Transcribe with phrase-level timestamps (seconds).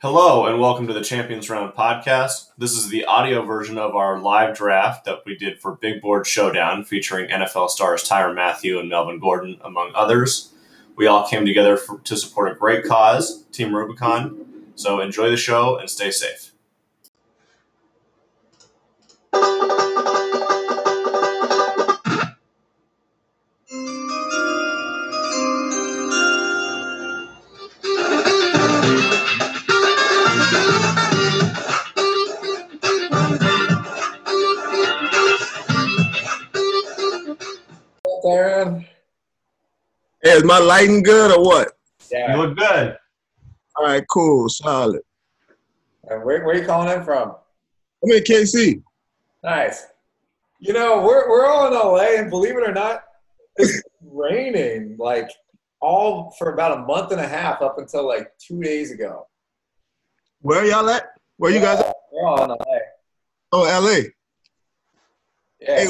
[0.00, 2.50] Hello, and welcome to the Champions Round podcast.
[2.56, 6.24] This is the audio version of our live draft that we did for Big Board
[6.24, 10.52] Showdown, featuring NFL stars Tyrann Mathieu and Melvin Gordon, among others.
[10.94, 14.70] We all came together for, to support a great cause, Team Rubicon.
[14.76, 16.52] So enjoy the show and stay safe.
[38.28, 38.86] Darren?
[40.22, 41.72] Hey, is my lighting good or what?
[42.10, 42.36] You Yeah.
[42.36, 42.96] look good.
[43.76, 45.00] All right, cool, solid.
[46.02, 47.36] Where, where are you calling in from?
[48.02, 48.82] I'm in KC.
[49.42, 49.86] Nice.
[50.58, 53.04] You know, we're, we're all in LA, and believe it or not,
[53.56, 55.30] it's raining like
[55.80, 59.26] all for about a month and a half up until like two days ago.
[60.42, 61.04] Where y'all at?
[61.36, 61.80] Where you guys?
[61.80, 61.94] At?
[62.12, 62.78] We're all in LA.
[63.52, 64.08] Oh, LA.
[65.60, 65.76] Yeah.
[65.76, 65.86] Hey,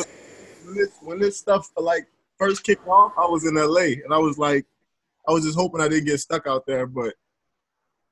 [0.64, 2.06] when this when this stuff like
[2.38, 4.64] first kicked off, I was in LA, and I was like,
[5.28, 6.86] I was just hoping I didn't get stuck out there.
[6.86, 7.14] But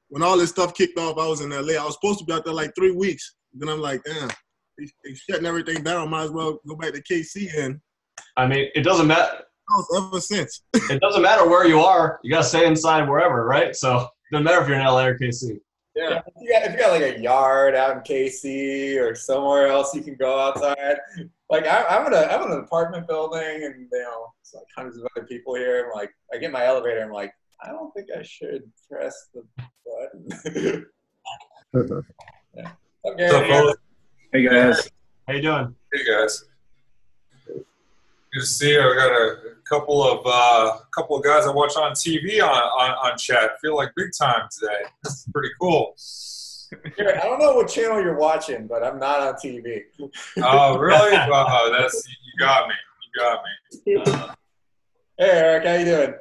[0.09, 1.81] when all this stuff kicked off, I was in LA.
[1.81, 3.35] I was supposed to be out there like three weeks.
[3.55, 4.29] Then I'm like, damn,
[4.79, 6.11] they, they shutting everything down.
[6.11, 7.81] Might as well go back to KC, and
[8.37, 9.43] I mean, it doesn't matter.
[9.97, 10.63] Ever since.
[10.75, 12.21] It doesn't matter where you are.
[12.23, 13.75] You gotta stay inside wherever, right?
[13.75, 15.59] So it doesn't matter if you're in LA or KC.
[15.97, 19.69] Yeah, if you, got, if you got like a yard out in KC or somewhere
[19.69, 20.99] else you can go outside.
[21.49, 24.67] Like I, I'm in a I'm in an apartment building and you know it's like
[24.77, 25.87] hundreds of other people here.
[25.87, 27.03] I'm like I get my elevator.
[27.03, 27.33] I'm like
[27.65, 29.43] I don't think I should press the
[29.87, 30.87] button.
[32.55, 32.71] yeah.
[33.07, 33.49] Okay.
[33.49, 33.77] What's up,
[34.35, 34.91] Hey guys.
[35.27, 35.75] How you doing?
[35.95, 36.45] Hey guys.
[37.47, 37.65] Good
[38.35, 38.81] to see you.
[38.83, 42.91] I got a couple of uh, couple of guys I watch on TV on, on,
[43.13, 43.61] on chat.
[43.61, 44.83] feel like big time today.
[45.03, 45.95] This is pretty cool.
[46.97, 49.83] Here, I don't know what channel you're watching, but I'm not on TV.
[50.43, 51.17] Oh, really?
[51.31, 52.75] Wow, that's you got me.
[53.87, 54.33] You got me.
[55.19, 56.15] Hey Eric, how you doing?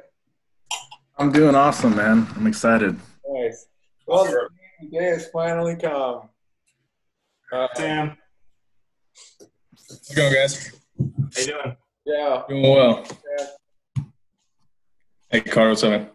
[1.18, 2.26] I'm doing awesome, man.
[2.34, 2.98] I'm excited.
[3.28, 3.66] Nice.
[4.06, 6.30] Well, the day has finally come.
[7.52, 8.16] Uh, Sam,
[9.38, 10.72] How's it going, guys?
[10.98, 11.76] how you doing?
[12.06, 12.42] Yeah.
[12.48, 13.04] Doing well.
[13.38, 14.04] Yeah.
[15.28, 16.10] Hey, Carl, what's up, man?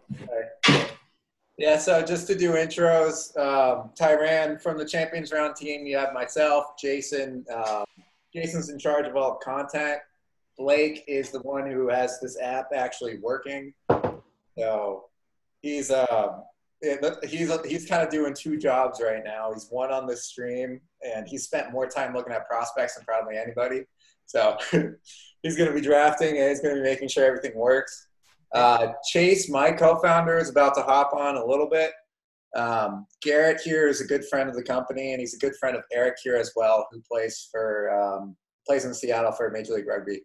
[1.57, 6.13] Yeah, so just to do intros, um, Tyrann from the Champions Round team, you have
[6.13, 7.45] myself, Jason.
[7.53, 7.83] Um,
[8.33, 9.99] Jason's in charge of all content.
[10.57, 13.73] Blake is the one who has this app actually working.
[14.57, 15.05] So
[15.61, 16.43] he's um,
[16.81, 19.51] it- he's he's kind of doing two jobs right now.
[19.53, 23.37] He's one on the stream, and he spent more time looking at prospects than probably
[23.37, 23.83] anybody.
[24.25, 24.57] So
[25.43, 28.07] he's going to be drafting, and he's going to be making sure everything works.
[28.53, 31.91] Uh, Chase, my co-founder, is about to hop on a little bit.
[32.55, 35.75] Um, Garrett here is a good friend of the company, and he's a good friend
[35.77, 38.35] of Eric here as well, who plays for um,
[38.67, 40.21] plays in Seattle for Major League Rugby.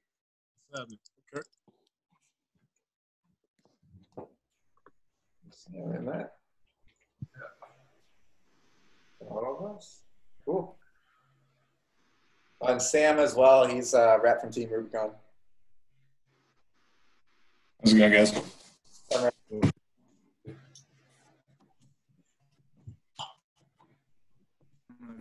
[6.16, 6.26] Okay.
[9.28, 9.37] And.
[9.37, 10.03] All of us.
[10.44, 10.76] Cool.
[12.62, 13.66] And Sam as well.
[13.66, 15.10] He's a rep from Team Rubicon.
[17.81, 18.32] How's it going, guys?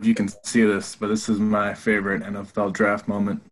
[0.02, 3.42] You can see this, but this is my favorite NFL draft moment.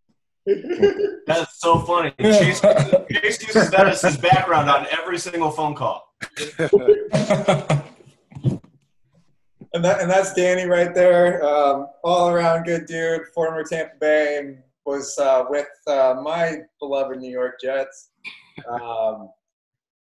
[1.25, 2.13] That's so funny.
[2.19, 6.13] Chase, Chase uses that as his background on every single phone call.
[9.75, 11.43] And that and that's Danny right there.
[11.43, 17.17] Um, all around good dude, former Tampa Bay, and was uh, with uh, my beloved
[17.19, 18.11] New York Jets.
[18.69, 19.29] Um,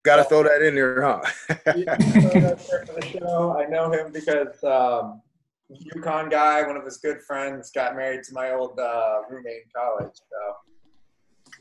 [0.04, 1.20] Got to throw that in there, huh?
[1.74, 3.56] he- he's on that trip for the show.
[3.58, 5.20] I know him because um,
[5.96, 9.70] UConn guy, one of his good friends, got married to my old uh, roommate in
[9.74, 10.12] college.
[10.14, 11.60] So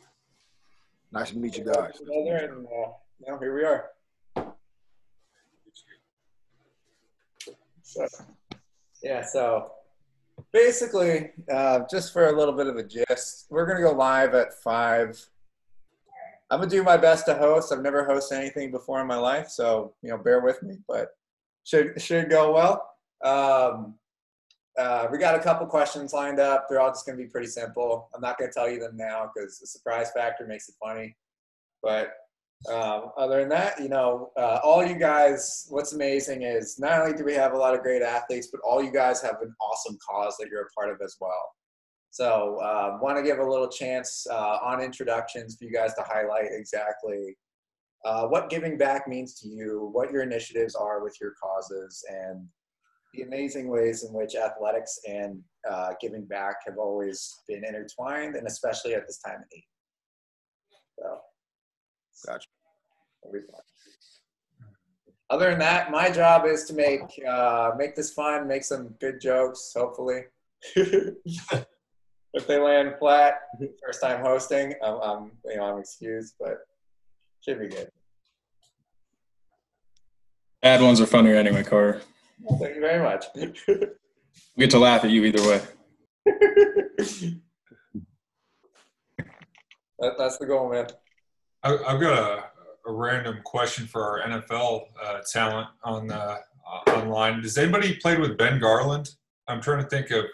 [1.11, 1.99] nice to meet you guys.
[1.99, 3.89] and uh, you know, here we are.
[9.01, 9.71] Yeah, so
[10.51, 14.33] basically, uh, just for a little bit of a gist, we're going to go live
[14.33, 15.30] at 5.
[16.51, 17.71] I'm going to do my best to host.
[17.71, 21.09] I've never hosted anything before in my life, so, you know, bear with me, but
[21.63, 22.92] should, should go well.
[23.24, 23.95] Um,
[24.77, 26.68] uh, we got a couple questions lined up.
[26.69, 28.09] They're all just going to be pretty simple.
[28.13, 31.15] I'm not going to tell you them now because the surprise factor makes it funny.
[31.81, 32.13] But
[32.72, 37.16] um, other than that, you know, uh, all you guys, what's amazing is not only
[37.16, 39.98] do we have a lot of great athletes, but all you guys have an awesome
[40.07, 41.52] cause that you're a part of as well.
[42.10, 46.02] So, uh, want to give a little chance uh, on introductions for you guys to
[46.02, 47.36] highlight exactly
[48.06, 52.48] uh, what giving back means to you, what your initiatives are with your causes, and
[53.13, 58.48] the amazing ways in which athletics and uh, giving back have always been intertwined, and
[58.48, 59.66] especially at this time of need.
[61.00, 61.19] So,
[62.25, 62.47] Gotcha.
[63.23, 63.62] it'll be fun.
[65.29, 69.19] Other than that, my job is to make uh, make this fun, make some good
[69.19, 69.73] jokes.
[69.75, 70.21] Hopefully,
[70.75, 73.41] if they land flat,
[73.83, 76.59] first time hosting, I'm, I'm you know I'm excused, but
[77.41, 77.89] should be good.
[80.61, 82.01] Bad ones are funnier anyway, Carter.
[82.59, 83.25] Thank you very much.
[83.35, 85.61] We get to laugh at you either way.
[90.00, 90.88] that, that's the goal, man.
[91.65, 92.44] I, I've got a,
[92.89, 96.38] a random question for our NFL uh, talent on uh,
[96.88, 97.41] online.
[97.41, 99.09] Does anybody played with Ben Garland?
[99.47, 100.25] I'm trying to think of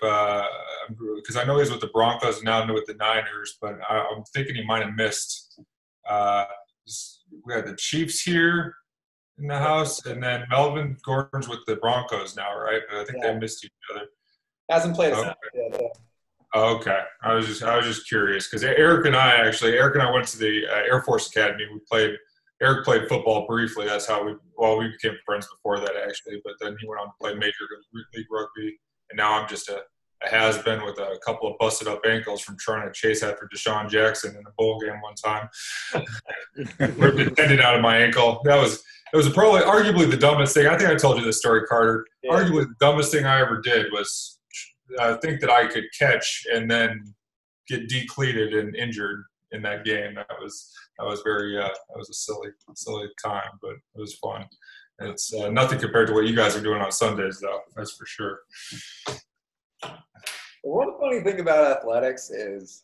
[1.15, 4.05] because I know he's with the Broncos now, and now with the Niners, but I,
[4.13, 5.59] I'm thinking he might have missed.
[6.07, 6.45] Uh,
[7.45, 8.75] we had the Chiefs here
[9.37, 12.81] in the house, and then Melvin Gordon's with the Broncos now, right?
[12.89, 13.33] But I think Yeah.
[13.33, 14.05] they missed each other.
[14.69, 15.89] Hasn't played a Okay.
[16.53, 16.93] Snap yet.
[16.93, 16.99] yeah.
[16.99, 20.03] Okay, I was just I was just curious because Eric and I actually Eric and
[20.03, 21.65] I went to the uh, Air Force Academy.
[21.71, 22.15] We played.
[22.61, 23.87] Eric played football briefly.
[23.87, 26.41] That's how we well we became friends before that actually.
[26.43, 27.65] But then he went on to play major
[28.13, 28.77] league rugby,
[29.09, 29.81] and now I'm just a,
[30.23, 33.49] a has been with a couple of busted up ankles from trying to chase after
[33.55, 35.49] DeSean Jackson in a bowl game one time.
[36.79, 38.41] Ripped the tendon out of my ankle.
[38.43, 38.83] That was
[39.13, 40.67] it was probably arguably the dumbest thing.
[40.67, 42.05] I think I told you this story, Carter.
[42.23, 42.33] Yeah.
[42.33, 44.39] Arguably the dumbest thing I ever did was
[44.99, 47.13] uh, think that I could catch and then
[47.67, 50.15] get decleated and injured in that game.
[50.15, 54.15] That was that was very uh, that was a silly silly time, but it was
[54.15, 54.45] fun.
[54.99, 57.61] It's uh, nothing compared to what you guys are doing on Sundays, though.
[57.75, 58.39] That's for sure.
[60.63, 62.83] One funny thing about athletics is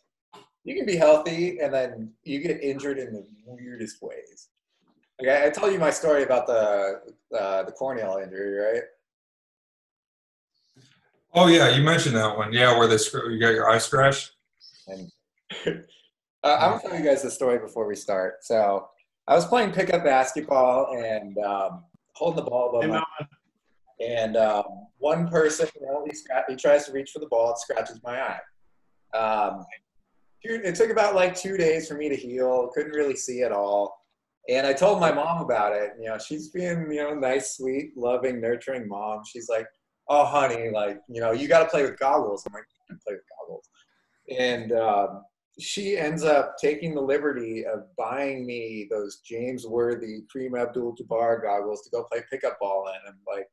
[0.64, 4.48] you can be healthy and then you get injured in the weirdest ways.
[5.20, 7.00] Like I, I told you my story about the
[7.38, 8.82] uh, the corneal injury, right?
[11.34, 12.52] Oh yeah, you mentioned that one.
[12.52, 14.32] Yeah, where they scr- you got your eye scratched.
[14.86, 15.10] And
[15.66, 18.36] uh, I'm gonna tell you guys the story before we start.
[18.42, 18.88] So
[19.26, 21.84] I was playing pickup basketball and um,
[22.14, 23.02] holding the ball above Hey, my
[24.00, 27.52] and um, one person, you know, he, scra- he tries to reach for the ball,
[27.52, 29.16] it scratches my eye.
[29.16, 29.64] Um,
[30.42, 32.70] it took about like two days for me to heal.
[32.74, 34.04] Couldn't really see at all.
[34.48, 35.92] And I told my mom about it.
[36.00, 39.22] You know, she's being, you know, nice, sweet, loving, nurturing mom.
[39.30, 39.66] She's like,
[40.08, 43.14] "Oh, honey, like, you know, you got to play with goggles." I'm like, "I play
[43.14, 43.68] with goggles."
[44.30, 45.24] And um,
[45.58, 51.82] she ends up taking the liberty of buying me those James Worthy Kareem Abdul-Jabbar goggles
[51.82, 53.08] to go play pickup ball in.
[53.08, 53.48] I'm like,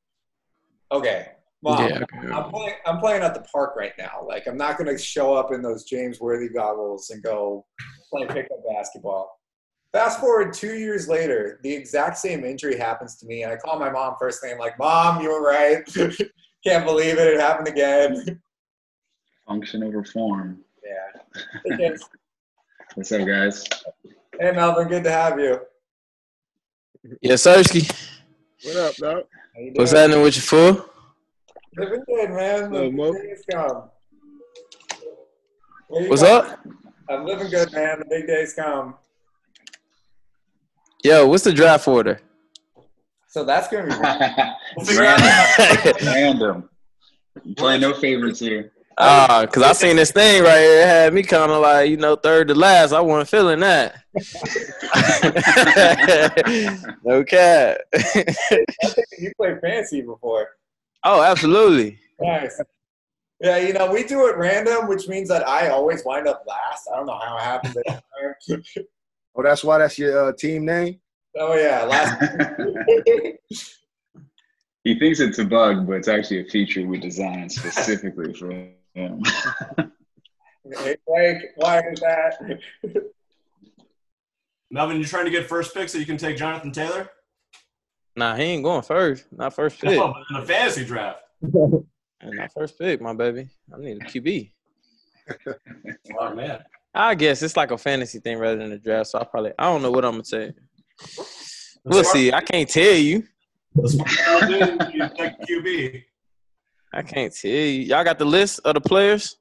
[0.91, 1.29] okay,
[1.63, 2.31] mom, Yeah, okay.
[2.31, 2.75] I'm playing.
[2.85, 4.23] I'm playing at the park right now.
[4.25, 7.65] Like, I'm not going to show up in those James Worthy goggles and go
[8.11, 9.39] play pickup basketball.
[9.91, 13.79] Fast forward two years later, the exact same injury happens to me, and I call
[13.79, 14.53] my mom first thing.
[14.53, 15.83] I'm like, "Mom, you were right.
[16.65, 17.33] Can't believe it.
[17.33, 18.41] It happened again."
[19.47, 20.59] Function over form.
[20.83, 21.89] yeah.
[22.95, 23.63] What's up, guys?
[24.39, 25.59] Hey, Melvin, good to have you.
[27.21, 27.83] Yes, Sirski.
[28.63, 29.23] What up, dog?
[29.53, 30.01] How you What's doing?
[30.01, 30.85] happening with you, fool?
[31.77, 32.71] Living good, man.
[32.71, 33.89] Hello, The big days come.
[35.87, 36.45] Where you What's going?
[36.45, 36.59] up?
[37.09, 37.99] I'm living good, man.
[37.99, 38.95] The big days come.
[41.03, 42.19] Yo, what's the draft order?
[43.35, 43.91] So that's gonna be.
[44.97, 45.93] Random.
[46.05, 46.69] Random.
[47.57, 48.71] Play no favorites here.
[48.97, 50.83] Ah, cause I seen this thing right here.
[50.83, 52.93] It had me kind of like, you know, third to last.
[52.93, 54.05] I wasn't feeling that.
[57.03, 57.79] no cap.
[59.19, 60.47] you played fancy before.
[61.03, 61.99] oh, absolutely.
[62.21, 62.61] Nice.
[63.41, 66.87] Yeah, you know, we do it random, which means that I always wind up last.
[66.89, 67.75] I don't know how it happens.
[68.47, 68.65] every.
[69.35, 71.01] Oh, that's why that's your uh, team name.
[71.37, 72.23] Oh yeah, last.
[74.83, 79.21] he thinks it's a bug, but it's actually a feature we designed specifically for him.
[79.75, 82.59] hey, Blake, why is that?
[84.71, 87.09] Melvin, you trying to get first pick so you can take Jonathan Taylor?
[88.15, 89.25] Nah, he ain't going first.
[89.31, 89.97] Not first pick.
[89.97, 91.19] No, but in the fantasy draft.
[91.41, 93.49] Not first pick, my baby.
[93.73, 94.51] I need a QB.
[96.19, 96.63] Oh man.
[96.93, 99.09] I guess it's like a fantasy thing rather than a draft.
[99.09, 100.53] So I probably I don't know what I'm gonna say.
[101.83, 102.31] We'll see.
[102.31, 103.23] I can't tell you.
[103.75, 106.03] The smart girl did, you take QB.
[106.93, 107.83] I can't tell you.
[107.83, 109.37] Y'all got the list of the players?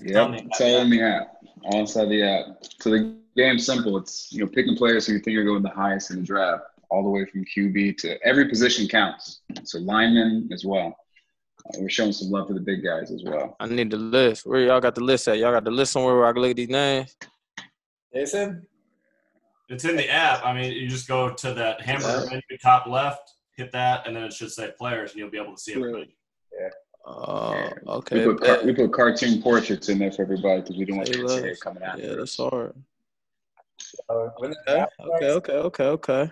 [0.00, 2.46] Yep, it's all in the app, all inside the app.
[2.80, 3.98] So the game's simple.
[3.98, 6.64] It's you know picking players who you think are going the highest in the draft,
[6.90, 9.42] all the way from QB to every position counts.
[9.64, 10.96] So linemen as well.
[11.66, 13.56] Uh, we're showing some love to the big guys as well.
[13.60, 14.46] I need the list.
[14.46, 15.38] Where y'all got the list at?
[15.38, 17.14] Y'all got the list somewhere where I can look at these names?
[18.12, 18.66] Jason?
[19.72, 20.44] It's in the app.
[20.44, 24.24] I mean, you just go to that hamburger menu top left, hit that, and then
[24.24, 26.14] it should say players, and you'll be able to see everybody.
[27.06, 27.70] Oh, Yeah.
[27.88, 28.26] okay.
[28.26, 31.08] We put, car- we put cartoon portraits in there for everybody because we don't want
[31.08, 31.98] Say the NCAA coming out.
[31.98, 32.74] Yeah, that's hard.
[34.10, 36.30] Uh, Okay, okay, starts, okay, okay, okay.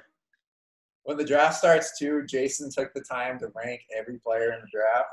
[1.04, 4.68] when the draft starts too, Jason took the time to rank every player in the
[4.70, 5.08] draft.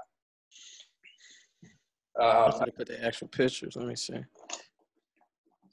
[2.20, 3.76] I'm Um, gonna put the actual pictures.
[3.78, 4.20] Let me see.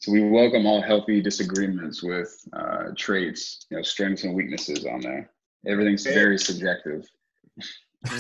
[0.04, 5.00] So we welcome all healthy disagreements with uh, traits, you know, strengths and weaknesses on
[5.00, 5.30] there.
[5.66, 7.08] Everything's very subjective.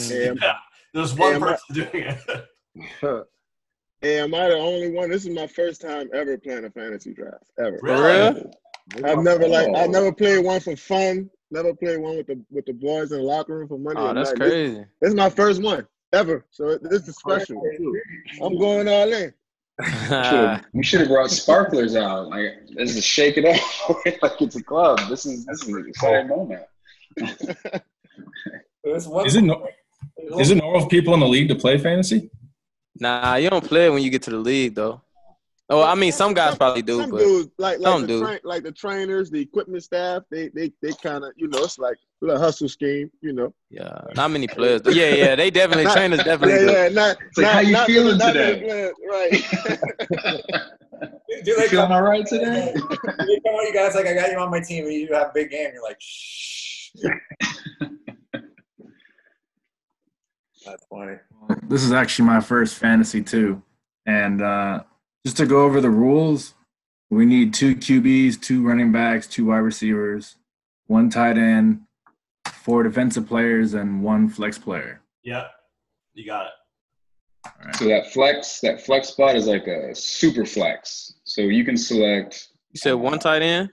[0.08, 0.32] Yeah,
[0.94, 2.16] There's one Yeah, my- person doing
[3.04, 3.26] it.
[4.00, 5.08] Hey, am I the only one?
[5.10, 7.78] This is my first time ever playing a fantasy draft ever.
[7.82, 8.02] Really?
[8.34, 8.50] real?
[9.02, 11.30] I've never like I never played one for fun.
[11.50, 13.96] Never played one with the with the boys in the locker room for money.
[13.98, 14.40] Oh, or that's nothing.
[14.40, 14.84] This, crazy.
[15.00, 17.62] this is my first one ever, so this is special.
[17.78, 17.98] too.
[18.42, 19.32] I'm going all in.
[19.82, 22.28] Should've- we should have brought sparklers out.
[22.28, 25.00] Like this is shake it up like it's a club.
[25.08, 26.62] This is this is an exciting moment.
[28.84, 29.66] there's Is it no,
[30.38, 32.30] is it normal for people in the league to play fantasy?
[32.96, 35.00] nah, you don't play when you get to the league, though.
[35.70, 38.20] Oh, I mean, some guys probably do, Some but dudes like like some the do.
[38.22, 40.22] train, like the trainers, the equipment staff.
[40.30, 43.10] They they they kind of you know it's like a little hustle scheme.
[43.20, 43.54] You know.
[43.70, 44.82] yeah, not many players.
[44.86, 46.66] Yeah, yeah, they definitely Not- trainers definitely.
[46.66, 46.88] Yeah, yeah.
[46.88, 48.60] Not, It's like, not, how you not feeling not today?
[48.62, 49.30] players, Right.
[51.44, 52.72] Do You they feeling all right today?
[52.74, 55.28] they come on you guys like I got you on my team and you have
[55.28, 55.70] a big game.
[55.74, 56.90] You're like, shh.
[60.64, 61.16] That's funny.
[61.68, 63.62] This is actually my first fantasy too.
[64.06, 64.84] And uh,
[65.26, 66.54] just to go over the rules,
[67.10, 70.36] we need two QBs, two running backs, two wide receivers,
[70.86, 71.82] one tight end,
[72.64, 75.00] four defensive players, and one flex player.
[75.22, 75.50] Yep,
[76.14, 76.52] you got it.
[77.76, 81.12] So that flex, that flex spot is like a super flex.
[81.24, 83.68] So you can select You said one tight end.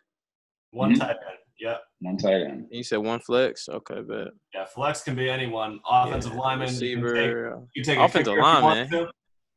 [0.71, 0.99] One Mhm.
[0.99, 1.37] tight end.
[1.59, 1.81] Yep.
[2.01, 2.51] one tight end.
[2.51, 3.69] and You said one flex.
[3.69, 4.27] Okay, bet.
[4.53, 5.79] Yeah, flex can be anyone.
[5.89, 7.35] Offensive Yeah, lineman, you take,
[7.75, 8.89] you take Offensive kicker you lineman.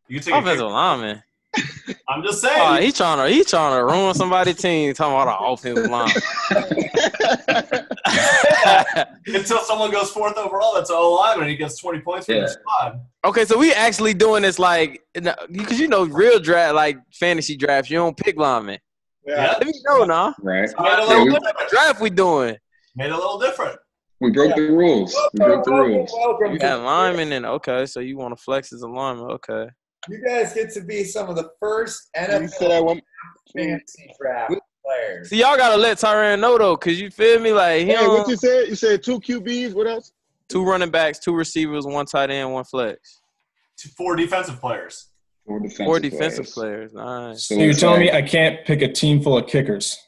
[0.08, 0.64] You can take Offensive kicker.
[0.68, 1.22] lineman.
[2.08, 2.60] I'm just saying.
[2.60, 4.92] Oh, he trying to he trying to ruin somebody's team.
[4.94, 6.12] Talking about an offensive line.
[9.26, 12.40] Until someone goes fourth overall, that's O lineman, and he gets 20 points for Yeah.
[12.42, 13.00] the squad.
[13.24, 15.02] okay, so we actually doing this like
[15.50, 17.90] because you know real draft like fantasy drafts.
[17.90, 18.78] You don't pick linemen.
[19.26, 19.54] Yeah.
[19.58, 20.34] Let me know now.
[20.42, 20.68] Right.
[20.78, 22.56] Made a So little we- what draft we doing?
[22.96, 23.78] Made a little different.
[24.20, 25.14] We broke the rules.
[25.32, 26.10] We broke the rules.
[26.12, 29.26] You to- got linemen and okay, so you want to flex as a lineman?
[29.32, 29.66] Okay.
[30.08, 33.00] You guys get to be some of the first NFL
[33.56, 35.30] fantasy draft players.
[35.30, 37.52] See, y'all gotta let Tyrann know though, cause you feel me?
[37.52, 38.68] Like he Hey, what you said?
[38.68, 39.74] You said two QBs.
[39.74, 40.12] What else?
[40.48, 43.20] two running backs, two receivers, one tight end, one flex,
[43.78, 45.08] To four defensive players.
[45.46, 46.92] Four defensive, four defensive players.
[46.92, 46.94] players.
[46.94, 47.46] Nice.
[47.46, 49.98] So So you're telling me I can't pick a team full of kickers?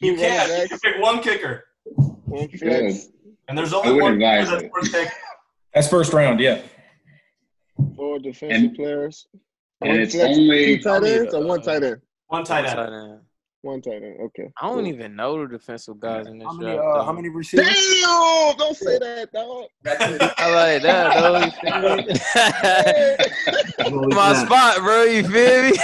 [0.00, 0.62] You can't.
[0.62, 1.64] You can pick one kicker.
[2.26, 2.58] One Good.
[2.60, 3.08] flex.
[3.48, 4.72] And there's only one kicker that's it.
[4.72, 5.12] worth taking.
[5.72, 6.60] That's first round, yeah.
[7.96, 9.26] Four defensive And- players.
[9.80, 12.00] and One it's flex, only- two tight ends or one tight end.
[12.28, 13.20] One tight One tight end.
[13.64, 14.18] One tight end.
[14.20, 14.50] Okay.
[14.60, 16.98] I don't even know the defensive guys in this How many, draft.
[16.98, 17.66] uh, how many receivers?
[17.66, 18.56] Damn!
[18.58, 19.64] Don't say that, dog.
[19.86, 21.38] I like that, though.
[21.38, 21.50] You
[23.90, 24.14] feel me?
[24.14, 25.04] My spot, bro.
[25.04, 25.70] You feel me?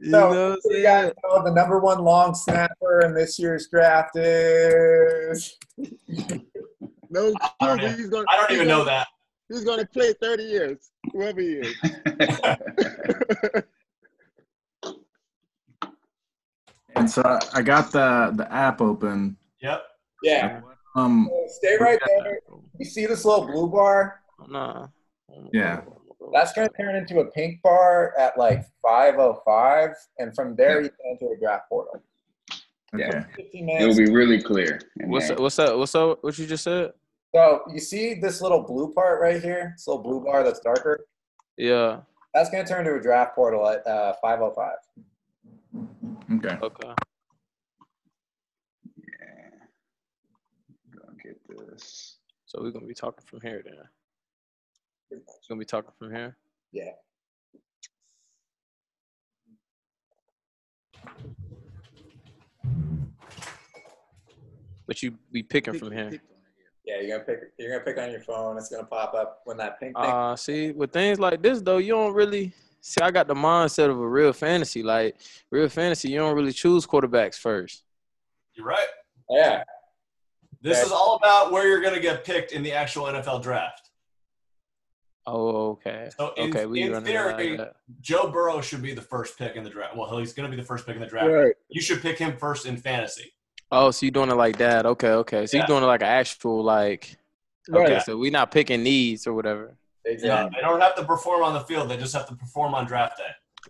[0.00, 1.12] you know So, what I'm you guys saying?
[1.22, 5.56] know the number one long snapper in this year's draft is.
[7.10, 8.24] No, I don't he's gonna.
[8.28, 9.06] I don't he's even know gonna- that.
[9.48, 11.72] He's gonna play 30 years, whoever he is.
[16.96, 19.36] And so I- I got the the app open.
[19.60, 19.82] Yep.
[20.22, 20.60] Yeah.
[20.96, 22.38] Um, Stay right there.
[22.78, 24.20] You see this little blue bar?
[24.48, 24.88] Nah.
[25.52, 25.82] Yeah.
[26.32, 30.88] That's going to turn into a pink bar at like 5:05, and from there you
[30.88, 32.02] can enter a draft portal.
[32.96, 33.24] Yeah.
[33.36, 34.80] It'll be really clear.
[35.06, 35.76] What's up, what's up?
[35.76, 36.22] What's up?
[36.22, 36.92] What you just said?
[37.34, 41.04] So you see this little blue part right here, this little blue bar that's darker.
[41.58, 42.00] Yeah.
[42.32, 44.74] That's going to turn into a draft portal at uh, 5:05.
[46.32, 46.56] Okay.
[46.62, 46.94] Okay.
[48.96, 49.50] Yeah.
[50.94, 51.36] Gonna get
[51.68, 52.16] this.
[52.46, 53.74] So we're gonna be talking from here then.
[55.10, 56.36] We're gonna be talking from here.
[56.72, 56.92] Yeah.
[64.86, 66.20] But you be picking from here.
[66.84, 67.52] Yeah, you're gonna pick.
[67.58, 68.56] You're gonna pick on your phone.
[68.58, 70.04] It's gonna pop up when that pink thing.
[70.04, 72.52] Uh see, with things like this though, you don't really
[72.84, 74.82] see I got the mindset of a real fantasy.
[74.82, 75.16] Like
[75.50, 77.82] real fantasy, you don't really choose quarterbacks first.
[78.52, 78.86] You're right.
[79.30, 79.64] yeah.
[80.60, 80.86] This Okay.
[80.86, 83.90] is all about where you're going to get picked in the actual NFL draft.
[85.26, 86.10] Oh, okay.
[86.16, 87.58] So in- okay, we in running it like theory-
[88.00, 89.96] Joe Burrow should be the first pick in the draft.
[89.96, 91.30] Well, he's going to be the first pick in the draft.
[91.30, 91.54] Right.
[91.68, 93.32] You should pick him first in fantasy.
[93.72, 94.84] Oh, so you're doing it like that?
[94.86, 95.46] Okay, okay.
[95.46, 95.62] So Yeah.
[95.62, 97.16] you doing it like an actual like.
[97.72, 99.74] Okay, so we're not picking needs or whatever.
[100.06, 100.50] Yeah, Exactly.
[100.56, 101.88] they don't have to perform on the field.
[101.88, 103.24] They just have to perform on draft day.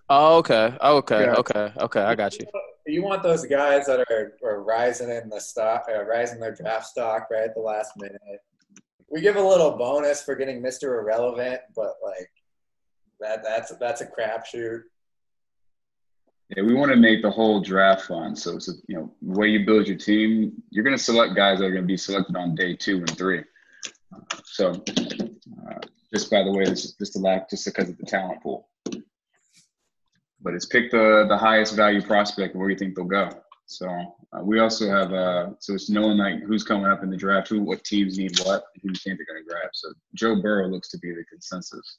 [0.09, 1.35] Oh, okay, okay, Yeah.
[1.35, 2.01] okay, okay.
[2.01, 2.47] I got you.
[2.87, 6.87] You want those guys that are, are rising in the stock, uh, rising their draft
[6.87, 8.21] stock right at the last minute.
[9.09, 10.99] We give a little bonus for getting Mr.
[11.01, 12.31] Irrelevant, but like
[13.21, 14.83] that that's that's a crapshoot.
[16.55, 18.37] Yeah, we want to make the whole draft fun.
[18.37, 20.53] So it's a, you know the way you build your team.
[20.71, 23.17] You're going to select guys that are going to be selected on day two and
[23.17, 23.43] three.
[24.15, 25.79] Uh, so uh,
[26.15, 28.69] just by the way, this is just the lack just because of the talent pool.
[30.41, 33.31] But it's pick the the highest value prospect where you think they'll go.
[33.67, 37.17] So uh, we also have uh so it's knowing like who's coming up in the
[37.17, 39.71] draft, who what teams need what, who you think they're going to grab.
[39.73, 41.99] So Joe Burrow looks to be the consensus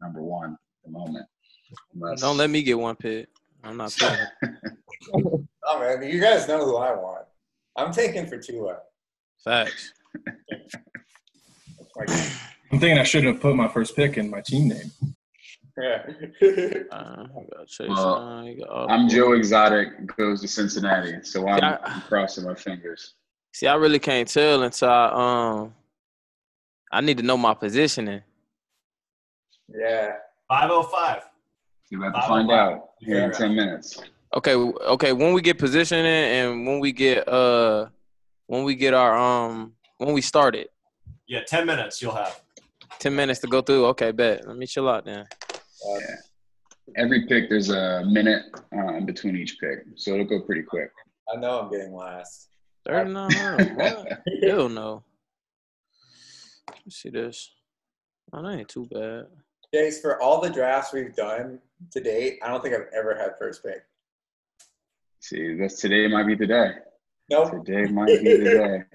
[0.00, 1.26] number one at the moment.
[1.94, 3.26] Unless- Don't let me get one pick.
[3.64, 3.90] I'm not
[4.40, 5.48] picking.
[5.64, 7.24] Oh man, you guys know who I want.
[7.76, 8.78] I'm taking for Tua.
[9.42, 9.92] Facts.
[12.70, 12.76] That's my guy.
[12.76, 14.90] I'm thinking I shouldn't have put my first pick in my team name.
[15.80, 16.02] Yeah.
[16.90, 17.26] Uh,
[17.68, 17.88] Chase.
[17.88, 21.78] Well, Young, you got all- I'm Joe Exotic goes to Cincinnati, so I'm, Yeah.
[21.84, 23.14] I'm crossing my fingers.
[23.52, 25.74] See, I really can't tell until I um.
[26.90, 28.22] I need to know my positioning.
[29.68, 30.12] yeah.
[30.48, 31.22] 505.
[31.90, 33.36] You have to Five oh find out here in Yeah.
[33.36, 34.00] ten minutes.
[34.34, 35.12] Okay, okay.
[35.12, 37.86] When we get positioning and when we get uh,
[38.46, 40.70] when we get our um, when we start it,
[41.26, 42.40] Yeah, 10 minutes you'll have.
[42.98, 43.86] Ten minutes to go through.
[43.86, 44.46] Okay, bet.
[44.46, 45.20] Let me chill out then.
[45.20, 46.14] Uh, Yeah.
[46.96, 50.90] Every pick, there's a minute uh, in between each pick, so it'll go pretty quick.
[51.30, 52.48] I know I'm getting last.
[52.86, 53.30] Thirty nine.
[53.76, 54.22] What?
[54.42, 55.04] Hell no.
[56.70, 57.50] Let me see this.
[58.32, 59.26] Oh, that ain't too bad.
[59.74, 61.58] Chase, for all the drafts we've done
[61.92, 63.82] to date, I don't think I've ever had first pick.
[65.20, 66.70] See, that's today might be the day.
[67.30, 67.50] Nope.
[67.66, 68.44] Today might be the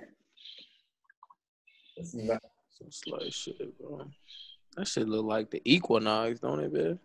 [1.97, 2.43] day.
[2.83, 4.05] Some slight shit, bro.
[4.75, 6.99] That shit look like the Equinox, don't it,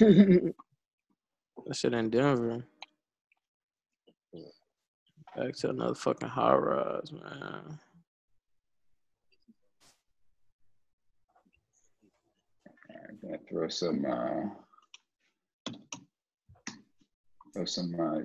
[0.00, 0.54] bitch?
[1.66, 2.64] That shit in Denver.
[5.36, 7.78] Back to another fucking high rise, man.
[13.08, 15.72] I'm gonna throw some, uh,
[17.52, 18.20] throw some uh,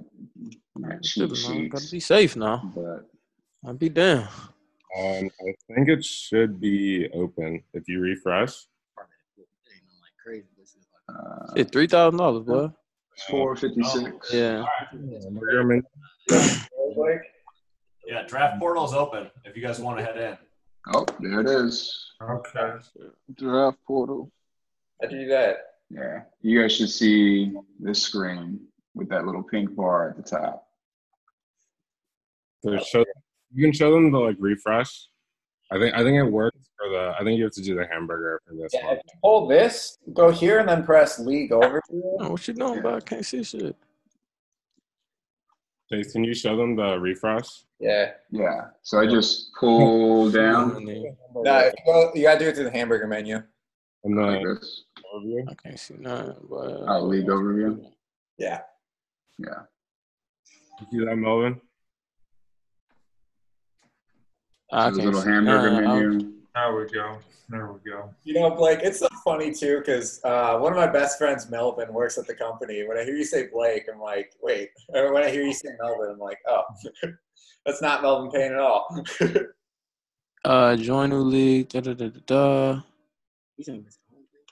[0.77, 1.69] my cheat man.
[1.69, 2.71] Gotta be safe now.
[2.75, 3.09] but
[3.65, 4.27] I'll be damn.
[4.99, 8.53] Um, I think it should be open if you refresh.
[11.09, 12.69] uh, Shit, three thousand dollars, boy.
[13.29, 14.31] four fifty six.
[14.33, 14.65] Yeah.
[14.91, 15.81] Hamburger
[18.05, 20.37] Yeah, draft portal's open if you guys want to head in.
[20.93, 22.11] Oh, there it is.
[22.21, 22.73] Okay.
[23.35, 24.31] Draft portal.
[25.01, 25.57] How'd do that?
[25.89, 28.59] Yeah, you guys should see this screen
[28.95, 30.67] with that little pink bar at the top.
[32.63, 33.03] So show,
[33.53, 35.07] you can show them the like refresh.
[35.71, 37.13] I think I think it works for the.
[37.19, 38.95] I think you have to do the hamburger for this Yeah, one.
[38.97, 41.81] if you hold this, go here, and then press league over.
[42.19, 42.95] Oh, what you doing, bro?
[42.97, 43.75] I can't see shit.
[45.91, 47.47] Chase, can you show them the refresh?
[47.79, 48.11] Yeah.
[48.31, 50.91] Yeah, so I just pull down No,
[51.59, 53.41] if you, go, you gotta do it through the hamburger menu.
[54.05, 54.83] And like the this.
[55.13, 55.49] overview.
[55.49, 57.83] I can't see nothing, but Oh, league overview.
[58.37, 58.61] Yeah.
[59.39, 59.63] Yeah.
[60.79, 61.59] You see that, Melvin?
[64.73, 65.87] I So the can't little hamburger nothing.
[65.87, 66.33] I'm- menu.
[66.55, 67.17] There we go.
[67.49, 68.09] There we go.
[68.23, 71.91] You know, Blake, it's so funny too because uh, one of my best friends, Melvin,
[71.93, 72.83] works at the company.
[72.87, 74.69] When I hear you say Blake, I'm like, wait.
[74.89, 76.63] Or when I hear you say Melvin, I'm like, oh,
[77.65, 79.03] that's not Melvin Payne at all.
[80.45, 81.69] Uh, join new league.
[81.69, 82.81] Da, da, da, da, da.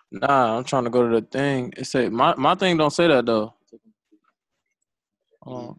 [0.10, 1.73] Nah, I'm trying to go to the thing.
[1.75, 3.53] It say my my thing don't say that though.
[5.45, 5.77] Oh,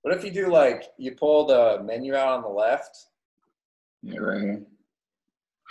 [0.00, 2.96] what if you do like you pull the menu out on the left,
[4.06, 4.62] Yeah, right here.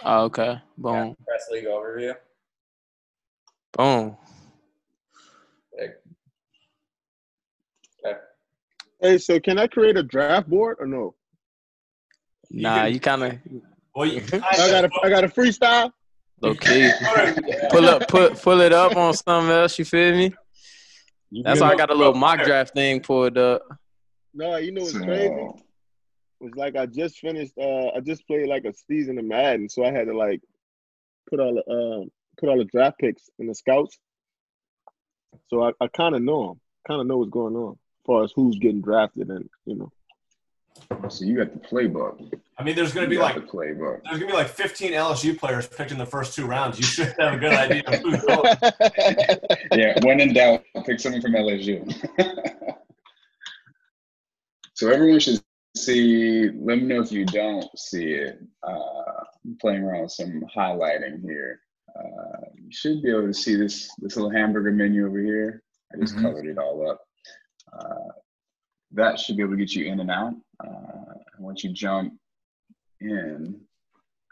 [0.03, 0.43] oh, okay.
[0.45, 2.13] yeah, Boom, press league overview?
[3.77, 4.17] boom.
[5.79, 5.95] Like,
[8.05, 8.17] okay.
[9.01, 11.15] Hey, so can I create a draft board or no?
[12.51, 13.37] Nah, can- you kind of
[13.95, 15.91] Well, you I got a I got a freestyle.
[16.43, 16.91] Okay.
[17.71, 19.79] Pull up, put pull it up on something else.
[19.79, 20.33] You feel me?
[21.31, 23.61] You That's can- why I got a little mock draft thing pulled up.
[24.33, 25.64] No, you know what's So, crazy?
[26.45, 27.53] It was like I just finished.
[27.59, 30.41] Uh, I just played like a season of Madden, so I had to like
[31.27, 32.05] put all the uh,
[32.37, 33.97] put all the draft picks in the scouts.
[35.47, 38.23] So I, I kind of know them, kind of know what's going on as far
[38.23, 41.09] as who's getting drafted and you know.
[41.09, 42.31] so you got the playbook.
[42.59, 44.03] I mean, there's going to be like the playbook.
[44.03, 46.77] there's going to be like 15 LSU players picked in the first two rounds.
[46.77, 48.55] You should have a good idea of who's going.
[49.71, 51.91] yeah, when in doubt, pick someone from LSU.
[54.75, 55.41] So everyone should
[55.77, 56.49] see.
[56.49, 58.41] Let me know if you don't see it.
[58.63, 61.59] Uh, I'm playing around with some highlighting here.
[61.97, 65.63] Uh, you should be able to see this this little hamburger menu over here.
[65.93, 66.21] I just Mhm.
[66.21, 67.01] colored it all up.
[67.71, 68.09] Uh,
[68.91, 70.33] that should be able to get you in and out.
[70.59, 72.17] Uh, once you jump
[73.01, 73.59] in,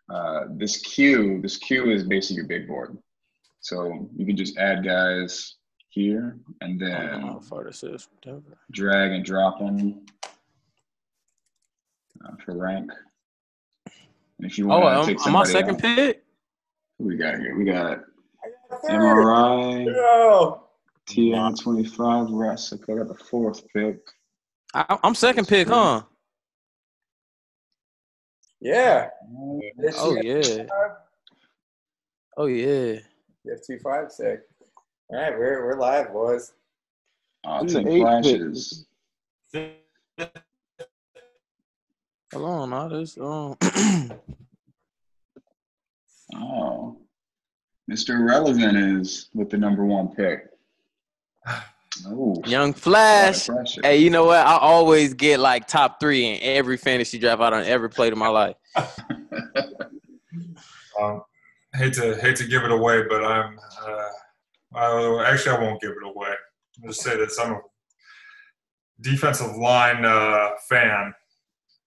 [0.10, 2.98] uh, this queue, this queue is basically your big board.
[3.60, 5.56] So you can just add guys
[5.90, 8.04] here and I don't know then how far this is.
[8.04, 8.58] from Denver.
[8.72, 10.13] drag and drop them uh,
[12.46, 12.92] for rank.
[13.86, 16.24] And if you Oh, want to um, take am I somebody second out, pick?
[16.98, 17.56] who we got here?
[17.58, 18.00] We got
[18.82, 18.92] Third.
[19.02, 20.64] MRI, No.
[21.08, 22.74] TN25, Russ.
[22.74, 24.00] I got the fourth pick.
[24.74, 26.02] I, I'm second pick, huh?
[28.60, 29.10] Yeah.
[29.36, 30.66] Oh yeah.
[32.38, 33.00] Oh yeah.
[33.44, 34.44] You have two five six.
[35.10, 36.54] All right, we're we're live, boys.
[37.46, 38.66] It's take an eight
[39.52, 40.43] pick.
[42.34, 42.42] Flashes.
[42.42, 43.18] Hold on, all this.
[43.18, 44.20] Um,
[46.36, 46.98] Oh,
[47.92, 48.28] Mr.
[48.28, 50.48] Relevant is with the number one pick.
[52.08, 53.50] Oh, Young a lot of Flash.
[53.84, 54.40] Hey, you know what?
[54.40, 58.20] I always get like top three in every fantasy draft I done ever played in
[58.20, 58.56] my life.
[61.02, 61.24] Um,
[61.74, 64.10] hate to hate to give it away, but I'm uh,
[64.76, 66.30] I, actually I won't give it away.
[66.82, 67.62] I'll just say that I'm a
[69.02, 71.14] defensive line uh, fan.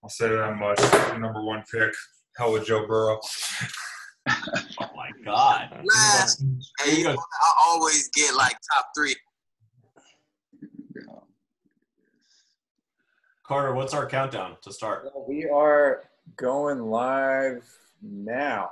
[0.06, 0.78] I'll say that much.
[1.18, 1.92] Number one pick,
[2.36, 3.18] hell with Joe Burrow.
[4.28, 5.84] Oh my god.
[5.84, 6.44] Last.
[6.80, 9.14] Hey, you know, I always get like top three.
[13.46, 15.04] Carter, what's our countdown to start?
[15.14, 16.02] Well, we are
[16.36, 17.64] going live
[18.02, 18.70] now.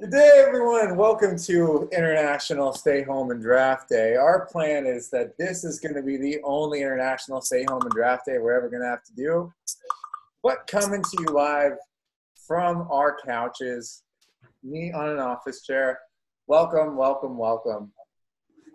[0.00, 0.96] Good day, everyone.
[0.96, 4.16] Welcome to International Stay Home and Draft Day.
[4.16, 7.90] Our plan is that this is going to be the only International Stay Home and
[7.90, 9.52] Draft Day we're ever going to have to do.
[10.42, 11.72] But coming to you live
[12.46, 14.02] from our couches,
[14.62, 15.98] me on an office chair.
[16.46, 17.92] Welcome, welcome, welcome.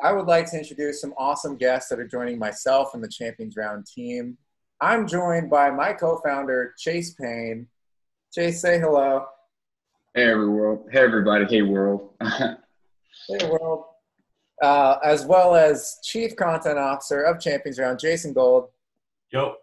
[0.03, 3.57] I would like to introduce some awesome guests that are joining myself and the Champions
[3.57, 4.37] Round team.
[4.79, 7.65] I'm joined by my co-founder Chase Payne.
[8.31, 9.25] Chase, say hello.
[10.15, 10.87] Hey, every world.
[10.93, 11.43] Hey, everybody.
[11.45, 12.11] Hey, world.
[13.27, 13.85] Hey world.
[14.61, 18.69] Uh, as well as Chief Content Officer of Champions Round, Jason Gold.
[19.31, 19.55] Yo.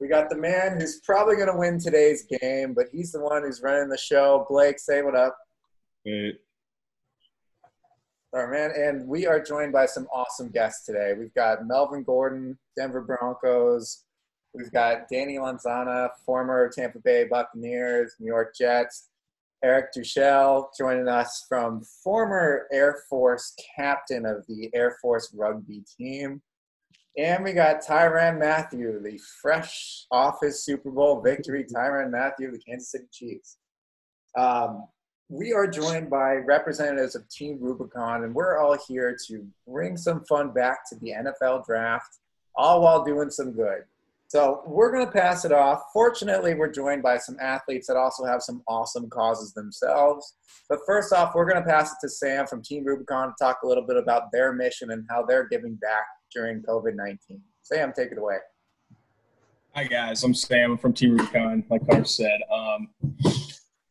[0.00, 3.42] We got the man who's probably going to win today's game, but he's the one
[3.42, 4.46] who's running the show.
[4.48, 5.36] Blake, say what up.
[6.04, 6.32] Hey,
[8.32, 8.70] All right, man.
[8.74, 11.12] And we are joined by some awesome guests today.
[11.16, 14.04] We've got Melvin Gordon, Denver Broncos.
[14.54, 19.08] We've got Danny Lansanah, former Tampa Bay Buccaneers, New York Jets.
[19.64, 26.42] Eric Duchelle joining us from former Air Force captain of the Air Force rugby team.
[27.16, 32.58] And we got Tyrann Mathieu, the fresh off his Super Bowl victory, Tyrann Mathieu the
[32.58, 33.56] Kansas City Chiefs.
[34.36, 34.86] Um,
[35.30, 40.24] we are joined by representatives of Team Rubicon, and we're all here to bring some
[40.26, 42.18] fun back to the NFL draft,
[42.54, 43.84] all while doing some good.
[44.34, 45.80] So we're going to pass it off.
[45.92, 50.34] Fortunately, we're joined by some athletes that also have some awesome causes themselves.
[50.68, 53.58] But first off, we're going to pass it to Sam from Team Rubicon to talk
[53.62, 56.02] a little bit about their mission and how they're giving back
[56.34, 57.40] during COVID 19.
[57.62, 58.38] Sam, take it away.
[59.72, 61.62] Hi guys, I'm Sam I'm from Team Rubicon.
[61.70, 62.88] Like Carter said, um,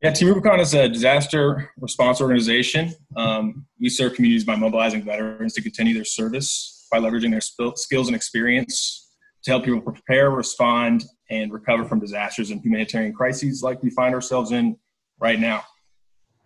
[0.02, 2.94] yeah, Team Rubicon is a disaster response organization.
[3.16, 8.08] Um, we serve communities by mobilizing veterans to continue their service by leveraging their skills
[8.08, 9.04] and experience
[9.44, 14.14] to help people prepare, respond, and recover from disasters and humanitarian crises like we find
[14.16, 14.78] ourselves in
[15.20, 15.64] right now.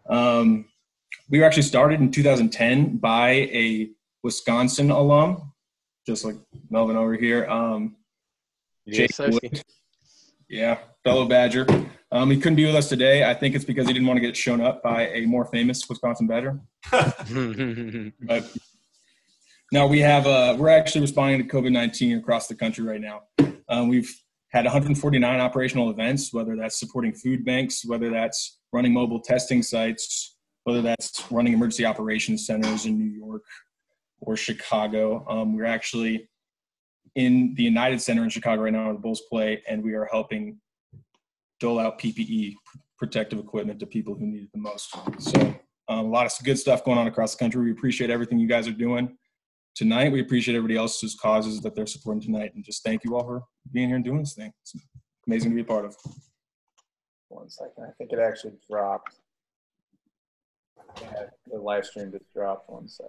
[0.10, 0.66] Um,
[1.30, 3.90] we were actually started in 2010 by a
[4.24, 5.54] Wisconsin alum,
[6.06, 6.36] just like
[6.70, 7.46] Melvin over here.
[7.48, 7.98] Um,
[8.88, 9.64] Jake Wood.
[10.50, 11.68] Yeah, fellow Badger.
[12.12, 13.30] Um, he couldn't be with us today.
[13.30, 15.88] I think it's because he didn't want to get shown up by a more famous
[15.90, 16.60] Wisconsin Badger.
[18.22, 18.50] But
[19.72, 23.24] now we have uh, we're actually responding to COVID nineteen across the country right now.
[23.70, 24.14] Um, we've
[24.50, 30.38] had 149 operational events, whether that's supporting food banks, whether that's running mobile testing sites,
[30.64, 33.44] whether that's running emergency operations centers in New York
[34.22, 35.26] or Chicago.
[35.28, 36.30] Um, we're actually
[37.16, 40.08] in the United Center in Chicago right now where the Bulls play, and we are
[40.10, 40.60] helping
[41.60, 42.54] dole out PPE,
[42.98, 44.96] protective equipment, to people who need it the most.
[45.20, 45.42] So
[45.90, 47.62] um, a lot of good stuff going on across the country.
[47.64, 49.18] We appreciate everything you guys are doing
[49.78, 50.12] tonight.
[50.12, 53.44] We appreciate everybody else's causes that they're supporting tonight, and just thank you all for
[53.72, 54.52] being here and doing this thing.
[54.64, 54.76] It's
[55.28, 55.96] amazing to be a part of.
[57.30, 57.84] One second.
[57.84, 59.14] I think it actually dropped.
[61.02, 62.70] Yeah, the live stream just dropped.
[62.70, 63.08] One sec.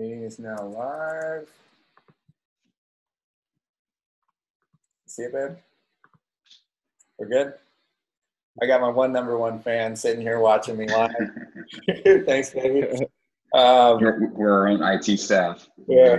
[0.00, 1.46] Meeting is now live.
[5.06, 5.58] See it, babe?
[7.18, 7.52] We're good?
[8.62, 11.12] I got my one number one fan sitting here watching me live.
[12.24, 12.84] Thanks, baby.
[13.54, 15.68] Um, We're, our own IT staff.
[15.86, 16.16] yeah.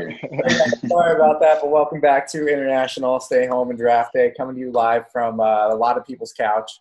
[0.87, 4.61] Sorry about that, but welcome back to International Stay Home and Draft Day, coming to
[4.61, 6.71] you live from uh, a lot of people's couch.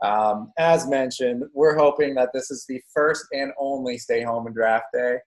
[0.00, 4.54] Um, as mentioned, we're hoping that this is the first and only Stay Home and
[4.54, 5.18] Draft Day.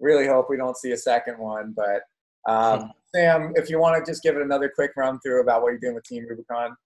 [0.00, 2.02] Really hope we don't see a second one, but
[2.50, 5.70] um, Sam, if you want to just give it another quick run through about what
[5.70, 6.76] you're doing with Team Rubicon.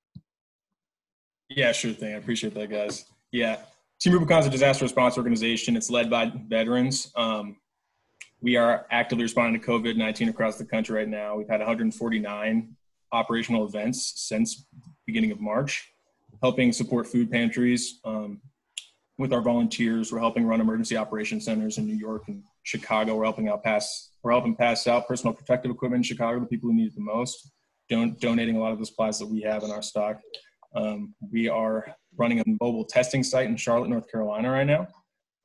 [1.49, 2.15] Yeah, sure thing.
[2.15, 3.05] I appreciate that, guys.
[3.31, 3.59] Yeah,
[4.01, 5.77] Team Rubicon is a disaster response organization.
[5.77, 7.13] It's led by veterans.
[7.17, 7.57] Um,
[8.41, 11.37] we are actively responding to COVID 19 across the country right now.
[11.37, 12.77] We've had 149
[13.13, 14.67] operational events since
[15.07, 15.93] beginning of March,
[16.43, 18.41] helping support food pantries um,
[19.19, 20.13] with our volunteers.
[20.13, 23.17] We're helping run emergency operation centers in New York and Chicago.
[23.17, 24.11] We're helping out pass.
[24.23, 27.03] We're helping pass out personal protective equipment in Chicago to people who need it the
[27.03, 27.51] most.
[27.89, 30.21] Don- donating a lot of the supplies that we have in our stock.
[30.75, 34.87] Um, we are running a mobile testing site in Charlotte, North Carolina right now.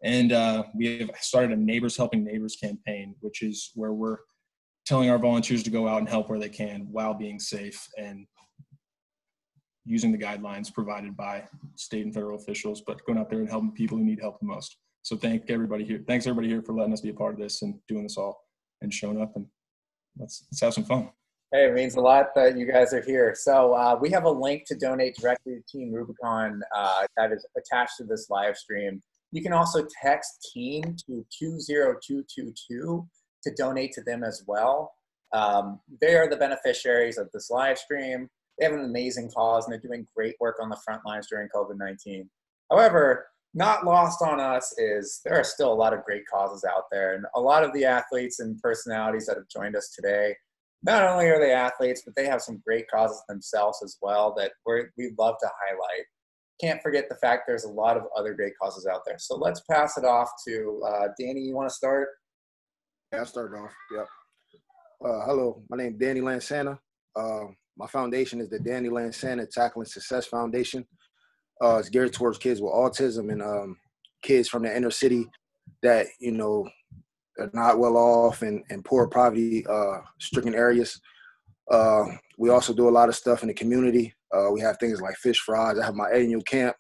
[0.03, 4.17] And uh, we have started a Neighbors Helping Neighbors campaign, which is where we're
[4.86, 8.25] telling our volunteers to go out and help where they can while being safe and
[9.86, 11.43] using the guidelines provided by
[11.75, 14.45] state and federal officials, but going out there and helping people who need help the
[14.45, 14.77] most.
[15.08, 16.04] So thank everybody here.
[16.06, 18.43] Thanks everybody here for letting us be a part of this and doing this all
[18.82, 19.46] and showing up and
[20.20, 21.10] let's let's have some fun.
[21.54, 23.34] Hey, it means a lot that you guys are here.
[23.34, 27.46] So uh, we have a link to donate directly to Team Rubicon uh, that is
[27.58, 29.02] attached to this live stream.
[29.32, 33.08] You can also text team to 20222
[33.43, 34.91] to donate to them as well.
[35.32, 38.28] Um, they are the beneficiaries of this live stream.
[38.60, 41.48] They have an amazing cause and they're doing great work on the front lines during
[41.56, 42.30] COVID 19.
[42.70, 46.83] However, not lost on us is there are still a lot of great causes out
[46.91, 47.15] there.
[47.15, 50.36] And a lot of the athletes and personalities that have joined us today,
[50.83, 54.51] not only are they athletes, but they have some great causes themselves as well that
[54.65, 56.05] we love to highlight.
[56.62, 59.17] Can't forget the fact there's a lot of other great causes out there.
[59.19, 61.41] So let's pass it off to uh, Danny.
[61.41, 62.10] You want to start?
[63.12, 63.71] Yeah, I'll start off.
[63.95, 64.07] Yep.
[65.05, 66.79] Uh, hello, my name is Danny Lansanah.
[67.15, 67.45] Uh,
[67.77, 70.86] my foundation is the Danny Lansanah Tackling Success Foundation.
[71.62, 73.78] Uh, it's geared towards kids with autism and um,
[74.22, 75.26] kids from the inner city
[75.82, 76.67] that you know
[77.39, 81.00] are not well off and, and poor poverty uh, stricken areas.
[81.70, 82.06] Uh,
[82.38, 84.13] we also do a lot of stuff in the community.
[84.34, 85.78] Uh, we have things like fish fries.
[85.80, 86.76] I have my annual camp.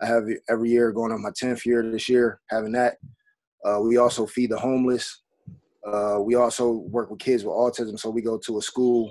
[0.00, 2.96] I have every year going on my 10th year this year having that.
[3.64, 5.22] Uh, we also feed the homeless.
[5.86, 7.98] Uh, we also work with kids with autism.
[7.98, 9.10] So we go to a school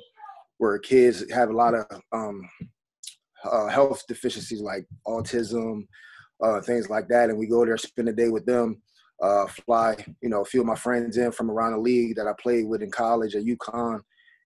[0.57, 2.47] where kids have a lot of um,
[3.51, 5.87] uh, health deficiencies like autism,
[6.43, 7.29] uh, things like that.
[7.29, 8.81] And we go there, spend a day with them,
[9.21, 12.27] uh, fly, you know, a few of my friends in from around the league that
[12.27, 13.99] I played with in college at UConn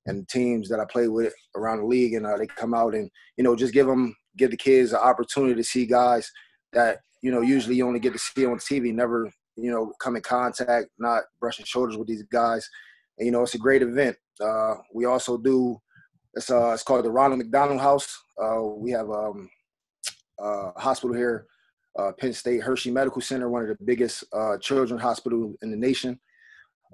[0.05, 2.13] and teams that I played with around the league.
[2.13, 4.99] And uh, they come out and, you know, just give them, give the kids an
[4.99, 6.31] opportunity to see guys
[6.73, 10.15] that, you know, usually you only get to see on TV, never, you know, come
[10.15, 12.67] in contact, not brushing shoulders with these guys.
[13.17, 14.15] And, you know, it's a great event.
[14.39, 15.79] Uh, we also do
[16.33, 18.21] it's uh it's called the Ronald McDonald House.
[18.41, 19.49] Uh, we have um,
[20.39, 21.45] a hospital here,
[21.97, 25.77] uh, Penn State Hershey Medical Center, one of the biggest uh, children's hospital in the
[25.77, 26.19] nation.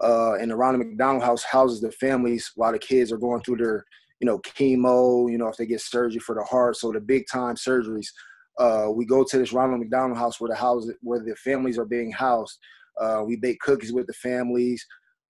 [0.02, 3.58] Uh, and the Ronald McDonald House houses the families while the kids are going through
[3.58, 3.86] their,
[4.20, 5.32] you know, chemo.
[5.32, 8.08] You know, if they get surgery for the heart, so the big time surgeries.
[8.58, 11.86] Uh, we go to this Ronald McDonald House where the house where the families are
[11.86, 12.58] being housed.
[13.00, 14.86] Uh, we bake cookies with the families.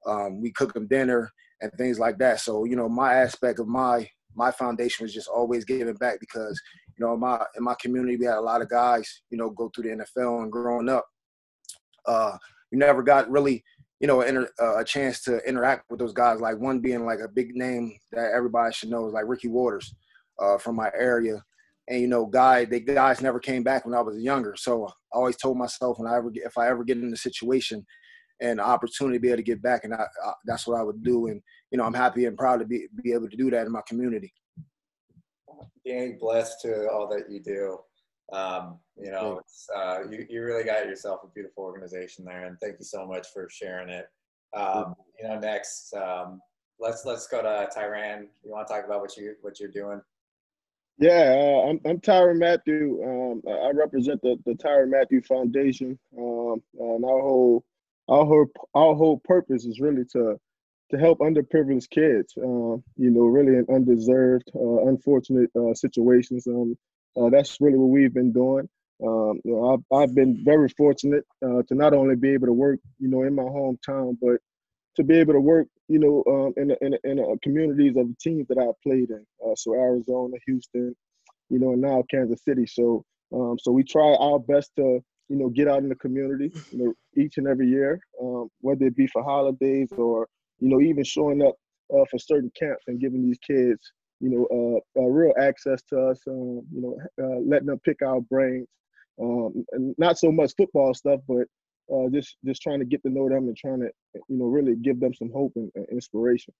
[0.07, 1.33] Um, we cook them dinner
[1.64, 2.40] and things like that.
[2.40, 6.61] So you know, my aspect of my my foundation was just always giving back because
[6.96, 9.50] you know, in my in my community we had a lot of guys, you know,
[9.50, 11.07] go through the NFL and growing up,
[12.07, 12.37] uh,
[12.70, 13.64] you never got really,
[14.00, 16.40] you know, inter, uh, a chance to interact with those guys.
[16.40, 19.94] Like one being like a big name that everybody should know is like Ricky Watters
[20.38, 21.42] uh, from my area.
[21.88, 24.55] And you know, guy, the guys never came back when I was younger.
[24.57, 27.16] So I always told myself when I ever, get, if I ever get in a
[27.16, 27.85] situation
[28.40, 31.03] and opportunity to be able to get back, and I, I, that's what I would
[31.03, 31.29] do.
[31.29, 33.73] And you know, I'm happy and proud to be be able to do that in
[33.73, 34.33] my community.
[35.85, 37.79] Being blessed to all that you do.
[38.33, 39.40] Um, you know,
[39.77, 43.29] uh, you, you really got yourself a beautiful organization there, and thank you so much
[43.33, 44.07] for sharing it.
[44.55, 46.40] Um, you know, next, um,
[46.79, 48.27] let's let's go to Tyrann.
[48.44, 50.01] You want to talk about what you what you're doing?
[50.99, 53.03] Yeah, uh, I'm I'm Tyrann Mathieu.
[53.05, 57.64] Um, I represent the the Tyrann Mathieu Foundation, um, and our whole
[58.09, 60.37] our whole our whole purpose is really to
[60.90, 62.35] to help underprivileged kids.
[62.37, 66.47] Uh, you know, really in undeserved, uh, unfortunate uh, situations.
[66.47, 66.77] Um,
[67.17, 68.69] uh, that's really what we've been doing.
[69.05, 72.53] Um, you know, I've, I've been very fortunate uh, to not only be able to
[72.53, 74.38] work, you know, in my hometown, but
[74.97, 77.97] to be able to work, you know, um, in a, in, a, in a communities
[77.97, 79.25] of the teams that I played in.
[79.45, 80.95] Uh, so Arizona, Houston,
[81.51, 82.67] you know, and now Kansas City.
[82.67, 86.52] So um, so we try our best to you know get out in the community,
[86.70, 90.28] you know, each and every year, um, whether it be for holidays or
[90.60, 91.54] you know even showing up
[91.92, 96.20] uh, for certain camps and giving these kids you know uh, real access to us,
[96.28, 98.68] um, you know, uh, letting them pick our brains.
[99.20, 101.46] Um, and not so much football stuff, but
[101.92, 104.76] uh, just just trying to get to know them and trying to you know really
[104.76, 106.54] give them some hope and, and inspiration.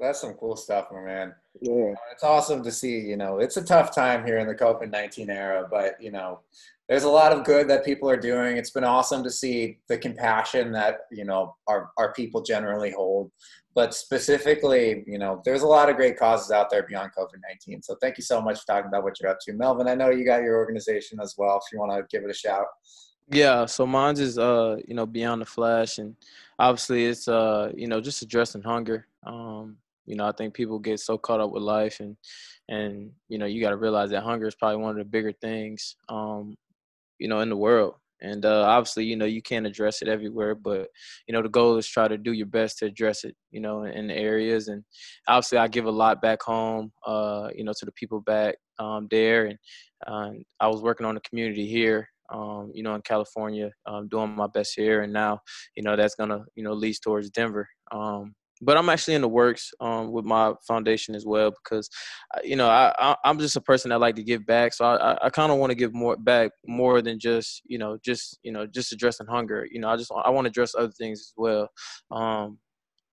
[0.00, 1.34] That's some cool stuff, my man.
[1.60, 2.98] Yeah, uh, it's awesome to see.
[2.98, 6.40] You know, it's a tough time here in the COVID nineteen era, but you know,
[6.88, 8.56] there's a lot of good that people are doing.
[8.56, 13.30] It's been awesome to see the compassion that you know our our people generally hold
[13.74, 17.82] but specifically, you know, there's a lot of great causes out there beyond COVID 19.
[17.82, 19.52] So thank you so much for talking about what you're up to.
[19.54, 22.30] Melvin, I know you got your organization as well, if you want to give it
[22.30, 22.66] a shout.
[23.28, 26.16] Yeah, so mine's is uh, you know, beyond the flash and
[26.58, 29.06] obviously it's uh, you know, just addressing hunger.
[29.24, 32.16] Um, you know, I think people get so caught up with life and
[32.68, 35.96] and you know, you gotta realize that hunger is probably one of the bigger things
[36.08, 36.56] um,
[37.18, 37.96] you know, in the world.
[38.22, 40.88] And uh, obviously, you know, you can't address it everywhere, but
[41.28, 43.84] you know, the goal is try to do your best to address it, you know,
[43.84, 44.68] in the areas.
[44.68, 44.84] And
[45.28, 49.08] obviously, I give a lot back home, uh, you know, to the people back um,
[49.10, 49.46] there.
[49.46, 49.58] And
[50.06, 50.30] uh,
[50.60, 54.46] I was working on the community here, um, you know, in California, um, doing my
[54.52, 55.02] best here.
[55.02, 55.40] And now,
[55.76, 57.68] you know, that's gonna, you know, lead towards Denver.
[57.92, 61.90] Um, but I'm actually in the works um, with my foundation as well because,
[62.34, 64.72] uh, you know, I, I am just a person that like to give back.
[64.72, 67.98] So I I kind of want to give more back more than just you know
[68.04, 69.66] just you know just addressing hunger.
[69.70, 71.68] You know, I just I want to address other things as well.
[72.12, 72.58] Um,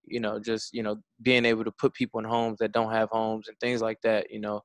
[0.05, 3.09] you know, just you know being able to put people in homes that don't have
[3.11, 4.27] homes and things like that.
[4.29, 4.61] You know,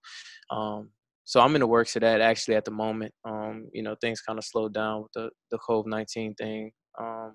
[0.50, 0.90] um,
[1.24, 3.12] so I'm in the works of that actually at the moment.
[3.24, 6.70] Um, you know, things kind of slowed down with the the COVID nineteen thing.
[7.00, 7.34] Um,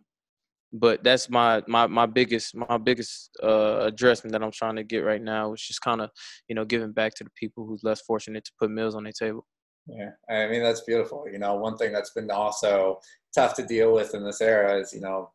[0.72, 5.00] but that's my my my biggest my biggest uh addressment that I'm trying to get
[5.00, 6.12] right now is just kind of
[6.48, 9.14] you know giving back to the people who's less fortunate to put meals on their
[9.14, 9.46] table.
[9.88, 11.26] Yeah, I mean that's beautiful.
[11.32, 13.00] You know, one thing that's been also
[13.34, 15.32] tough to deal with in this era is you know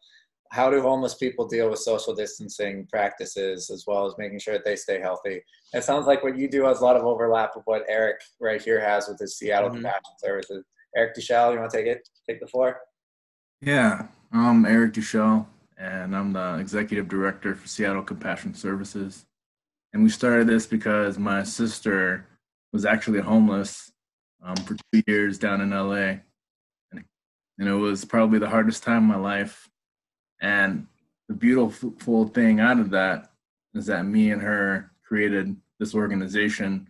[0.55, 4.65] how do homeless people deal with social distancing practices as well as making sure that
[4.65, 5.43] they stay healthy?
[5.73, 8.63] It sounds like what you do has a lot of overlap with what Eric right
[8.63, 9.79] here has with his Seattle mm-hmm.
[9.79, 10.65] Compassion Services.
[10.97, 12.09] Eric Duchel, you want to take it?
[12.31, 12.79] Take the floor.
[13.63, 19.27] Yeah, I'm Eric Duchel, and I'm the executive director for Seattle Compassion Services.
[19.93, 22.29] And we started this because my sister
[22.73, 23.91] was actually homeless
[24.41, 26.21] um, for two years down in LA.
[26.93, 27.05] And,
[27.59, 29.69] and it was probably the hardest time of my life.
[30.45, 30.87] And
[31.27, 33.31] the beautiful thing out of that
[33.73, 36.87] is that me and her created this organization.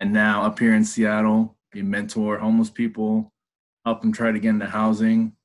[0.00, 3.32] And now up here in Seattle, we mentor homeless people,
[3.84, 5.36] help them try to get into housing,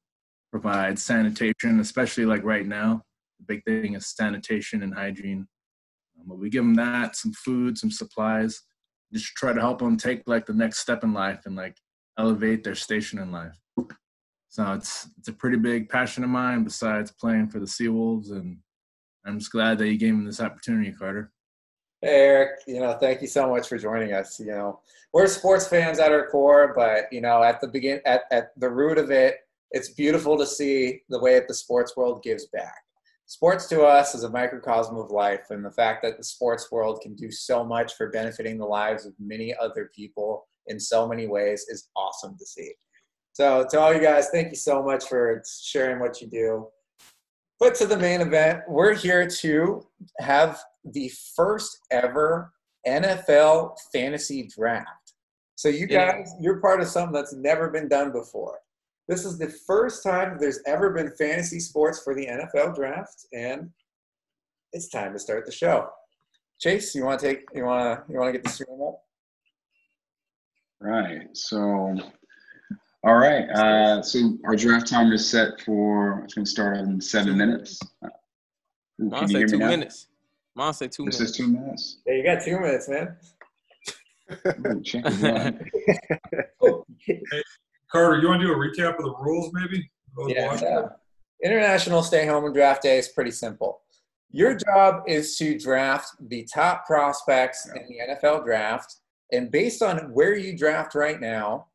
[0.50, 3.04] provide sanitation, especially like right now.
[3.40, 5.48] The big thing is sanitation and hygiene.
[6.20, 8.64] Um, but we give them that, some food, some supplies,
[9.14, 11.78] just try to help them take like the next step in life and like
[12.18, 13.56] elevate their station in life.
[14.52, 18.58] So it's it's a pretty big passion of mine besides playing for the Seawolves, and
[19.26, 21.32] I'm just glad that you gave me this opportunity, Carter.
[22.02, 24.42] Hey Eric, you know, thank you so much for joining us.
[24.42, 24.82] You know,
[25.14, 28.70] we're sports fans at our core, but you know, at the begin at, at the
[28.70, 29.38] root of it,
[29.72, 32.82] it's beautiful to see the way that the sports world gives back.
[33.28, 37.00] Sports to us is a microcosm of life, and the fact that the sports world
[37.02, 41.26] can do so much for benefiting the lives of many other people in so many
[41.26, 42.74] ways is awesome to see.
[43.34, 46.68] So, to all you guys, thank you so much for sharing what you do.
[47.60, 49.88] But to the main event, we're here to
[50.20, 52.52] have the first ever
[52.88, 55.14] NFL fantasy draft.
[55.56, 58.60] So, you guys, you're part of something that's never been done before.
[59.08, 63.70] This is the first time there's ever been fantasy sports for the NFL draft, and
[64.74, 65.90] it's time to start the show.
[66.60, 69.04] Chase, you want to take you want to you want to get the stream up?
[70.80, 71.28] Right.
[71.34, 71.98] So,
[73.04, 73.50] all right.
[73.50, 76.22] Uh, so our draft timer is set for.
[76.24, 77.80] It's going to start in seven minutes.
[78.04, 80.08] Ooh, Mine say two minutes.
[80.56, 81.20] Mine say two this minutes.
[81.20, 81.98] This is two minutes.
[82.06, 83.18] Yeah, you got two minutes, man.
[86.64, 86.86] Ooh,
[87.92, 89.90] Carter, you want to do a recap of the rules, maybe?
[90.28, 90.58] Yeah.
[90.62, 90.88] yeah.
[91.44, 93.82] International Stay Home and Draft Day is pretty simple.
[94.30, 98.98] Your job is to draft the top prospects in the NFL draft,
[99.32, 101.68] and based on where you draft right now,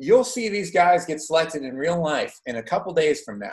[0.00, 3.50] you'll see these guys get selected in real life in a couple days from now.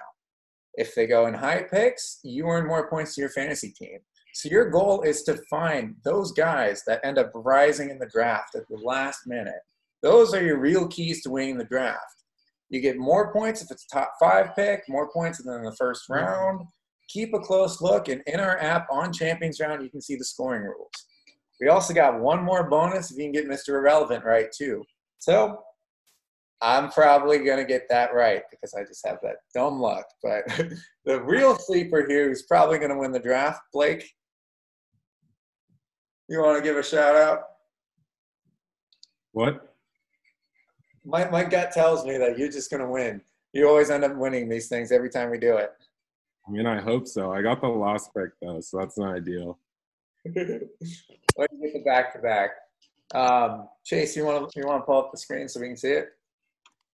[0.76, 4.00] If they go in high picks, you earn more points to your fantasy team.
[4.34, 8.56] So your goal is to find those guys that end up rising in the draft
[8.56, 9.62] at the last minute
[10.04, 12.24] those are your real keys to winning the draft.
[12.70, 16.10] You get more points if it's a top five pick, more points than the first
[16.10, 16.62] round.
[17.08, 20.26] Keep a close look, and in our app on Champions Round, you can see the
[20.26, 20.92] scoring rules.
[21.62, 23.70] We also got one more bonus if you can get Mr.
[23.70, 24.84] Irrelevant right, too.
[25.20, 25.60] So
[26.62, 30.06] I'm probably going to get that right because I just have that dumb luck.
[30.24, 30.44] But
[31.06, 34.12] the real sleeper here who's probably going to win the draft, Blake,
[36.28, 37.42] you want to give a shout out?
[39.34, 39.76] What?
[41.06, 43.22] My, my gut tells me that you're just going to win.
[43.54, 45.72] You always end up winning these things every time we do it.
[46.48, 47.32] I mean, I hope so.
[47.32, 49.60] I got the last pick though, so that's not ideal.
[50.26, 52.52] Let me get the back to back.
[53.14, 55.78] Um, Chase, you want to you want to pull up the screen so we can
[55.78, 56.10] see it?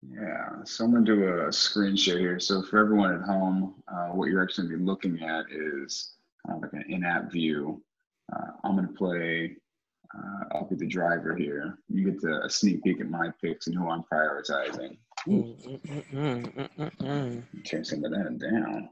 [0.02, 2.40] Yeah, so I'm gonna do a screen share here.
[2.40, 6.14] So for everyone at home, uh, what you're actually gonna be looking at is
[6.48, 7.82] kind of like an in-app view.
[8.32, 9.58] Uh, I'm gonna play.
[10.16, 11.78] Uh, I'll be the driver here.
[11.90, 14.98] You get to, a sneak peek at my picks and who I'm prioritizing.
[17.66, 18.90] Turn some of that down.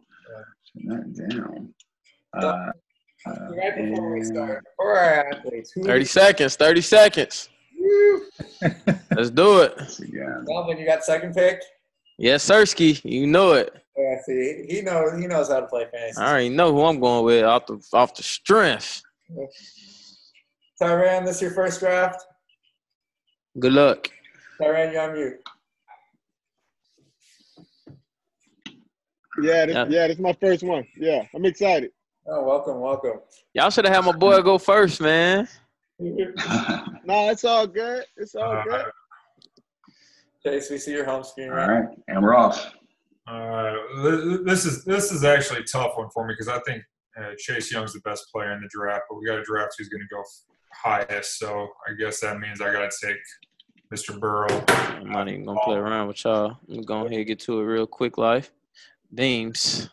[0.74, 1.74] Turn that down.
[2.34, 2.72] Uh,
[3.26, 6.55] uh, right before we start, for our athletes, 30 seconds.
[6.55, 7.49] 30 seconds.
[9.15, 9.73] Let's do it.
[9.77, 10.45] once again.
[10.47, 11.61] Melvin, you got second pick.
[12.17, 13.03] Yes, Sirski.
[13.03, 13.73] You know it.
[13.97, 16.21] Yeah, see, he knows he knows how to play fantasy.
[16.21, 19.01] I already know who I'm going with off the off the strength.
[20.81, 22.23] Tyrann, this your first draft?
[23.59, 24.09] Good luck.
[24.61, 25.39] Tyrann, you on mute.
[29.41, 29.85] Yeah, this, Yeah.
[29.89, 30.85] yeah, this is my first one.
[30.95, 31.91] Yeah, I'm excited.
[32.27, 33.19] Oh, welcome, welcome.
[33.53, 35.47] Y'all should have had my boy go first, man.
[37.05, 38.03] Nah, it's all good.
[38.17, 38.85] It's all Uh, good.
[40.43, 41.79] Chase, we see your home screen, All right?
[41.81, 42.73] right, and we're off.
[43.27, 43.73] Uh,
[44.45, 46.83] this is this is actually a tough one for me because I think
[47.19, 49.89] uh, Chase Young's the best player in the draft, but we got a draft who's
[49.89, 50.23] going to go
[50.73, 51.39] highest.
[51.39, 53.17] So I guess that means I got to take
[53.93, 54.17] Mr.
[54.19, 54.63] Burrow.
[54.69, 56.57] I'm not even gonna play around with y'all.
[56.69, 58.51] I'm gonna go ahead and get to it real quick, life.
[59.13, 59.89] Beams.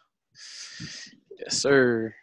[1.38, 2.14] Yes, sir.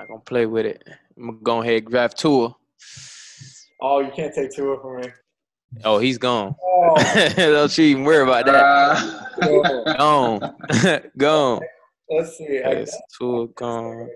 [0.00, 0.82] I'm not gonna play with it.
[1.18, 2.56] I'm gonna go ahead and draft Tua.
[3.82, 5.08] Oh, you can't take two from me.
[5.84, 6.54] Oh, he's gone.
[6.62, 6.94] Oh,
[7.36, 8.54] Don't you even worry about that.
[8.54, 10.38] Uh, no.
[10.78, 11.02] Gone.
[11.18, 11.60] gone.
[12.08, 12.62] let's see.
[12.64, 14.08] I, Yes, Tua gone.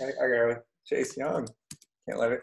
[0.00, 1.46] I, I got Chase Young.
[2.08, 2.40] Can't let it.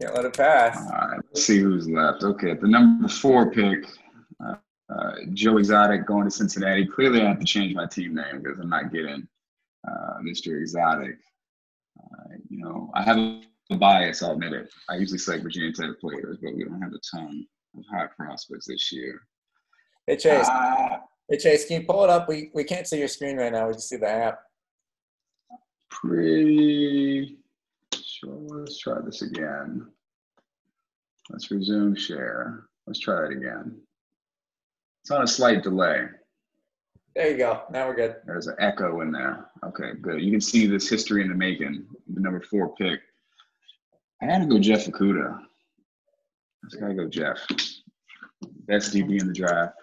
[0.00, 0.76] Can't let it pass.
[0.76, 2.22] all right, let's see who's left.
[2.22, 3.86] Okay, the number four pick,
[4.44, 4.54] uh,
[4.94, 6.86] uh, Joe Exotic going to Cincinnati.
[6.86, 9.26] Clearly, I have to change my team name because I'm not getting
[9.88, 10.60] uh, Mr.
[10.60, 11.16] Exotic.
[11.98, 14.70] Uh, you know, I have a bias, I'll admit it.
[14.88, 18.66] I usually select Virginia Tech players, but we don't have a ton of high prospects
[18.66, 19.20] this year.
[20.06, 20.46] Hey Chase.
[20.48, 22.28] Ah, Hey Chase, can you pull it up?
[22.28, 23.66] We we can't see your screen right now.
[23.66, 24.40] We just see the app.
[25.90, 27.38] pretty
[27.94, 28.38] sure.
[28.60, 29.86] Let's try this again.
[31.30, 32.66] Let's resume share.
[32.86, 33.80] Let's try it again.
[35.02, 36.04] It's on a slight delay.
[37.16, 37.62] There you go.
[37.70, 38.16] Now we're good.
[38.26, 39.46] There's an echo in there.
[39.64, 40.20] Okay, good.
[40.20, 41.86] You can see this history in the making.
[42.12, 43.00] The number four pick.
[44.20, 45.38] I had to go Jeff Okudah.
[45.38, 47.38] I just gotta go Jeff.
[48.66, 49.78] Best DB in the draft,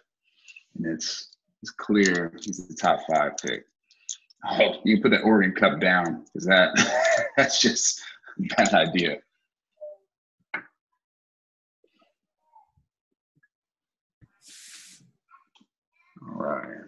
[0.76, 3.66] and it's it's clear he's the top five pick.
[4.52, 6.70] Oh, you can put that Oregon Cup down because that
[7.38, 8.00] that's just
[8.38, 9.18] a bad idea.
[16.22, 16.83] All right.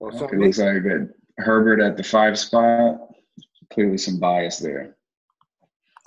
[0.00, 3.00] Well, Okay, something looks like I got Herbert at the five spot.
[3.72, 4.96] Clearly some bias there.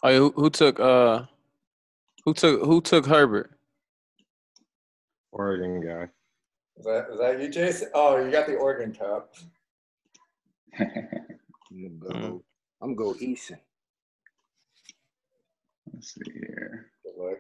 [0.04, 1.26] Oh, who, who took uh
[2.26, 3.52] who took who took Herbert?
[5.32, 6.10] Oregon guy.
[6.78, 7.90] Is that is that you, Jason?
[7.94, 9.34] Oh, you got the Oregon Cup.
[10.80, 10.90] I'm
[11.72, 12.44] gonna go.
[12.82, 13.58] I'm gonna go Eason.
[15.94, 16.88] Let's see here.
[17.04, 17.38] Good luck.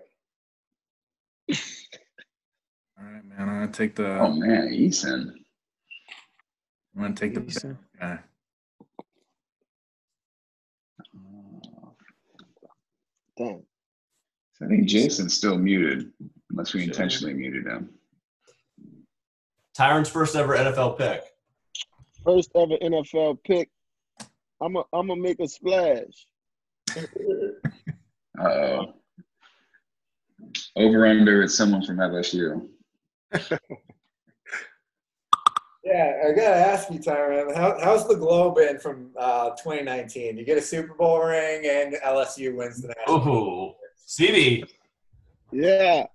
[2.99, 3.39] All right, man.
[3.39, 4.19] I'm gonna take the.
[4.19, 5.33] Oh man, Eason.
[6.95, 7.77] I'm gonna take the Eason.
[7.99, 8.19] guy.
[13.37, 13.63] Damn.
[14.61, 16.11] I think Jason's still muted,
[16.51, 17.89] unless we intentionally muted him.
[19.75, 21.23] Tyrann's first ever NFL pick.
[22.23, 23.69] First ever NFL pick.
[24.61, 26.27] I'm a, I'm gonna make a splash.
[28.39, 28.93] Uh oh.
[30.77, 32.67] Over under it's someone from LSU.
[35.83, 37.55] Yeah, I gotta ask you, Tyrann.
[37.55, 40.37] How, how's the glow been from uh, 2019?
[40.37, 43.27] You get a Super Bowl ring, and LSU wins the national.
[43.27, 43.73] Ooh,
[44.07, 44.63] CB.
[45.51, 46.05] Yeah,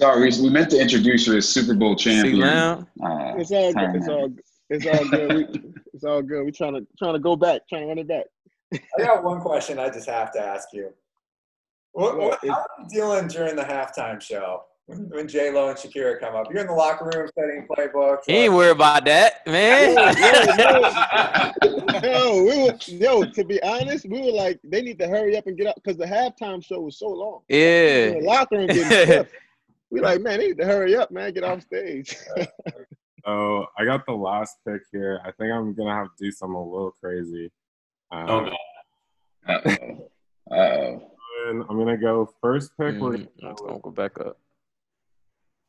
[0.00, 2.40] Sorry, we, we meant to introduce you as Super Bowl See champion.
[2.40, 2.86] now?
[3.02, 3.96] Uh, it's all good.
[3.96, 4.32] It's all
[4.70, 5.34] it's all good.
[5.34, 6.44] We, it's all good.
[6.44, 8.24] We're trying to trying to go back, trying to run it back.
[8.72, 10.90] I got one question I just have to ask you.
[11.92, 15.78] What, what, how are you dealing during the halftime show when, when J Lo and
[15.78, 16.46] Shakira come up?
[16.50, 18.22] You're in the locker room studying playbooks.
[18.26, 19.94] He ain't worried about that, man.
[22.02, 25.46] Yo, we were, yo, to be honest, we were like, they need to hurry up
[25.46, 27.42] and get up because the halftime show was so long.
[27.48, 28.20] We in yeah.
[28.20, 29.32] the locker room getting stiff.
[29.90, 32.16] We like, man, they need to hurry up, man, get off stage.
[33.26, 35.20] Oh, I got the last pick here.
[35.22, 37.50] I think I'm gonna have to do something a little crazy.
[38.10, 39.66] Um, Oh, God.
[39.66, 40.10] Uh-oh.
[40.50, 41.10] Uh-oh.
[41.50, 44.38] I'm gonna go first pick, we're Mm, let's go go back up.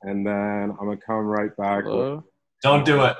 [0.03, 1.85] And then I'm gonna come right back.
[1.85, 2.23] with-
[2.63, 3.15] Don't do it.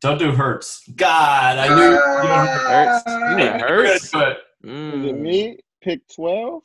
[0.00, 0.82] Don't do Hurts.
[0.96, 1.98] God, I knew you
[2.70, 3.02] Hurts.
[3.06, 4.10] You were went Hurts.
[4.10, 4.36] gonna do it.
[4.36, 5.20] Is it Mm.
[5.20, 5.58] me?
[5.82, 6.62] Pick 12?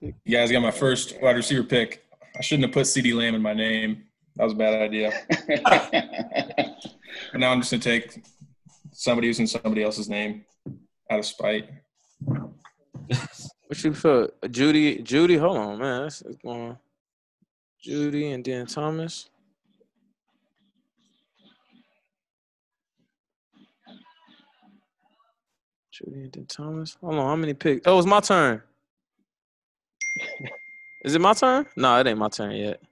[0.00, 2.04] You guys got my first wide receiver pick.
[2.36, 4.04] I shouldn't have put CeeDee Lamb in my name.
[4.36, 5.12] That was a bad idea.
[7.30, 8.22] But now I'm just gonna take
[8.92, 10.44] somebody who's in somebody else's name
[11.10, 11.68] out of spite.
[13.72, 14.28] What you feel?
[14.44, 16.02] Jeudy, Jeudy, hold on, man.
[16.02, 16.78] That's going on.
[17.82, 19.30] Jeudy and then Thomas.
[25.90, 26.98] Jeudy and then Thomas.
[27.00, 27.86] Hold on, how many picks?
[27.86, 28.60] Oh, it's my turn.
[31.06, 31.64] Is it my turn?
[31.74, 32.82] No, it ain't my turn yet.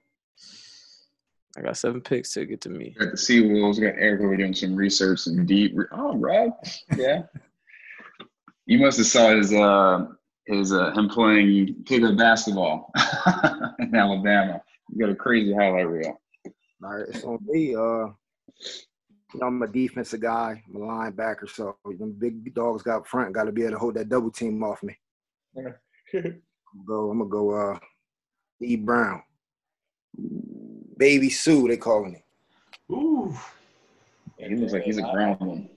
[1.55, 2.95] I got seven picks to get to me.
[2.97, 3.77] Got the Sea Wolves.
[3.77, 5.73] Got Eric over doing some research and deep.
[5.75, 6.49] Re- oh, right.
[6.97, 7.21] Yeah.
[8.65, 10.07] you must have saw his uh
[10.51, 12.91] his uh him playing pickup basketball
[13.79, 14.61] in Alabama.
[14.89, 16.19] You got a crazy highlight reel.
[16.83, 17.75] All right, it's on me.
[17.75, 18.07] Uh,
[19.33, 20.61] you know, I'm a defensive guy.
[20.67, 23.33] I'm a linebacker, so them big dogs got front.
[23.33, 24.97] Got to be able to hold that double team off me.
[26.85, 27.11] Go.
[27.11, 27.51] I'm gonna go.
[27.51, 27.79] Uh,
[28.61, 28.75] E.
[28.75, 29.21] Brown,
[30.97, 31.67] Baby Sue.
[31.67, 32.93] They calling it.
[32.93, 33.35] Ooh.
[34.37, 35.69] He looks like he's a ground one.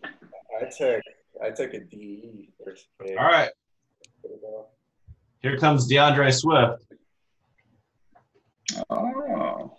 [0.60, 1.02] I took
[1.42, 3.18] I took a DE first pick.
[3.18, 3.50] All right.
[5.40, 6.84] Here comes D'Andre Swift.
[8.88, 9.76] Oh.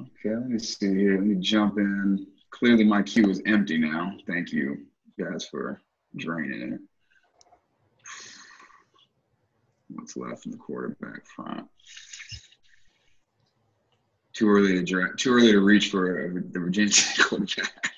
[0.00, 1.18] Okay, let me see here.
[1.18, 2.26] Let me jump in.
[2.50, 4.16] Clearly, my queue is empty now.
[4.26, 4.86] Thank you
[5.18, 5.80] guys for
[6.16, 6.80] draining it.
[9.88, 11.68] What's left in the quarterback front?
[14.32, 15.18] Too early to draft.
[15.18, 17.93] Too early to reach for uh, the Virginia quarterback.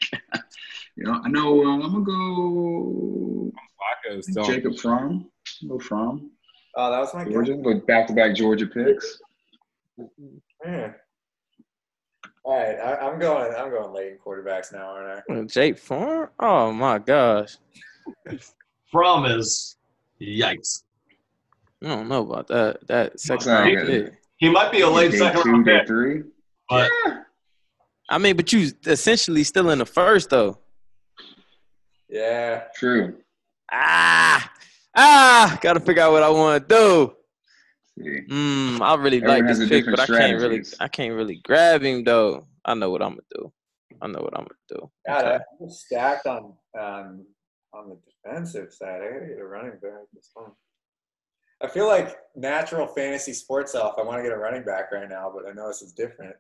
[0.97, 1.65] You know, I know.
[1.65, 5.31] Um, I'm gonna go Flacco is still Jacob Fromm.
[5.69, 6.31] Go Fromm.
[6.75, 7.55] Oh, that was my Georgia.
[7.55, 9.19] Go back-to-back Georgia picks.
[10.65, 10.93] Yeah.
[12.45, 13.53] All right, I, I'm going.
[13.55, 15.35] I'm going late in quarterbacks now, aren't I?
[15.35, 16.29] Uh, Jake Fromm?
[16.39, 17.57] Oh my gosh.
[18.91, 19.77] Fromm is
[20.23, 20.85] yikes.
[21.83, 22.87] I don't know about that.
[22.87, 24.15] That second round pick.
[24.39, 26.23] He might be a late Day second two, round day pick, three.
[26.69, 26.91] but
[28.09, 30.59] I mean, but you essentially still in the first though.
[32.09, 32.65] Yeah.
[32.75, 33.19] True.
[33.73, 34.53] Ah,
[34.97, 37.13] ah, gotta figure out what I want to do.
[37.99, 38.21] See.
[38.29, 40.65] Hmm, I really Everyone like this pick, different but I can't really.
[40.81, 42.47] I can't really grab him though.
[42.65, 43.53] I know what I'm gonna do.
[44.03, 44.91] I know what I'm gonna do.
[45.07, 45.45] God, Okay.
[45.61, 47.25] I'm stacked on on
[47.73, 49.03] on the defensive side.
[49.03, 50.53] I gotta get a running back this time.
[51.63, 53.95] I feel like natural fantasy sports self.
[53.99, 56.37] I want to get a running back right now, but I know this is different.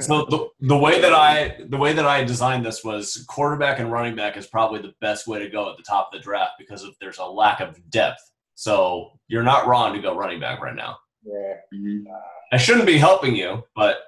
[0.00, 3.90] So the, the way that I the way that I designed this was quarterback and
[3.90, 6.52] running back is probably the best way to go at the top of the draft
[6.58, 8.20] because of, there's a lack of depth.
[8.54, 10.98] So you're not wrong to go running back right now.
[11.24, 11.54] Yeah.
[11.74, 12.04] Mhm.
[12.52, 13.98] I shouldn't be helping you, but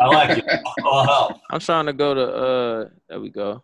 [0.00, 0.44] I like it.
[0.84, 1.32] I'll help.
[1.50, 2.22] I'm trying to go to.
[2.22, 3.62] uh There we go.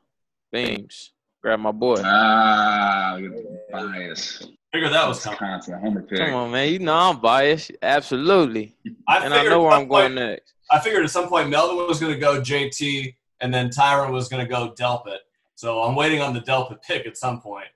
[0.52, 1.12] Beams.
[1.42, 1.96] Grab my boy.
[2.04, 4.42] Ah, look at the bias.
[4.74, 5.38] Figure that was coming.
[5.38, 6.18] Wisconsin homer pick.
[6.18, 6.68] Come on, man.
[6.72, 7.70] You know I'm biased.
[7.80, 8.74] Absolutely.
[9.06, 10.52] I And I know where I'm going point- next.
[10.68, 14.28] I figured at some point Melvin was going to go JT and then Tyrann was
[14.28, 15.18] going to go Delpit.
[15.54, 17.68] So I'm waiting on the Delpit pick at some point.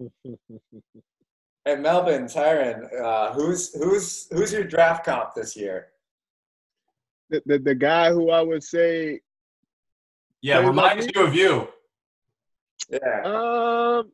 [1.64, 5.88] Hey Melvin, Tyrann, uh, who's who's who's your draft comp this year?
[7.28, 9.18] The, the, the guy who I would say,
[10.42, 11.12] Yeah, Hey, reminds Melvin?
[11.16, 11.68] you of you.
[12.88, 13.22] Yeah.
[13.24, 14.12] um,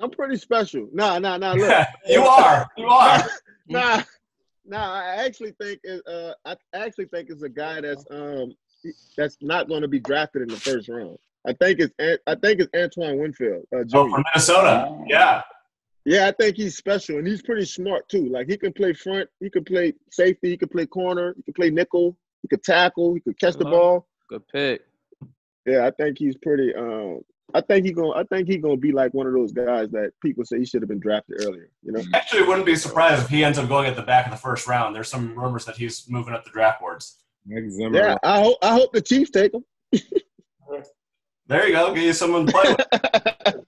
[0.00, 0.88] I'm pretty special.
[0.92, 1.52] Nah, nah, nah.
[1.52, 2.68] Look, you are.
[2.76, 3.28] You are.
[3.68, 4.02] nah,
[4.64, 4.92] nah.
[4.92, 8.54] I actually think it, uh, I actually think it's a guy that's um
[9.16, 11.18] that's not going to be drafted in the first round.
[11.46, 11.92] I think it's
[12.26, 13.96] I think it's Antoine Winfield uh, Jr.
[13.98, 15.04] Oh, from Minnesota.
[15.08, 15.42] Yeah.
[16.04, 18.28] Yeah, I think he's special and he's pretty smart too.
[18.28, 21.54] Like he can play front, he can play safety, he can play corner, he can
[21.54, 24.08] play nickel, he could tackle, he could catch the ball.
[24.28, 24.82] Good pick.
[25.64, 26.74] Yeah, I think he's pretty.
[26.74, 27.22] Um,
[27.54, 30.12] I think he gonna I think he gonna be like one of those guys that
[30.22, 31.70] people say he should have been drafted earlier.
[31.82, 32.00] You know.
[32.00, 32.14] Mm-hmm.
[32.14, 34.66] Actually, wouldn't be surprised if he ends up going at the back of the first
[34.66, 34.94] round.
[34.94, 37.18] There's some rumors that he's moving up the draft boards.
[37.46, 39.64] Nick Yeah, I hope I hope the Chiefs take him.
[41.48, 41.92] There you go.
[41.94, 43.64] Get you someone to play with.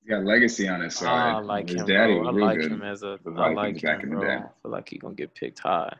[0.00, 1.34] He's got legacy on his side.
[1.34, 2.20] I like his him, daddy bro.
[2.20, 2.72] was I real like good.
[2.72, 3.18] him as a.
[3.22, 4.34] for I Vikings like back him, in the day.
[4.36, 5.94] I feel like he gonna get picked high.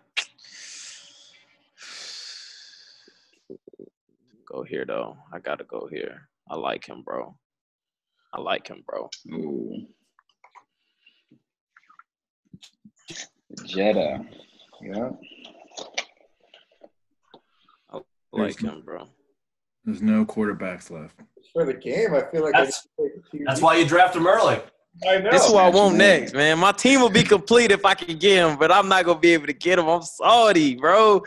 [4.51, 5.17] Go here though.
[5.33, 6.29] I gotta go here.
[6.49, 7.37] I like him, bro.
[8.33, 9.11] I like him, bro.
[9.33, 9.87] Ooh.
[13.65, 14.25] Jetta.
[14.81, 15.11] Yeah.
[17.93, 18.01] I
[18.33, 19.09] like him, bro.
[19.85, 21.21] There's no quarterbacks left.
[21.53, 23.87] For the game, I feel like That's- I should take a few That's why you
[23.87, 24.61] draft him early.
[25.09, 25.31] I know.
[25.31, 26.59] This is what I want next, man.
[26.59, 29.33] My team will be complete if I can get him, but I'm not gonna be
[29.33, 29.89] able to get him.
[29.89, 31.23] I'm sorry, bro.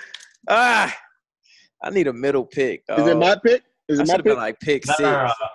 [0.49, 0.95] Ah,
[1.83, 2.83] I need a middle pick.
[2.89, 3.63] Is it my pick?
[3.87, 4.99] Is I it should my have been like pick six.
[4.99, 5.47] no, no, no.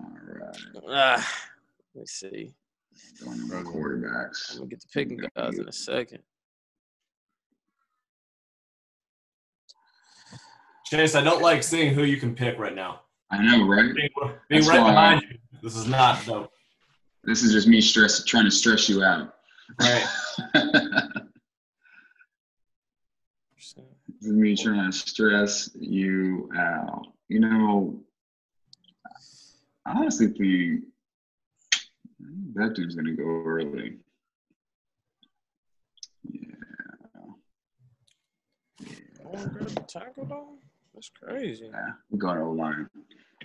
[0.00, 0.56] All right.
[0.88, 1.34] Ah,
[1.94, 2.54] let me see.
[3.24, 4.52] Going over quarterbacks.
[4.52, 6.20] I'm gonna get the picking guys in a second.
[10.86, 13.00] Chase, I don't like seeing who you can pick right now.
[13.30, 13.94] I know, right?
[13.94, 14.08] Being,
[14.48, 15.38] being That's right why- behind you.
[15.62, 16.50] This is not dope.
[17.24, 19.34] This is just me stress trying to stress you out.
[19.80, 20.06] Right.
[24.20, 27.06] this is me trying to stress you out.
[27.28, 28.00] You know,
[29.86, 30.84] I honestly think
[32.54, 33.98] that dude's gonna go early.
[36.24, 36.54] Yeah.
[39.24, 40.58] Oh, the tackle though.
[40.94, 41.70] That's crazy.
[41.72, 42.88] Yeah, we're going O line.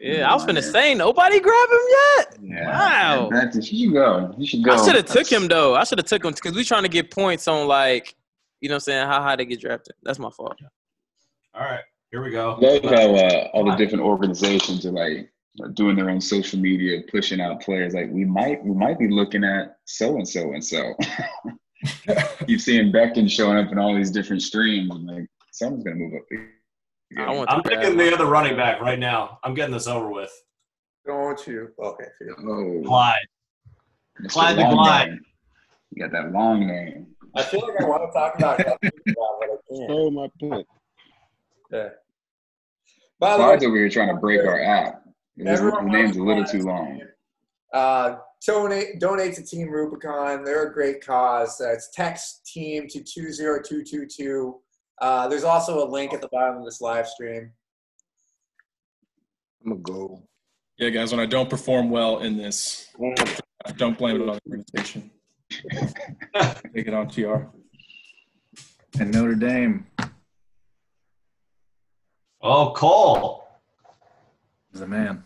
[0.02, 2.38] Yeah, I was finna say nobody grab him yet.
[2.42, 2.70] Yeah.
[2.70, 3.30] Wow.
[3.32, 4.34] That you should go.
[4.40, 4.74] You should go.
[4.74, 5.76] I should have took him though.
[5.76, 8.16] I should have took him because we trying to get points on like,
[8.64, 9.94] you know, what I'm saying how high they get drafted.
[10.04, 10.58] That's my fault.
[11.54, 11.82] All right.
[12.12, 12.58] Here we go.
[12.62, 15.30] love how uh, all the different organizations are like
[15.74, 17.94] doing their own social media, pushing out players.
[17.94, 20.96] Like we might, we might be looking at so and so and so.
[22.48, 24.90] Keep seeing Becton showing up in all these different streams.
[24.96, 26.22] and like someone's gonna move up.
[26.30, 26.54] here.
[27.18, 29.40] I want I'm to picking the other running back right now.
[29.44, 30.32] I'm getting this over with.
[31.06, 31.68] Don't you?
[31.78, 32.06] Okay.
[32.18, 32.36] forget.
[32.40, 33.28] Oh, Clyde.
[34.22, 34.30] Mr.
[34.30, 35.10] Clyde the Long Glide.
[35.10, 35.22] Name.
[35.92, 37.13] You got that long name.
[37.36, 39.90] I feel like I want to talk about that, but I can't.
[39.90, 40.66] Stole my pick.
[41.72, 41.90] Yeah.
[43.20, 45.04] By the way, Clyde's over here trying to break our app.
[45.38, 47.02] His, his name's a little too long.
[47.74, 50.44] Uh, donate donate to Team Rubicon.
[50.44, 51.58] They're a great cause.
[51.58, 54.60] That's text team to two zero two two two.
[55.02, 57.52] Uh, there's also a link at the bottom of this live stream.
[59.64, 60.22] I'm gonna go.
[60.78, 62.90] Yeah, guys, when I don't perform well in this,
[63.78, 65.10] don't blame it on the organization.
[66.74, 67.48] Take it on TR.
[69.00, 69.86] And Notre Dame
[72.42, 73.48] Oh, Cole.
[74.74, 75.24] is a man.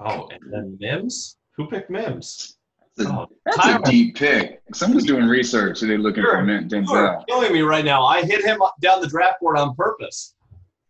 [0.00, 1.36] Oh, and then Mims?
[1.56, 2.56] Who picked Mims?
[2.96, 4.60] That's a, Oh, that's a deep pick.
[4.74, 5.78] Someone's doing research.
[5.78, 6.38] So they're looking Sure.
[6.38, 8.04] for Mint You are killing me right now.
[8.04, 10.34] I hit him down the draft board on purpose.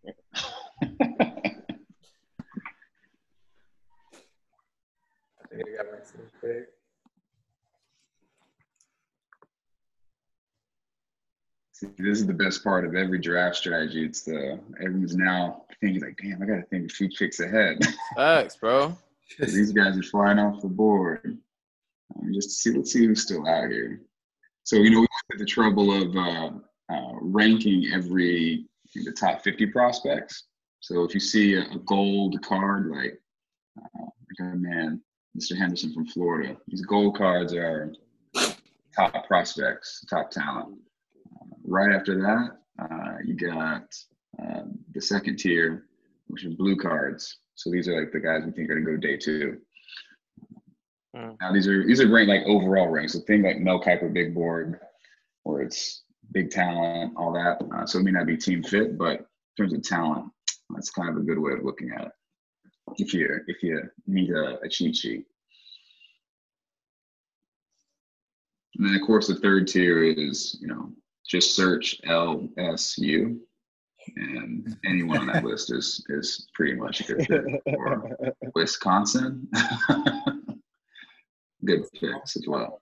[0.83, 0.87] I
[5.51, 6.69] think I got my team pick.
[11.79, 14.05] See, this is the best part of every draft strategy.
[14.05, 17.79] It's the everyone's now thinking like, damn, I got to think a few picks ahead.
[18.17, 18.99] Facts, bro.
[19.39, 21.39] These guys are flying off the board.
[22.17, 24.01] Um, just to see, let's see who's still out here.
[24.65, 26.51] So you know, we went to the trouble of uh,
[26.93, 30.49] uh, ranking every the top 50 prospects.
[30.81, 33.21] So if you see a, a gold card like
[33.79, 34.07] uh,
[34.41, 35.01] like man,
[35.39, 35.57] Mr.
[35.57, 37.95] Henderson from Florida, these gold cards are
[38.97, 40.77] top prospects, top talent.
[41.69, 43.95] Right after that, uh, you got
[44.43, 44.63] uh,
[44.95, 45.85] the second tier,
[46.29, 47.39] which are blue cards.
[47.57, 49.59] So these are like the guys we think are going to go day two.
[51.15, 51.37] Mm.
[51.41, 53.13] Now these are these are ranked like overall ranks.
[53.13, 54.81] So think like Mel Kiper big board,
[55.43, 57.63] where it's big talent, all that.
[57.75, 60.31] Uh, so it may not be team fit, but in terms of talent,
[60.71, 62.13] that's kind of a good way of looking at it.
[62.97, 65.27] If you if you need a, a cheat sheet.
[68.77, 70.93] And then of course the third tier is, you know,
[71.29, 73.39] just search LSU
[74.17, 77.45] and anyone on that list is is pretty much a good fit.
[77.67, 78.17] Or
[78.55, 79.49] Wisconsin.
[81.65, 82.81] good picks as well.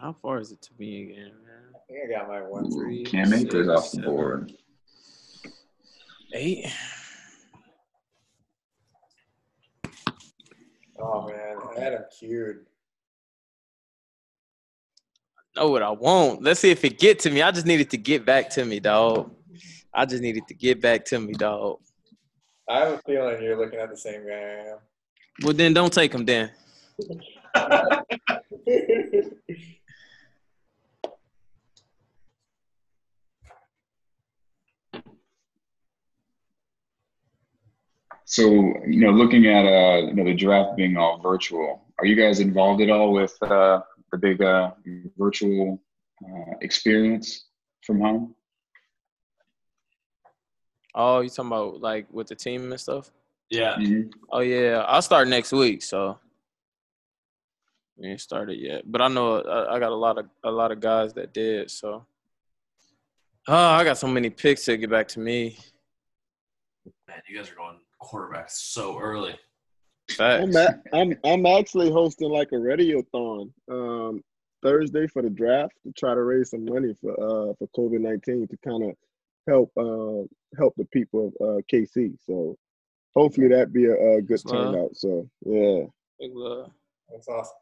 [0.00, 1.62] How far is it to me again, man?
[1.74, 3.02] I think I got my one Ooh, three.
[3.04, 4.52] Cam Akers off the board.
[6.34, 6.66] Eight.
[10.98, 12.66] Oh man, I had him queued
[15.56, 16.42] know what I want.
[16.42, 17.42] Let's see if it get to me.
[17.42, 19.32] I just needed to get back to me, dog.
[19.92, 21.78] I just needed to get back to me, dog.
[22.68, 24.78] I have a feeling you're looking at the same guy I am.
[25.42, 26.50] Well, then don't take him, then.
[38.24, 38.50] so
[38.86, 42.40] you know, looking at uh, you know the draft being all virtual, are you guys
[42.40, 43.36] involved at all with?
[43.42, 43.80] Uh,
[44.16, 44.70] the big uh,
[45.16, 45.80] virtual
[46.24, 47.46] uh, experience
[47.82, 48.34] from home?
[50.94, 53.10] Oh, you talking about like with the team and stuff?
[53.50, 53.76] Yeah.
[53.76, 54.10] Mhm.
[54.30, 55.82] Oh yeah, I'll start next week.
[55.82, 56.18] So
[57.96, 60.72] we ain't started yet, but I know I, I got a lot of a lot
[60.72, 61.70] of guys that did.
[61.70, 62.06] So
[63.48, 65.58] oh, I got so many picks to get back to me.
[67.08, 69.38] Man, you guys are going quarterback so early.
[70.10, 70.42] Facts.
[70.44, 74.22] I'm, a- I'm I'm actually hosting like a radiothon um,
[74.62, 78.46] Thursday for the draft to try to raise some money for uh, for COVID nineteen
[78.48, 78.96] to kind of
[79.48, 80.26] help uh,
[80.58, 82.16] help the people of uh, KC.
[82.26, 82.56] So
[83.14, 84.90] hopefully that be a, a good That's turnout.
[84.94, 85.84] So yeah,
[86.20, 86.70] Big love.
[87.10, 87.54] That's awesome.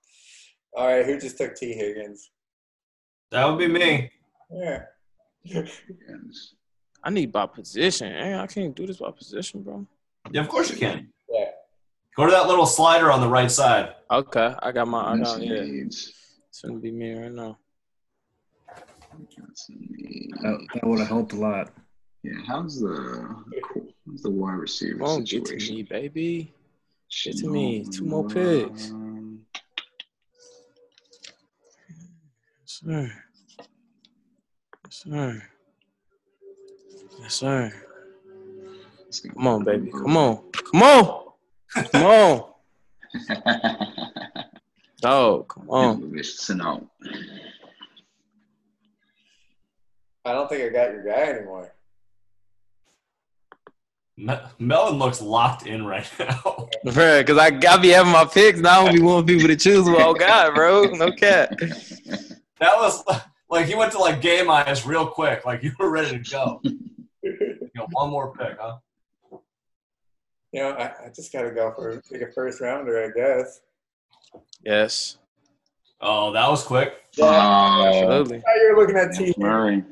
[0.76, 2.30] All right, who just took Tee Higgins?
[3.30, 4.10] That would be me.
[4.50, 4.82] Yeah.
[5.42, 5.70] Yes.
[7.02, 8.12] I need by position.
[8.12, 9.86] Hey, I can't do this by position, bro.
[10.32, 11.10] Yeah, of course you can.
[12.16, 12.24] Yeah.
[12.24, 13.94] Go to that little slider on the right side.
[14.10, 15.00] Okay, I got my.
[15.00, 15.52] I Yes, got yeah.
[15.62, 16.12] It's
[16.64, 17.58] gonna be me right now.
[20.42, 21.72] That, that would have helped a lot.
[22.22, 23.28] Yeah, how's the
[24.06, 26.52] how's the wide receiver Come on, get to me, baby.
[27.24, 27.84] Get to me.
[27.90, 28.92] Two more picks.
[32.64, 33.12] Sir.
[34.90, 35.42] Sir.
[37.20, 37.72] Yes, sir.
[39.34, 39.90] Come on, baby.
[39.90, 40.50] Come on.
[40.52, 41.23] Come on.
[41.74, 42.44] Come on.
[45.00, 46.12] Dog, oh, come on.
[46.12, 46.86] Listen out.
[50.24, 51.72] I don't think I got your guy anymore.
[54.16, 56.68] Me- Melvin looks locked in right now.
[56.92, 58.60] Bro, because I got be having my picks.
[58.60, 60.84] Now I don't be wanting people to choose who I got, bro.
[60.84, 61.54] No cap.
[62.60, 63.02] That was
[63.50, 65.44] like he went to like game eyes real quick.
[65.44, 66.60] Like you were ready to go.
[67.22, 68.76] You know, one more pick, huh?
[70.54, 73.60] You know, I, I just got to go for take a first rounder, I guess.
[74.64, 75.16] Yes.
[76.00, 76.94] Oh, that was quick.
[77.20, 78.40] Oh, Absolutely.
[78.60, 79.34] You're looking at T.
[79.36, 79.82] Murray.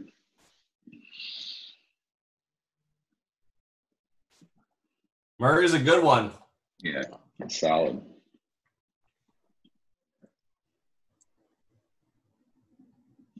[5.40, 6.30] Murray's a good one.
[6.80, 7.02] Yeah,
[7.40, 8.00] that's solid.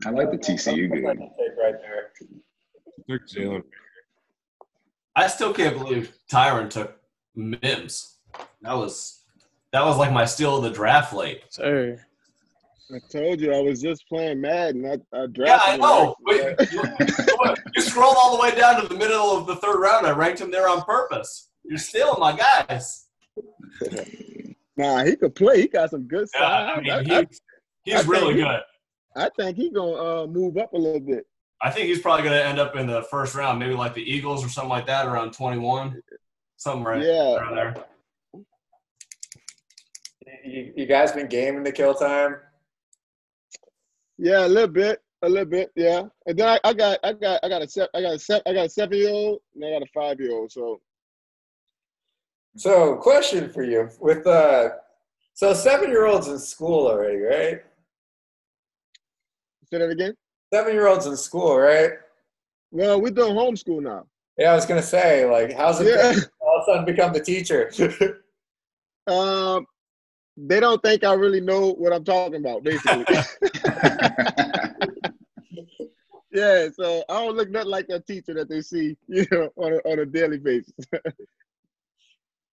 [0.04, 1.18] I like the TCU good.
[1.18, 2.10] Take right there.
[3.08, 3.62] Took Jalen.
[5.14, 6.98] I still can't believe Tyrann took
[7.34, 8.16] Mims.
[8.62, 9.24] That was
[9.72, 11.42] that was like my steal of the draft late.
[11.50, 11.98] Sir.
[12.94, 14.84] I told you I was just playing Madden.
[14.84, 16.14] I, I drafted Yeah, I know.
[16.28, 16.82] right- But you,
[17.74, 20.06] you scrolled all the way down to the middle of the third round.
[20.06, 21.48] I ranked him there on purpose.
[21.64, 23.06] You're stealing my guys.
[24.74, 25.60] Nah, he could play.
[25.60, 26.74] He got some good Yeah, size.
[26.78, 27.26] I mean, I, he, I,
[27.84, 28.60] he's I really think he- good.
[29.14, 31.26] I think he's gonna uh, move up a little bit.
[31.60, 34.00] I think he's probably going to end up in the first round, maybe like the
[34.02, 36.02] Eagles or something like that, around 21,
[36.62, 37.34] something right Yeah.
[37.36, 37.74] around there.
[40.44, 42.36] You, you guys been gaming the kill time?
[44.18, 46.04] Yeah, a little bit, a little bit, yeah.
[46.26, 48.42] And then I, I got, I got, I got a, se- I got a, se-
[48.46, 50.52] I got a seven year old, and I got a five year old.
[50.52, 50.80] So
[52.56, 54.70] So, question for you: with uh,
[55.34, 57.62] so seven year olds in school already, right?
[59.70, 60.14] say that again.
[60.54, 61.92] Seven year olds in school, right?
[62.70, 64.06] Well, we're doing homeschool now.
[64.38, 66.12] Yeah, I was gonna say, like, how's it Yeah.
[66.66, 67.70] been all of a sudden become the teacher?
[69.08, 69.66] Um,
[70.36, 73.04] they don't think I really know what I'm talking about, basically.
[76.32, 79.72] yeah, so I don't look nothing like that teacher that they see, you know, on
[79.72, 80.72] a, on a daily basis.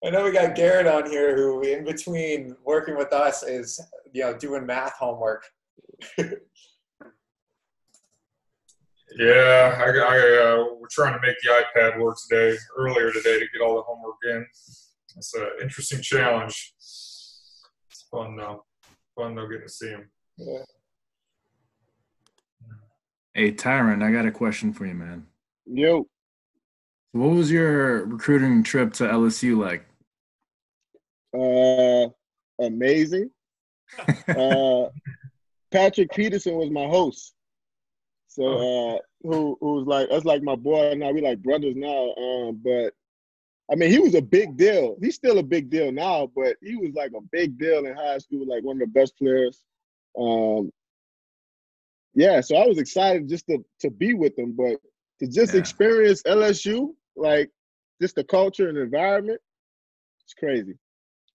[0.04, 3.80] I know we got Garrett on here, who in between working with us is,
[4.12, 5.46] you know, doing math homework.
[9.18, 13.46] Yeah, I, I uh, we're trying to make the iPad work today, earlier today, to
[13.52, 14.46] get all the homework in.
[15.18, 16.74] It's an interesting challenge.
[16.78, 18.66] It's fun though.
[19.18, 20.10] Fun though getting to see him.
[20.38, 20.60] Yeah.
[23.34, 25.26] Hey, Tyrann, I got a question for you, man.
[25.66, 26.08] Yo,
[27.12, 29.86] What was your recruiting trip to LSU like?
[31.38, 32.10] uh,
[32.64, 33.30] amazing.
[34.28, 34.86] uh,
[35.72, 37.34] Patrick Peterson was my host.
[38.30, 42.62] So uh who who's like that's like my boy now we like brothers now um
[42.64, 42.94] but
[43.72, 44.96] I mean he was a big deal.
[45.02, 48.20] He's still a big deal now but he was like a big deal in high
[48.20, 49.64] school like one of the best players.
[50.18, 50.72] Um
[52.14, 54.80] yeah so I was excited just to to be with him but
[55.20, 55.60] to just Yeah.
[55.60, 57.50] experience LSU like
[58.02, 59.42] just the culture and environment
[60.24, 60.78] it's crazy.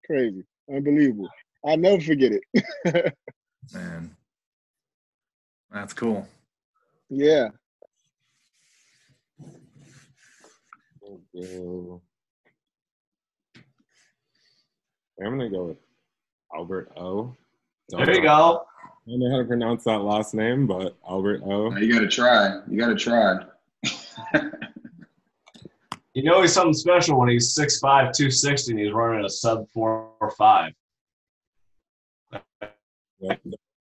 [0.06, 0.44] Crazy.
[0.70, 1.30] Unbelievable.
[1.66, 3.14] I'll never forget it.
[3.74, 4.14] Man,
[5.72, 6.28] that's cool.
[7.12, 7.49] Yeah
[15.24, 15.78] I'm gonna go with
[16.55, 17.36] Albert O.
[17.89, 18.64] There you go.
[18.84, 21.76] I don't know how to pronounce that last name, but Albert O.
[21.78, 22.59] You got to try.
[22.70, 23.43] You got to try.
[26.14, 30.09] You know he's something special when he's 6'5", 260, and he's running a sub four
[30.20, 30.74] or five.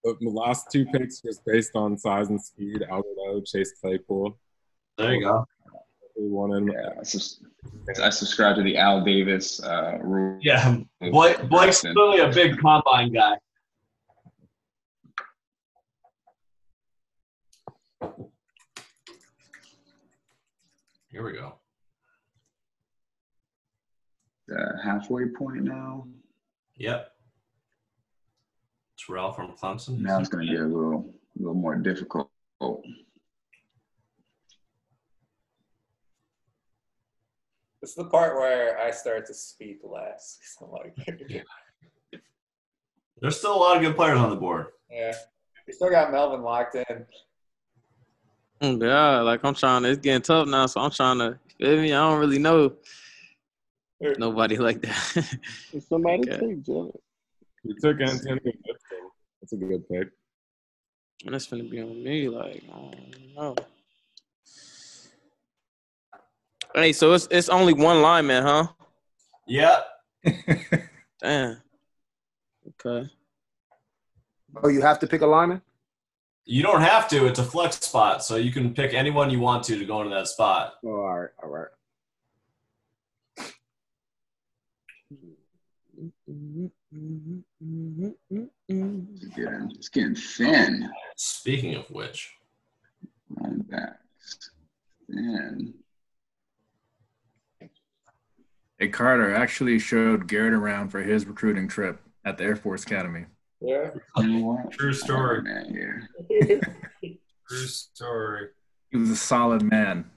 [0.06, 0.12] Yeah.
[0.20, 2.84] The, the last two picks was based on size and speed.
[2.90, 4.38] Albert O, Chase Claypool.
[4.98, 5.46] There you go.
[6.20, 7.42] We wanted Yeah, I, sus-
[8.02, 10.38] I subscribe to the Al Davis uh, rule.
[10.42, 13.38] Yeah, Blake, Blake's clearly a big combine guy.
[21.10, 21.56] Here we go.
[24.52, 26.08] Uh, halfway point now.
[26.78, 27.13] Yep.
[29.06, 30.00] Terrell from Clemson.
[30.00, 32.30] Now it's going to get a little, a little more difficult.
[37.82, 40.40] This is the part where I start to speak less.
[40.62, 40.96] I'm like,
[43.22, 44.68] There's still a lot of good players on the board.
[44.90, 45.14] yeah.
[45.66, 47.06] We still got Melvin locked in.
[48.62, 49.90] Mm, Yeah, like I'm trying to.
[49.92, 51.40] It's getting tough now, so I'm trying to.
[51.58, 51.94] Feel me?
[51.94, 52.74] I don't really know
[54.18, 55.40] nobody like that.
[55.88, 56.38] Somebody Okay.
[56.38, 56.92] take Jalen.
[57.64, 59.10] We took Antonio Gibson.
[59.42, 60.08] That's a good pick.
[61.26, 62.28] and that's gonna be on me.
[62.30, 63.56] Like, I don't know.
[66.76, 68.68] Hey, so it's it's only one lineman, huh?
[69.48, 69.86] Yep.
[71.22, 71.58] Damn.
[72.86, 73.10] Okay.
[74.64, 75.62] Oh, you have to pick a lineman?
[76.46, 77.26] You don't have to.
[77.28, 80.14] It's a flex spot, so you can pick anyone you want to to go into
[80.14, 80.74] that spot.
[80.86, 81.68] Oh, all right, all right.
[86.30, 86.66] Mm-hmm.
[88.30, 90.90] It's getting, it's getting thin.
[91.16, 92.32] Speaking of which,
[93.30, 94.52] Running backs.
[95.10, 95.74] Thin.
[98.80, 103.26] Hey, Carter actually showed Garrett around for his recruiting trip at the Air Force Academy.
[103.62, 103.92] Yeah.
[104.18, 104.72] You know what?
[104.72, 105.40] True story.
[105.40, 106.10] Oh, man, here.
[107.50, 108.50] True story.
[108.92, 110.10] He was a solid man.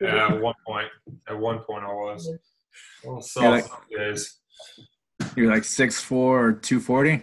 [0.00, 0.88] Yeah, at one point,
[1.28, 2.26] at one point I was.
[2.28, 3.64] A little Yeah, like-
[3.96, 4.36] days.
[5.34, 7.22] He was like 6'4 or 240.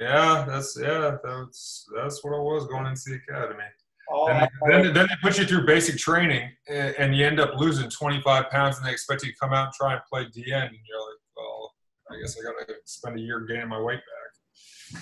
[0.00, 3.64] Yeah, that's yeah, that's that's what I was going into the academy.
[4.12, 7.40] All And I- then, then they put you through basic training, and, and you end
[7.40, 10.24] up losing 25 pounds, and they expect you to come out and try and play
[10.24, 11.72] DN, and you're like, well,
[12.10, 14.00] I guess I got to spend a year gaining my weight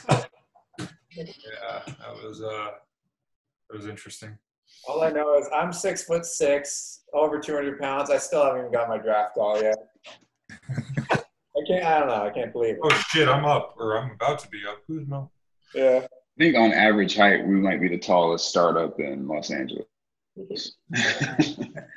[0.08, 0.30] back.
[1.16, 2.70] yeah, that was uh,
[3.70, 4.36] that was interesting.
[4.88, 8.10] All I know is I'm six foot six, over 200 pounds.
[8.10, 9.76] I still haven't even got my draft all yet.
[11.72, 11.84] I can't.
[11.84, 12.26] I don't know.
[12.26, 12.80] I can't believe it.
[12.82, 14.78] Oh shit, I'm up, or I'm about to be up.
[14.88, 15.30] Who's no?
[15.74, 16.00] Yeah.
[16.04, 19.84] I think on average height, we might be the tallest startup in Los Angeles.
[20.34, 20.46] we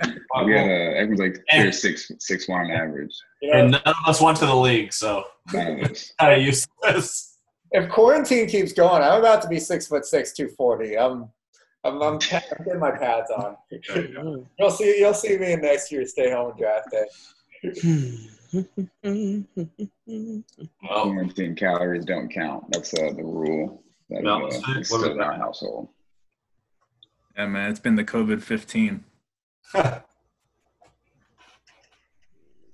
[0.03, 3.15] got uh, everyone's like they're six six one on average.
[3.41, 5.23] You know, and none of us went to the league, so
[5.53, 6.11] None of us.
[6.19, 7.37] kind of useless.
[7.71, 10.97] if quarantine keeps going, I'm about to be six foot six, 240.
[10.97, 11.29] I'm.
[11.85, 12.19] I'm, I'm, I'm
[12.65, 13.55] getting my pads on.
[14.57, 14.99] You'll see.
[14.99, 18.15] You'll see me in next year's stay home draft day.
[19.03, 20.43] Well,
[20.81, 22.65] Quarantine calories don't count.
[22.71, 25.89] That's uh, the rule that No, uh, is what still is in our household.
[27.37, 29.03] Yeah, man, it's been the COVID 15.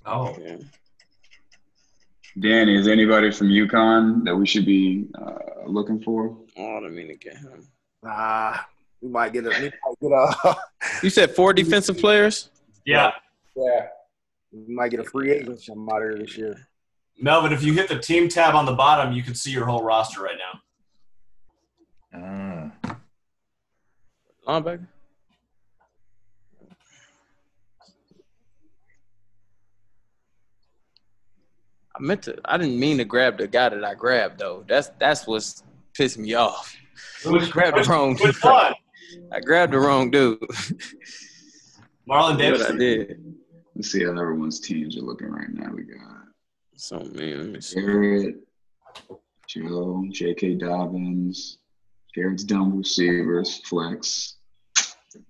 [0.06, 0.38] oh,
[2.40, 6.38] Danny, is anybody from UConn that we should be uh, looking for?
[6.58, 7.68] Oh, I don't mean to get him.
[8.04, 8.58] Nah,
[9.02, 9.50] we might get a.
[9.50, 10.56] We might get a.
[11.04, 12.50] You said four defensive players?
[12.86, 13.12] yeah.
[13.56, 13.88] Yeah.
[14.52, 16.68] We might get a free agent from out this year.
[17.20, 19.84] Melvin, if you hit the team tab on the bottom, you can see your whole
[19.84, 20.38] roster right
[22.14, 22.74] now.
[22.84, 22.98] Ah.
[24.48, 24.88] Linebacker?
[31.96, 32.40] I meant to.
[32.46, 34.64] I didn't mean to grab the guy that I grabbed though.
[34.68, 36.76] That's that's what's pissed me off.
[37.26, 38.18] I grabbed the wrong.
[38.18, 38.74] Which one?
[39.32, 40.40] I grabbed the wrong dude.
[42.10, 43.36] Marlon What I did.
[43.76, 45.72] Let's see how everyone's teams are looking right now.
[45.74, 46.00] We got
[46.76, 47.82] So man, let me see.
[47.82, 48.36] Garrett,
[49.48, 50.56] Joe, J.K.
[50.56, 51.58] Dobbins.
[52.14, 54.36] Garrett's done with receivers, flex.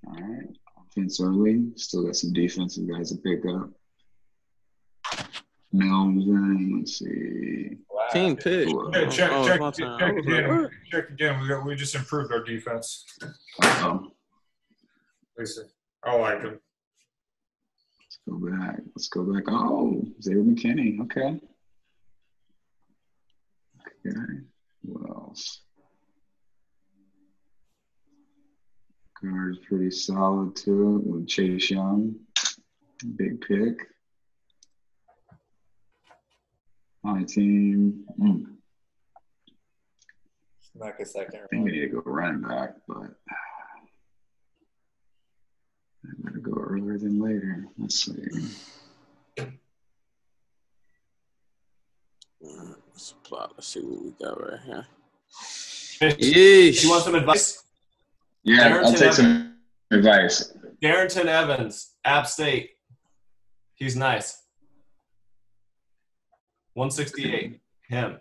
[0.08, 0.48] All right.
[0.90, 1.64] Offense early.
[1.76, 3.70] Still got some defensive guys to pick up.
[5.74, 7.78] Melvin, let's see.
[7.90, 8.08] Wow.
[8.12, 8.68] Team pick.
[8.68, 10.70] Hey, check, Oh, check, it's my check, again.
[10.92, 11.42] Check again.
[11.42, 13.06] We got, we just improved our defense.
[13.82, 14.12] Um,
[15.38, 15.70] Listen,
[16.04, 16.60] I like him.
[18.30, 18.80] Go back.
[18.96, 19.44] Let's go back.
[19.48, 21.00] Oh, Xavier McKinney.
[21.02, 21.40] Okay.
[24.06, 24.20] Okay.
[24.84, 25.62] What else?
[29.22, 32.16] Guard's pretty solid too with Chase Young.
[33.16, 33.88] Big pick.
[37.04, 38.06] My team.
[38.20, 38.46] Mm,
[40.74, 43.16] Snuck a second I think we need to go running back, but
[46.44, 47.66] I'm gonna go earlier than later.
[47.78, 48.14] Let's see.
[52.42, 53.54] Let's plot.
[53.56, 56.16] Let's see what we got right here.
[56.18, 57.64] You want some advice?
[58.44, 59.56] Yeah, I'll Darrynton take some
[59.92, 60.54] advice.
[60.82, 62.72] Darrynton Evans, App State.
[63.76, 64.42] He's nice.
[66.74, 67.60] 168.
[67.88, 68.20] Him.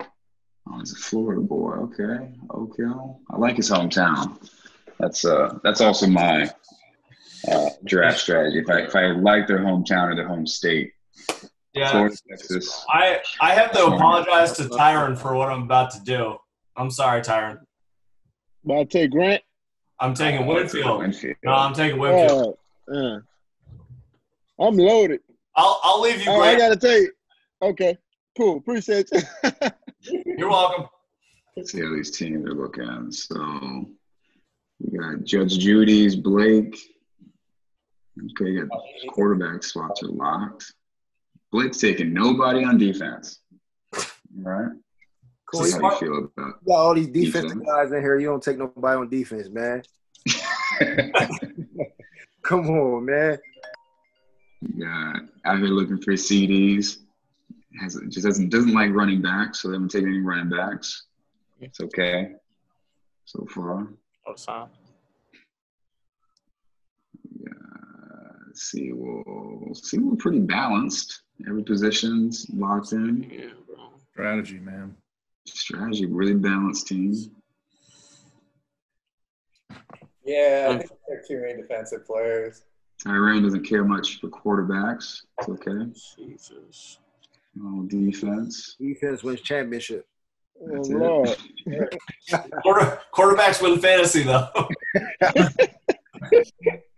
[0.00, 1.72] Oh, he's a Florida boy.
[1.72, 2.84] Okay, okay.
[3.30, 4.38] I like his hometown.
[5.00, 6.48] That's uh, that's also my
[7.50, 8.58] uh, draft strategy.
[8.58, 10.92] If I if I like their hometown or their home state,
[11.74, 11.90] Yeah.
[11.90, 12.84] Florida, Texas.
[12.90, 16.36] I I have to apologize to Tyrann for what I'm about to do.
[16.76, 17.58] I'm sorry, Tyrann.
[18.64, 19.42] But I take Grant.
[20.00, 21.00] I'm taking Winfield.
[21.00, 21.36] Winfield.
[21.44, 22.56] No, I'm taking Winfield.
[22.90, 23.18] Oh, uh,
[24.66, 25.20] I'm loaded.
[25.56, 26.30] I'll I'll leave you.
[26.30, 27.08] Oh, I gotta take.
[27.60, 27.96] Okay,
[28.36, 28.56] cool.
[28.58, 29.20] Appreciate you.
[30.38, 30.86] You're welcome.
[31.56, 33.12] Let's see how these teams are looking.
[33.12, 33.86] So
[34.80, 36.78] we got Judge Judy's Blake.
[38.18, 40.72] Okay, you got quarterback spots are locked.
[41.50, 43.40] Blake's taking nobody on defense.
[43.94, 44.02] All
[44.42, 44.72] right.
[45.46, 45.64] Cool.
[45.64, 47.66] See You how you feel about got all these defensive Defense.
[47.66, 48.18] guys in here.
[48.18, 49.82] You don't take nobody on defense, man.
[52.42, 53.38] Come on, man.
[54.60, 56.98] You got out here looking for CDs.
[57.80, 61.04] Has just doesn't doesn't like running backs, so they haven't taken any running backs.
[61.60, 62.32] It's okay
[63.24, 63.88] so far.
[64.26, 64.68] All the time.
[68.52, 69.96] Let's see, we'll, we'll see.
[69.96, 71.22] We're pretty balanced.
[71.48, 73.22] Every position's locked in.
[73.32, 73.88] Yeah, bro.
[74.10, 74.94] Strategy, man.
[75.46, 77.14] Strategy, really balanced team.
[80.22, 82.64] Yeah, I um, think they're two main defensive players.
[83.02, 85.22] Tyrann doesn't care much for quarterbacks.
[85.38, 85.90] It's okay.
[86.18, 86.98] Jesus.
[87.54, 88.76] No defense.
[88.78, 90.06] Defense wins championship.
[90.60, 90.96] oh That's it.
[90.98, 91.38] Lord.
[92.62, 94.68] Quarter, quarterbacks win fantasy though.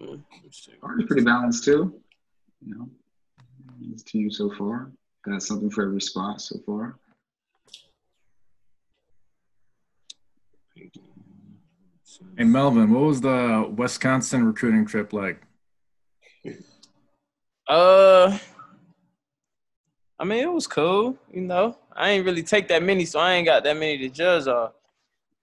[0.00, 0.72] Mm, let's see.
[0.82, 2.00] Ours is pretty balanced too.
[2.64, 2.90] You know,
[3.80, 4.90] this team so far
[5.24, 6.98] got something for every spot so far.
[12.36, 15.42] Hey Melvin, what was the Wisconsin recruiting trip like?
[17.66, 18.38] Uh,
[20.18, 21.16] I mean, it was cool.
[21.32, 24.08] You know, I ain't really take that many, so I ain't got that many to
[24.08, 24.72] judge off.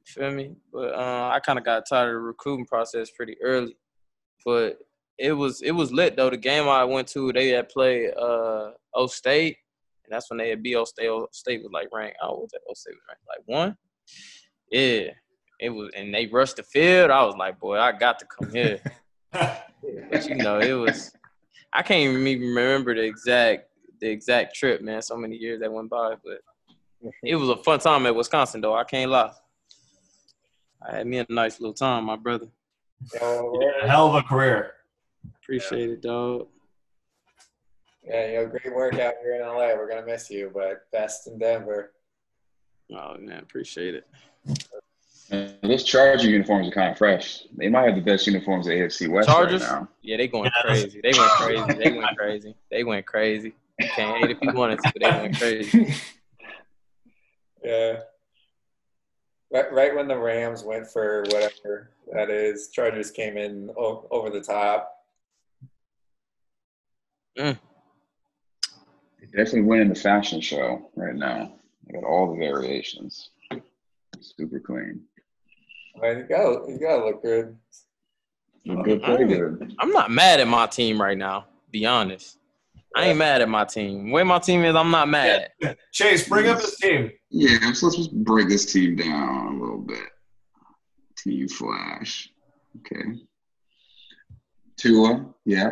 [0.08, 0.56] You feel me?
[0.72, 3.76] But uh, I kind of got tired of the recruiting process pretty early.
[4.44, 4.80] But
[5.18, 6.30] it was it was lit though.
[6.30, 9.58] The game I went to, they had played uh O State,
[10.04, 11.08] and that's when they had beat O State.
[11.08, 12.18] O State was like ranked.
[12.22, 12.62] Oh, what was that?
[12.70, 13.78] O State was ranked like one.
[14.72, 15.12] Yeah,
[15.60, 17.12] it was, and they rushed the field.
[17.12, 18.80] I was like, boy, I got to come here.
[19.32, 21.12] but you know, it was.
[21.74, 23.70] I can't even remember the exact
[24.00, 25.02] the exact trip, man.
[25.02, 26.40] So many years that went by, but
[27.24, 28.76] it was a fun time at Wisconsin, though.
[28.76, 29.32] I can't lie.
[30.88, 32.48] I had me a nice little time, my brother.
[33.06, 34.72] So, A hell of a career.
[35.42, 36.48] Appreciate it, dog.
[38.04, 39.76] yeah, you know, great work out here in LA.
[39.76, 41.92] We're gonna miss you, but best in Denver.
[42.92, 44.08] Oh man, appreciate it.
[45.32, 47.44] And those Charger uniforms are kind of fresh.
[47.58, 49.62] They might have the best uniforms at AFC West Chargers?
[49.64, 49.90] right now.
[50.04, 51.02] Yeah, they going crazy.
[51.02, 51.74] They went crazy.
[51.84, 52.56] They went crazy.
[52.70, 53.54] They went crazy.
[53.80, 55.94] You can't hate if you wanted to, but they went crazy.
[57.64, 58.02] Yeah.
[59.52, 64.30] Right, right when the Rams went for whatever that is, Chargers came in o- over
[64.30, 64.92] the top.
[67.38, 67.58] Mm.
[69.20, 71.54] They're definitely winning the fashion show right now.
[71.86, 73.30] They got all the variations.
[74.20, 75.02] Super clean.
[75.98, 77.56] I mean, you gotta, you gotta look good.
[78.66, 79.76] Look good, play good.
[79.80, 81.46] I'm not mad at my team right now.
[81.72, 82.40] Be honest.
[82.96, 84.10] I ain't mad at my team.
[84.12, 85.50] Where my team is, I'm not mad.
[85.92, 87.12] Chase, bring up his team.
[87.30, 90.00] Yeah, so let's just break this team down a little bit.
[91.18, 92.30] Team Flash.
[92.78, 93.20] Okay.
[94.78, 95.72] Tua, yeah.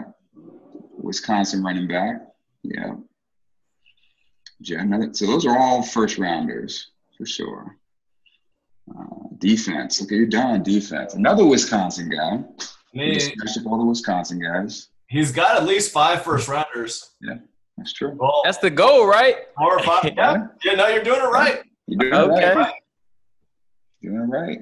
[0.98, 2.22] Wisconsin running back,
[2.64, 2.94] yeah.
[4.60, 7.78] Ja- another- So those are all first rounders for sure.
[8.90, 10.02] Uh, defense.
[10.02, 11.14] Okay, you're done on defense.
[11.14, 12.36] Another Wisconsin guy.
[12.38, 12.44] I
[12.94, 14.90] You just up all the Wisconsin guys.
[15.14, 17.12] He's got at least five first rounders.
[17.22, 17.36] Yeah,
[17.78, 18.16] that's true.
[18.20, 19.36] Well, That's the goal, right?
[19.58, 20.04] four or five.
[20.18, 21.62] Yeah, yeah, no, you're doing it right.
[21.88, 22.52] You're doing Okay.
[22.52, 22.74] it right.
[24.02, 24.60] Doing it right.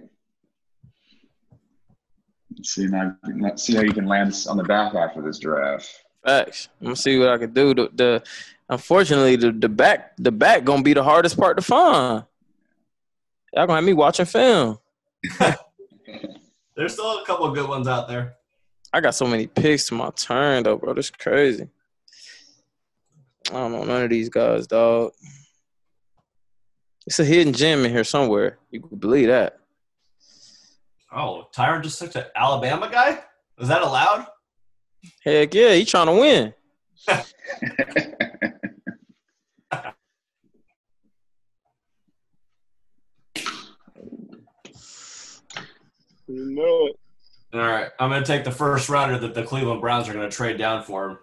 [2.58, 3.16] Let's see now.
[3.39, 5.89] Let's see how you can land on the back half of this draft.
[6.26, 6.70] Facts.
[6.80, 7.74] I'm gonna see what I can do.
[7.74, 8.24] The, the
[8.70, 12.26] unfortunately the, the back the back gonna be the hardest part to find.
[13.54, 14.78] Y'all gonna have me watching film.
[16.76, 18.36] There's still a couple of good ones out there.
[18.94, 20.94] I got so many picks to my turn though, bro.
[20.94, 21.68] This crazy.
[23.50, 25.12] I don't know none of these guys, dog.
[27.08, 28.60] It's a hidden gem in here somewhere.
[28.70, 29.58] You can believe that.
[31.12, 33.20] Oh, Tyrann just took an Alabama guy.
[33.60, 34.28] Is that allowed?
[35.24, 36.54] Heck yeah, he trying to win.
[46.34, 47.01] You know it.
[47.54, 50.30] All right, I'm going to take the first rounder that the Cleveland Browns are going
[50.30, 51.18] to trade down for him,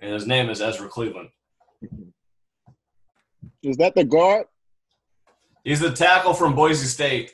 [0.00, 1.28] and his name is Ezra Cleveland.
[3.62, 4.46] Is that the guard?
[5.62, 7.32] He's the tackle from Boise State.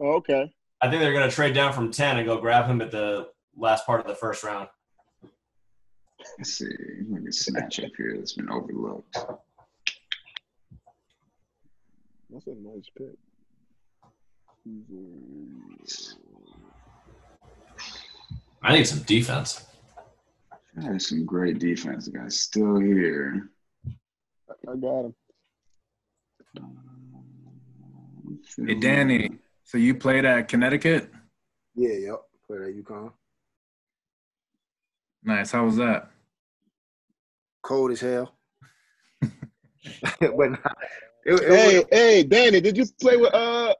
[0.00, 0.52] Oh, okay.
[0.82, 3.28] I think they're going to trade down from ten and go grab him at the
[3.56, 4.68] last part of the first round.
[6.36, 6.66] Let's see.
[7.08, 9.16] Let me snatch up here that's been overlooked.
[12.28, 13.16] That's a nice pick.
[18.62, 19.64] I need some defense.
[20.76, 22.06] That is some great defense.
[22.06, 23.48] The guy's still here.
[24.68, 25.14] I got him.
[28.66, 29.30] Hey, Danny.
[29.64, 31.10] So you played at Connecticut?
[31.74, 32.20] Yeah, yep.
[32.46, 33.12] Played at UConn.
[35.22, 35.52] Nice.
[35.52, 36.10] How was that?
[37.62, 38.34] Cold as hell.
[39.22, 39.30] but
[40.20, 40.56] nah,
[41.24, 43.74] it, it Hey, was, hey, Danny, did you play with uh?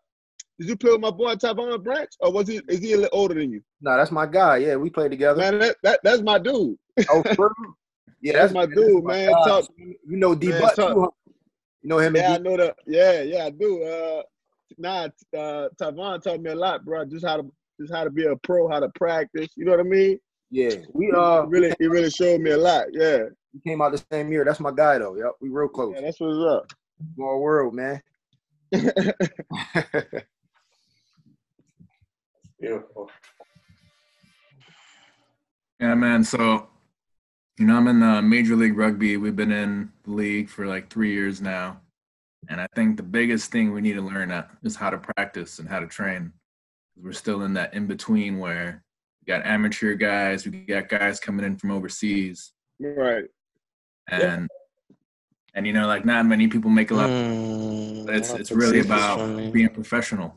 [0.61, 2.61] Did you play with my boy Tyvon Branch, or was he?
[2.69, 3.63] Is he a little older than you?
[3.81, 4.59] nah, that's my guy.
[4.59, 5.41] Yeah, we played together.
[5.41, 6.77] Man, that, that that's my dude.
[7.09, 7.23] Oh,
[8.21, 9.31] yeah, That's that's, my dude, my man.
[9.31, 11.11] Talk- You know D Man, too.
[11.81, 12.77] You know him Yeah, I know that.
[12.87, 13.83] Yeah, yeah, I do.
[13.83, 14.23] Uh,
[14.77, 17.07] nah, uh, Tyvon taught me a lot, bro.
[17.07, 17.51] Just how to
[17.81, 19.49] just how to be a pro, how to practice.
[19.57, 20.19] You know what I mean?
[20.51, 22.89] Yeah, we uh He really, he really showed me a lot.
[22.93, 23.23] Yeah,
[23.55, 24.45] we came out the same year.
[24.45, 25.17] That's my guy though.
[25.17, 25.95] Yep, we real close.
[25.95, 26.71] yeah, that's what's up.
[27.15, 28.03] Small world, man.
[32.61, 33.11] Beautiful.
[35.81, 36.23] Yeah, man.
[36.25, 36.69] So,
[37.59, 39.17] you know, I'm in uh, Major League Rugby.
[39.17, 41.81] We've been in the league for like three years now.
[42.49, 45.59] And I think the biggest thing we need to learn at is how to practice
[45.59, 46.33] and how to train.
[47.01, 48.85] We're still in that in between where
[49.21, 53.25] we got amateur guys, we got guys coming in from overseas, right.
[54.09, 54.49] and
[55.55, 57.09] and you know, like not many people make a lot.
[57.09, 60.35] Mm, but it's it's really about being professional.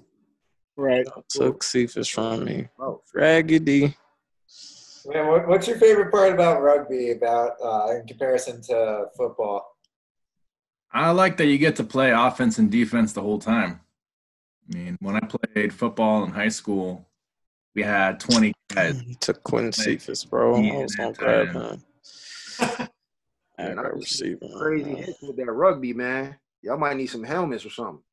[0.75, 1.05] Right.
[1.15, 2.67] I took Cephus from me.
[2.79, 3.95] Oh, Raggedy.
[5.05, 9.77] Man, what, what's your favorite part about rugby about uh, in comparison to football?
[10.91, 13.81] I like that you get to play offense and defense the whole time.
[14.71, 17.07] I mean, when I played football in high school,
[17.75, 19.03] we had 20 guys.
[19.03, 20.55] You took Quintez Like, Cephus, bro.
[20.55, 21.79] I was and gonna that grab
[22.59, 22.87] tight him.
[23.59, 24.47] I got just receiver.
[24.57, 26.35] crazy hits with that rugby, man.
[26.61, 28.03] Y'all might need some helmets or something.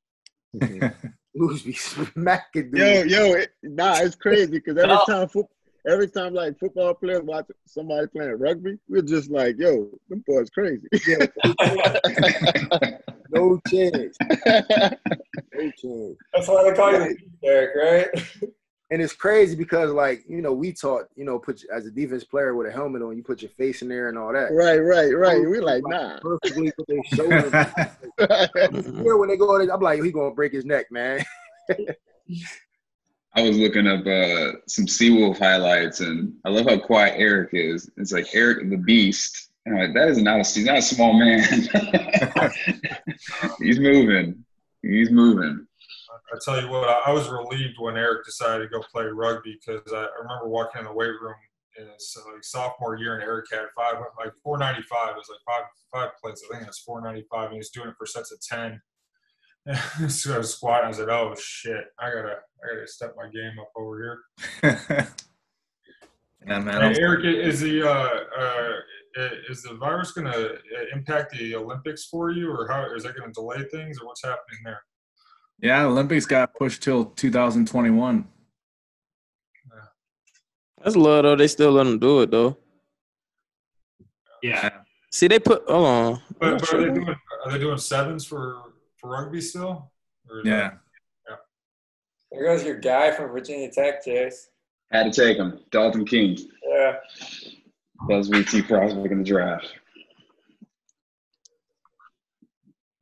[1.35, 5.05] Dudes be smacking Yo, yo, it, nah, it's crazy because every No.
[5.07, 5.47] time foot,
[5.89, 10.51] every time like football players watch somebody playing rugby, we're just like, yo, them boys
[10.51, 10.89] crazy.
[13.33, 14.19] No chance.
[15.53, 16.17] No chance.
[16.33, 18.51] That's why they call you the Derek, right?
[18.93, 22.25] And it's crazy because, like, you know, we taught, you know, put as a defense
[22.25, 24.53] player with a helmet on, you put your face in there and all that.
[24.53, 25.41] right, right, right.
[25.41, 26.19] We're like, nah.
[26.19, 27.53] Perfectly with their shoulders.
[27.53, 29.05] Mhm.
[29.07, 31.25] Yeah, when they go, I'm like, he gonna break his neck, man.
[33.33, 37.89] I was looking up uh, some Seawolf highlights, and I love how quiet Eric is.
[37.97, 39.51] It's like Eric the Beast.
[39.67, 41.43] And I'm like, that is not a he's not a small man.
[43.61, 44.45] he's moving.
[44.83, 45.67] He's moving.
[46.33, 49.93] I tell you what, I, was relieved when Eric decided to go play rugby because
[49.93, 51.35] I, remember walking in the weight room
[51.79, 55.11] in his uh, like sophomore year, and Eric had five like 495.
[55.11, 56.43] It was like five five plates.
[56.47, 58.81] I think it was 495, and he was doing it for sets of ten.
[60.09, 60.89] so I was squatting.
[60.89, 64.21] I said, "Oh shit, I gotta I gotta step my game up over
[64.63, 64.69] here."
[66.47, 66.95] yeah, man.
[66.95, 68.73] Hey, Eric, is the uh, uh,
[69.49, 70.57] is the virus going to
[70.93, 74.23] impact the Olympics for you, or how is that going to delay things, or what's
[74.23, 74.83] happening there?
[75.63, 78.27] Yeah, Olympics got pushed till 2021.
[80.83, 81.37] That's love though.
[81.37, 82.57] They still let them do it though.
[84.43, 84.71] Yeah.
[85.13, 85.69] See, they put.
[85.69, 86.23] Hold on.
[86.39, 88.63] But, but sure are they they- doing are they doing sevens for
[88.97, 89.91] for rugby still?
[90.31, 90.73] Or is Yeah.
[92.33, 94.49] There goes your guy from Virginia Tech, Chase.
[94.93, 95.59] Had to take him.
[95.73, 96.39] Dalton Keene.
[96.65, 96.97] Yeah.
[98.09, 99.67] That was VT prospect in the draft.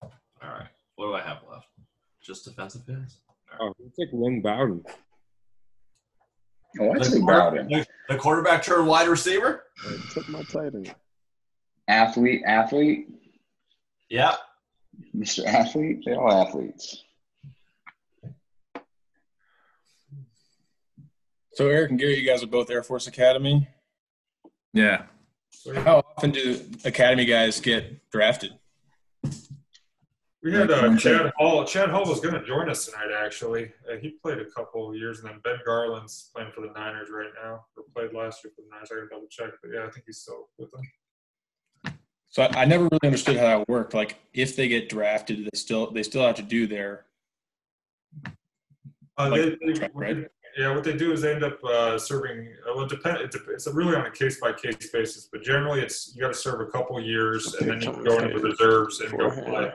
[0.02, 0.10] All
[0.43, 0.68] right.
[0.97, 1.39] What do I have
[2.28, 2.38] left?
[2.38, 3.18] Just defensive picks.
[3.60, 4.84] Oh, it's like Lynn Bowden.
[6.80, 7.68] Oh, I The, Bowden.
[7.68, 9.64] the, the quarterback turned wide receiver.
[9.86, 10.94] I took my tight end.
[11.88, 13.09] Athlete, athlete,
[14.10, 14.36] Yeah.
[15.16, 15.44] Mr.
[15.46, 16.00] Athlete.
[16.05, 17.05] They're all athletes.
[21.55, 23.66] So Eric and Gary, you guys are both Air Force Academy.
[24.72, 25.05] Yeah.
[25.74, 28.52] How often do Academy guys get drafted?
[30.43, 31.65] We had uh, Chad Hall.
[31.65, 33.09] Chad Hall was going to join us tonight.
[33.24, 36.73] Actually, uh, he played a couple of years, and then Ben Garland's playing for the
[36.78, 38.90] Niners right now, or played last year for the Niners.
[38.93, 41.97] I can double check, but yeah, I think he's still with them.
[42.28, 43.94] So I, I never really understood how that worked.
[43.94, 47.05] Like, if they get drafted, they still they still have to do their
[49.19, 50.16] Uh, like, they, they, track, what right?
[50.16, 52.48] they- yeah, what they do is they end up uh, serving.
[52.69, 55.43] uh, Well, it depend, it dep- It's really on a case by case basis, but
[55.43, 58.40] generally, it's you got to serve a couple years, and then you can go into
[58.40, 59.73] the reserves and go play.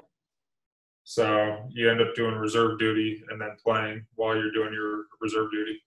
[1.03, 5.51] So you end up doing reserve duty and then playing while you're doing your reserve
[5.51, 5.81] duty.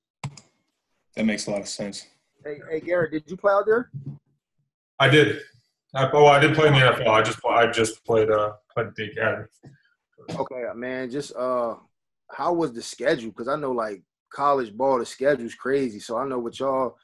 [1.15, 2.07] That makes a lot of sense.
[2.45, 3.91] Hey, hey, Garrett, did you play out there?
[5.01, 5.41] I did.
[5.95, 7.09] I, oh, I did play in the NFL.
[7.09, 9.47] I just I just played uh played the academy.
[10.31, 11.11] Okay, man.
[11.11, 11.77] Just uh,
[12.31, 13.31] how was the schedule?
[13.31, 16.01] Because I know like college ball, the schedule's crazy.
[16.01, 16.97] So I know with y'all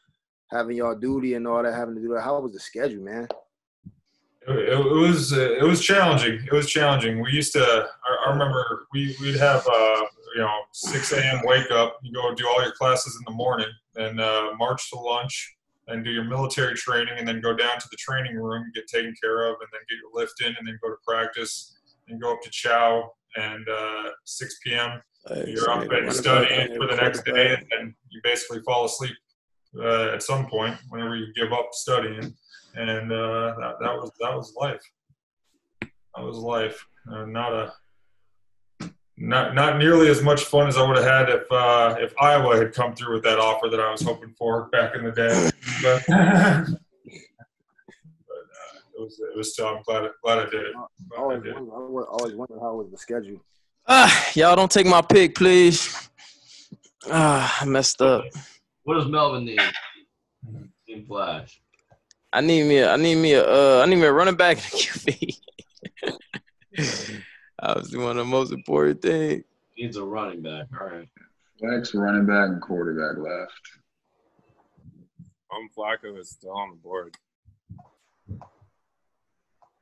[0.51, 2.23] having y'all duty and all that, having to do that.
[2.23, 3.29] How was the schedule, man?
[4.49, 6.45] It, was it was challenging.
[6.45, 7.21] It was challenging.
[7.21, 7.63] We used to.
[7.63, 10.03] I, I remember we we'd have uh
[10.35, 11.43] you know 6 a.m.
[11.45, 11.99] wake up.
[12.03, 15.57] You go do all your classes in the morning, then uh, march to lunch,
[15.89, 19.15] and do your military training, and then go down to the training room, get taken
[19.23, 21.77] care of, and then get your lift in, and then go to practice,
[22.09, 25.01] and go up to chow, and uh, 6 p.m.
[25.47, 29.15] You're up and studying for the next day, and then you basically fall asleep
[29.79, 32.35] uh, at some point whenever you give up studying,
[32.75, 34.83] and uh, that, that was that was life.
[36.17, 36.85] That was life.
[37.11, 37.73] Uh, not a
[39.17, 42.57] not not nearly as much fun as I would have had if uh, if Iowa
[42.57, 45.51] had come through with that offer that I was hoping for back in the day.
[45.83, 46.65] But, but uh,
[48.95, 49.67] it was it was still.
[49.67, 50.75] I'm glad glad I did it.
[50.77, 53.43] I always wonder, I wa- always wonder how was the schedule.
[53.89, 56.09] Ah, y'all don't take my pick, please.
[57.11, 58.25] Ah, I messed up.
[58.85, 59.61] What does Melvin need?
[60.89, 61.62] In Flash.
[62.33, 62.79] I need me.
[62.79, 63.45] A, I need me a.
[63.45, 65.39] Uh, I need me a running back and a QB.
[67.63, 69.45] Obviously, one of the most important things.
[69.77, 70.67] Needs a running back.
[70.81, 71.09] All right.
[71.59, 73.53] Flex, running back, and quarterback left.
[75.55, 77.15] Um, Flacco is still on the board.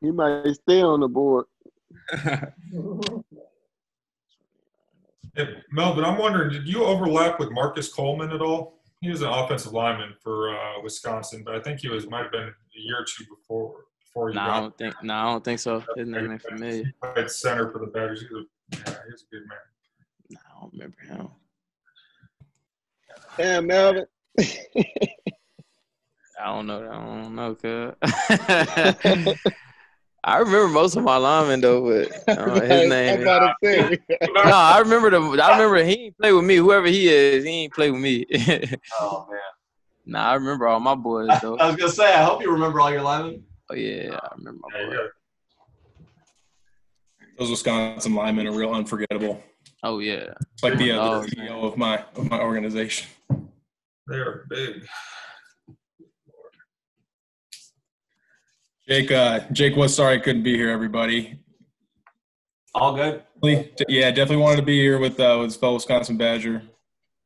[0.01, 1.47] He might stay on the board.
[5.37, 8.80] Hey, Melvin, I'm wondering, did you overlap with Marcus Coleman at all?
[9.01, 12.33] He was an offensive lineman for uh, Wisconsin, but I think he was might have
[12.33, 15.03] been a year or two before before you Nah, I don't think.
[15.03, 15.83] Nah, I don't think so.
[15.97, 16.85] His name ain't familiar.
[16.85, 18.21] He played center for the Badgers.
[18.21, 19.59] He was, yeah, he was a good man.
[20.31, 21.29] Nah, I don't remember him.
[23.39, 24.07] Damn, Melvin.
[26.39, 26.91] I don't know.
[26.91, 29.37] I don't know, cuz.
[30.23, 31.83] I remember most of my linemen though,
[32.27, 33.15] but uh, his name.
[33.15, 33.99] I'm about to say.
[34.35, 35.43] no, I remember the.
[35.43, 36.57] I remember he ain't play with me.
[36.57, 38.27] Whoever he is, he ain't play with me.
[39.01, 39.39] Oh man.
[40.05, 41.57] nah, I remember all my boys though.
[41.57, 43.45] I was gonna say, I hope you remember all your linemen.
[43.71, 44.99] Oh yeah, I remember my Yeah, boys.
[47.39, 49.43] Those Wisconsin linemen are real unforgettable.
[49.83, 50.35] Oh yeah.
[50.53, 53.09] It's like the, uh, Oh, the CEO of my of my organization.
[54.09, 54.87] They are big.
[58.89, 60.71] Jake, uh, Jake was sorry I couldn't be here.
[60.71, 61.39] Everybody,
[62.75, 63.23] All good.
[63.89, 66.63] Yeah, definitely wanted to be here with uh, with his fellow Wisconsin Badger,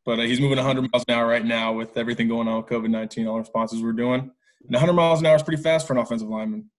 [0.04, 2.66] but uh, he's moving 100 miles an hour right now with everything going on with
[2.66, 4.20] COVID 19, all the responses we're doing.
[4.20, 6.70] And 100 miles an hour is pretty fast for an offensive lineman.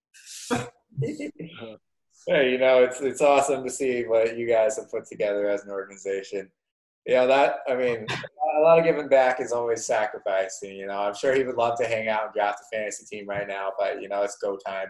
[2.28, 5.62] Hey, you know, it's it's awesome to see what you guys have put together as
[5.62, 6.50] an organization.
[7.06, 8.06] You know that I mean,
[8.58, 10.76] a lot of giving back is always sacrificing.
[10.76, 13.28] You know, I'm sure he would love to hang out and draft a fantasy team
[13.28, 14.88] right now, but you know, it's go time.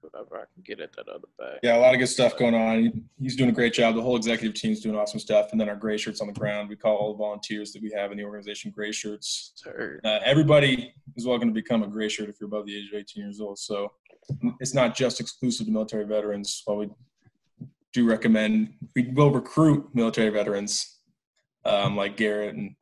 [0.00, 1.58] Whatever I can get at that other bag.
[1.62, 3.04] Yeah, a lot of good stuff going on.
[3.20, 3.94] He's doing a great job.
[3.94, 5.52] The whole executive team's doing awesome stuff.
[5.52, 6.68] And then our gray shirts on the ground.
[6.68, 9.52] We call all the volunteers that we have in the organization gray shirts.
[9.54, 10.00] Sir.
[10.04, 12.98] Uh, everybody is welcome to become a gray shirt if you're above the age of
[12.98, 13.60] 18 years old.
[13.60, 13.92] So
[14.58, 16.62] it's not just exclusive to military veterans.
[16.64, 16.90] While we
[17.92, 20.98] do recommend, we will recruit military veterans
[21.64, 22.74] um, like Garrett and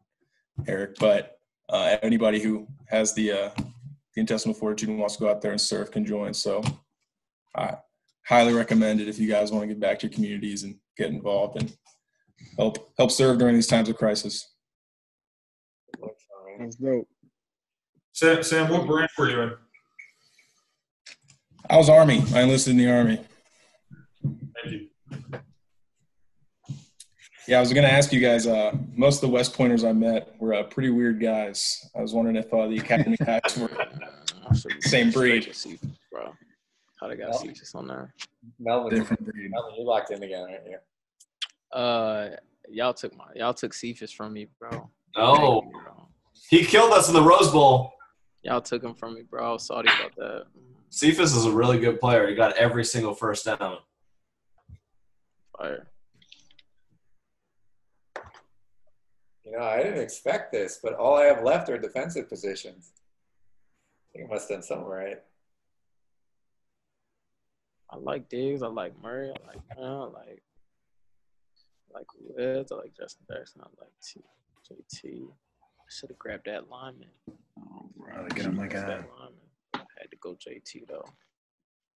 [0.66, 1.39] Eric, but
[1.69, 5.53] uh, anybody who has the, uh, the intestinal fortitude and wants to go out there
[5.53, 6.35] and serve can join.
[6.35, 6.62] So
[7.57, 7.77] I
[8.27, 11.11] highly recommend it if you guys want to get back to your communities and get
[11.11, 11.74] involved and
[12.57, 14.55] help help serve during these times of crisis.
[16.59, 17.09] That's dope.
[18.12, 19.53] Sam, Sam, what branch were you in?
[21.69, 22.23] I was Army.
[22.35, 23.20] I enlisted in the Army.
[24.23, 24.90] Thank you.
[27.49, 28.47] Yeah, I was going to ask you guys.
[28.47, 31.91] Uh, most of the West Pointers I met were uh, pretty weird guys.
[31.97, 33.70] I was wondering if uh, the academy guys were
[34.81, 35.53] same breed.
[36.12, 36.32] bro.
[37.01, 38.15] How they got Cephus on there?
[38.59, 39.51] Melvin, Different breed.
[39.51, 40.81] Melvin, you locked in again, right here.
[41.73, 41.78] you?
[41.81, 42.31] Uh,
[42.69, 44.91] y'all took my y'all took Cephus from me, bro.
[45.16, 45.62] Oh,
[46.51, 47.95] he killed us in the Rose Bowl.
[48.43, 49.49] Y'all took him from me, bro.
[49.49, 50.45] I was sorry about that.
[50.91, 52.28] Cephus is a really good player.
[52.28, 53.78] He got every single first down.
[55.61, 55.87] Fire.
[59.45, 62.93] You know, I didn't expect this, but all I have left are defensive positions.
[64.15, 65.19] I think I must have done something right.
[67.91, 68.62] I like Diggs.
[68.62, 69.31] I like Murray.
[69.31, 70.12] I like Brown.
[70.15, 70.43] I like
[71.93, 72.70] I like Woods.
[72.70, 73.62] I like Justin Jackson.
[73.65, 74.20] I like T,
[74.70, 75.24] JT.
[75.28, 77.09] I should have grabbed that lineman.
[77.59, 79.09] Oh, bro, get him like That that.
[79.19, 79.41] lineman.
[79.74, 81.05] I had to go JT though.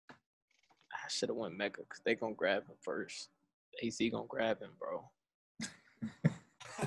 [0.09, 3.29] I should have went Mecca because they gonna grab him first.
[3.81, 5.09] AC gonna grab him, bro.
[6.79, 6.83] I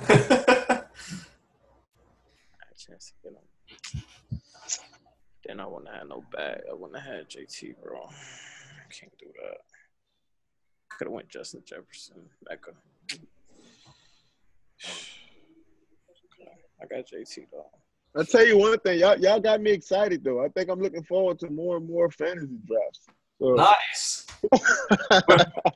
[2.68, 4.40] had chance to get him.
[5.44, 6.60] Then I wouldn't have no bag.
[6.70, 8.06] I wouldn't have had JT, bro.
[8.06, 9.58] I can't do that.
[10.90, 12.16] Could have went Justin Jefferson,
[12.48, 12.70] Mecca.
[13.12, 13.22] Okay.
[16.82, 17.70] I got JT though.
[18.16, 20.42] I'll tell you one thing, y'all y'all got me excited though.
[20.42, 23.06] I think I'm looking forward to more and more fantasy drafts.
[23.38, 24.05] So, Nice.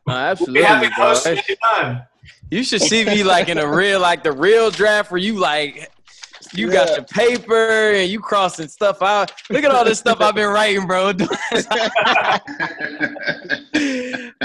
[0.07, 1.07] No, absolutely, happy bro.
[1.09, 2.03] host That's- anytime.
[2.51, 5.91] You should see me like in a real, like the real draft where you like,
[6.53, 6.97] you got Yeah.
[6.97, 9.33] the paper and you crossing stuff out.
[9.51, 11.13] Look at all this stuff I've been writing, bro.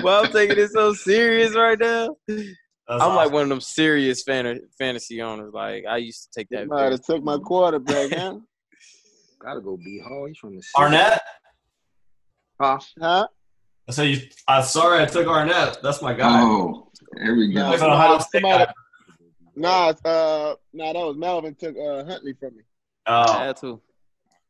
[0.03, 2.15] well, I'm taking it so serious right now.
[2.27, 2.41] That's
[2.87, 3.15] I'm awesome.
[3.15, 5.51] like one of them serious fan- fantasy owners.
[5.53, 6.67] Like I used to take that.
[6.67, 8.37] might have took my quarterback, huh?
[9.39, 10.25] Gotta go B Hall.
[10.27, 10.73] He's from the city.
[10.77, 11.19] Arnette.
[12.59, 12.79] Huh?
[13.01, 13.27] Huh?
[13.87, 14.21] I say you.
[14.47, 15.81] I'm sorry, I took Arnette.
[15.81, 16.41] That's my guy.
[16.41, 17.71] oh, there we go.
[17.71, 18.73] He's an Ohio State somebody- guy.
[19.57, 22.63] Nah, uh, nah, that was Melvin took uh, Huntley from me.
[23.07, 23.59] Oh, I had.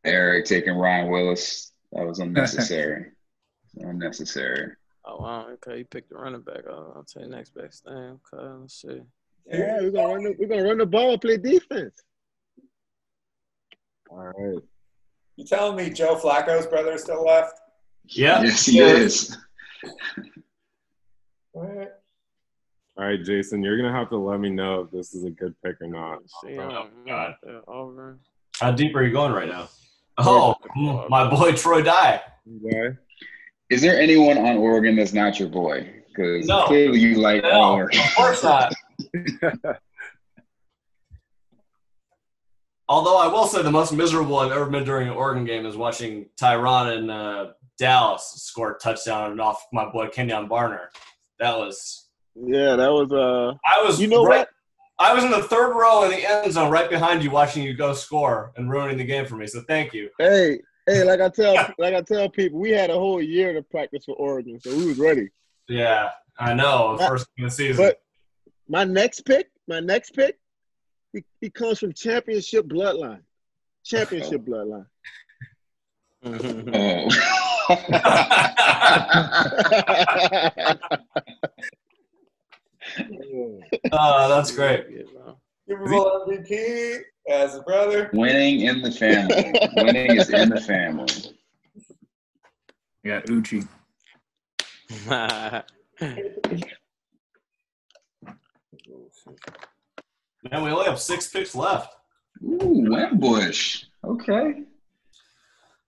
[0.04, 1.72] Eric taking Ryan Willis.
[1.92, 3.12] That was unnecessary.
[3.78, 4.72] unnecessary.
[5.06, 5.80] Oh wow, okay.
[5.80, 6.62] You picked the running back.
[6.68, 7.94] Oh, I'll tell you next best thing.
[8.34, 9.02] Okay, let's see.
[9.48, 12.02] Yeah, we're gonna run the, we're gonna run the ball, and play defense.
[14.10, 14.64] All right.
[15.36, 17.60] You telling me Joe Flacco's brother is still left?
[18.10, 18.42] Yeah.
[18.44, 19.38] Yes, he is.
[21.54, 21.90] All right.
[22.98, 25.54] All right, Jason, you're gonna have to let me know if this is a good
[25.64, 26.20] pick or not.
[26.42, 26.58] See.
[26.58, 27.36] Oh, God.
[27.68, 28.20] Auburn.
[28.60, 29.68] How deep are you going right now?
[30.18, 30.56] Oh,
[31.10, 32.22] my boy Troy Dye.
[32.66, 32.96] Okay.
[33.70, 35.92] Is there anyone on Oregon that's not your boy?
[36.08, 36.66] Because No.
[36.68, 38.00] clearly you like all No, Oregon.
[38.00, 38.74] of course not.
[42.88, 45.76] Although I will say the most miserable I've ever been during an Oregon game is
[45.76, 50.88] watching Tyrann and uh, Dallas scored a touchdown off my boy Kenjon Barner.
[51.40, 53.54] That was Yeah, that was uh.
[53.66, 54.50] I was You know right, what?
[54.98, 57.74] I was in the third row in the end zone right behind you watching you
[57.74, 59.46] go score and ruining the game for me.
[59.48, 60.10] So thank you.
[60.20, 63.62] Hey, hey, like I tell like I tell people, we had a whole year to
[63.62, 65.30] practice for Oregon, so we was ready.
[65.68, 66.96] Yeah, I know.
[66.98, 67.86] But- First game of the season.
[67.86, 68.02] But
[68.70, 70.38] my next pick, my next pick,
[71.14, 73.22] he, he comes from championship bloodline.
[73.84, 74.86] Championship bloodline.
[83.92, 84.86] Oh, that's great.
[85.68, 88.10] Super Bowl MVP as a brother.
[88.14, 89.54] Winning in the family.
[89.78, 91.08] Winning is in the family.
[93.04, 93.64] Yeah, Uchi.
[95.08, 95.64] Man,
[100.64, 101.96] we only have six picks left.
[102.44, 103.86] Ooh, Wimbush.
[104.04, 104.64] Okay.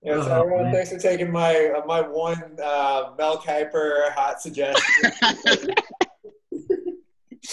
[0.04, 5.12] Yeah, so everyone, thanks for taking my uh, my one uh, Mel Kiper hot suggestion.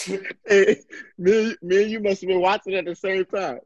[0.47, 0.77] hey,
[1.19, 3.61] me, me and you must have been watching at the same time.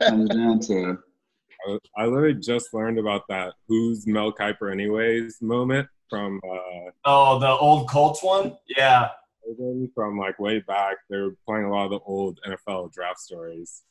[0.00, 0.98] Comes down to
[1.66, 7.38] I, I literally just learned about that "Who's Mel Kiper anyways" moment from uh, oh,
[7.38, 8.56] the old Colts one?
[8.76, 9.08] Yeah.
[9.94, 10.96] From like way back.
[11.08, 13.82] They were playing a lot of the old NFL draft stories.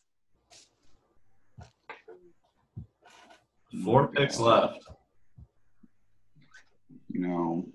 [3.83, 4.79] Four picks left.
[7.09, 7.65] you know,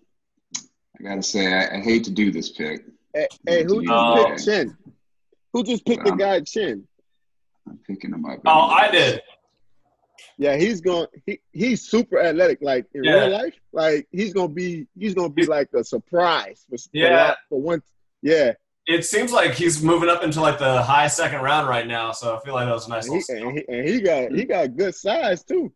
[0.99, 2.85] I gotta say, I, I hate to do this pick.
[3.15, 4.25] Hey, hey who just Oh.
[4.27, 4.77] picked Chinn?
[5.53, 6.87] Who just picked the guy Chinn?
[7.69, 8.41] I'm picking him up.
[8.47, 9.23] Oh, I did.
[10.37, 11.07] Yeah, he's going.
[11.27, 12.59] He he's super athletic.
[12.61, 13.13] Like in Yeah.
[13.27, 14.87] real life, like he's gonna be.
[14.99, 16.65] He's gonna be like a surprise.
[16.69, 17.35] For, for Yeah.
[17.49, 17.83] for one.
[18.23, 18.53] Yeah,
[18.87, 22.37] It seems like he's moving up into like the high second round right now, so
[22.37, 24.45] I feel like that was a nice and he, and he, and he got he
[24.45, 25.73] got good size too.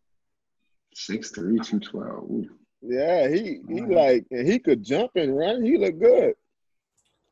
[0.94, 2.24] Six three, two twelve.
[2.24, 2.48] Ooh.
[2.82, 5.64] Yeah, he he like and he could jump and run.
[5.64, 6.34] He look good.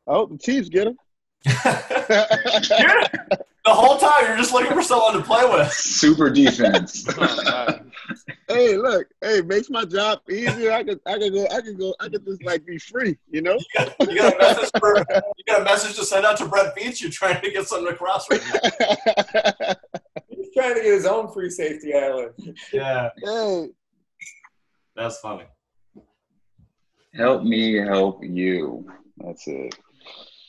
[0.08, 0.96] I hope the Chiefs get him.
[3.64, 5.72] The whole time you're just looking for someone to play with.
[5.72, 7.06] Super defense.
[8.48, 10.72] Oh, Hey, hey, look, hey, makes my job easier.
[10.72, 13.40] I could, I could go, I could go, I could just like be free, you
[13.40, 13.56] know.
[14.00, 17.00] You got a message for you got a message to send out to Brett Veach.
[17.00, 19.74] You're trying to get something across right now.
[20.52, 22.32] He's trying to get his own free safety island.
[22.72, 23.68] Yeah, hey,
[24.94, 25.44] that's funny.
[27.14, 28.86] Help me help you.
[29.18, 29.74] That's it.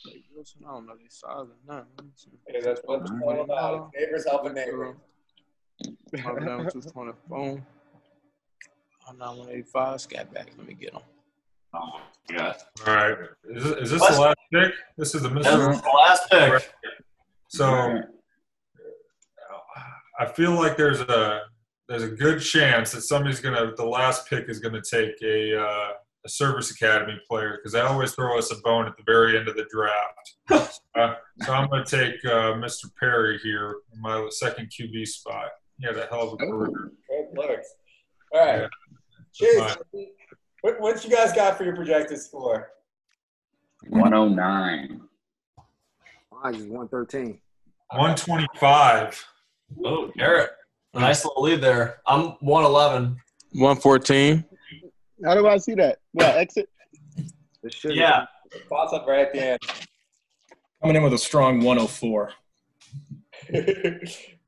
[0.06, 2.10] I don't know these size or nothing.
[2.48, 3.90] Hey, that's what it's all about.
[3.98, 4.96] Neighbors helping neighbors.
[6.22, 7.64] Mark down to 20 phone.
[9.08, 10.00] I'm not 185.
[10.02, 10.48] Scat back.
[10.58, 11.02] Let me get them.
[11.74, 12.00] Oh
[12.30, 12.56] my god.
[12.86, 13.16] All right.
[13.50, 14.12] Is, this- is this What?
[14.14, 14.74] the last pick?
[14.98, 15.76] This is the That's mystery.
[15.76, 16.72] the last pick.
[17.48, 18.00] So
[20.18, 21.42] I feel like there's a
[21.88, 25.88] there's a good chance that somebody's gonna the last pick is gonna take a uh,
[26.24, 29.48] a service academy player because they always throw us a bone at the very end
[29.48, 30.80] of the draft.
[30.94, 32.86] uh, so I'm gonna take uh, Mr.
[32.98, 35.48] Perry here, in my second QB spot.
[35.78, 36.92] He had a hell of a career.
[37.08, 37.74] Good looks.
[38.32, 38.60] All right.
[38.60, 38.68] Yeah.
[39.32, 39.76] Cheers.
[40.60, 42.70] What, what you guys got for your projected score?
[43.88, 45.00] 109.
[46.32, 47.40] Mine is 113.
[47.90, 49.26] 125.
[49.84, 50.50] Oh, Garrett.
[50.94, 52.00] A nice little lead there.
[52.06, 53.16] I'm 111.
[53.52, 54.44] 114.
[55.24, 55.98] how do I see that?
[56.12, 56.68] Well, exit.
[57.62, 58.26] This should Yeah.
[58.68, 59.58] Pops up right at the end.
[60.80, 62.32] Coming in with a strong 104.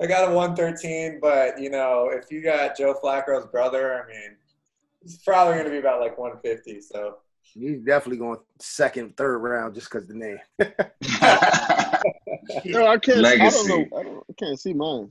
[0.00, 4.36] I got a 113, but you know, if you got Joe Flacco's brother, I mean,
[5.02, 6.80] he's probably going to be about like 150.
[6.82, 7.16] So
[7.54, 10.38] He's definitely going second, third round just because the name.
[12.64, 13.24] No, I can't.
[13.24, 13.98] I don't know.
[13.98, 15.10] I, don't, I can't see mine.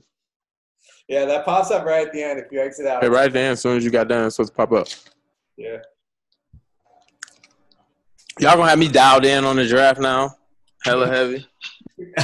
[1.08, 3.02] yeah, that pops up right at the end if you exit out.
[3.02, 4.88] Hey, right there, as soon as you got done, it's supposed to pop up.
[5.56, 5.78] Yeah.
[8.38, 10.34] Y'all gonna have me dialed in on the draft now?
[10.84, 11.46] Hella heavy.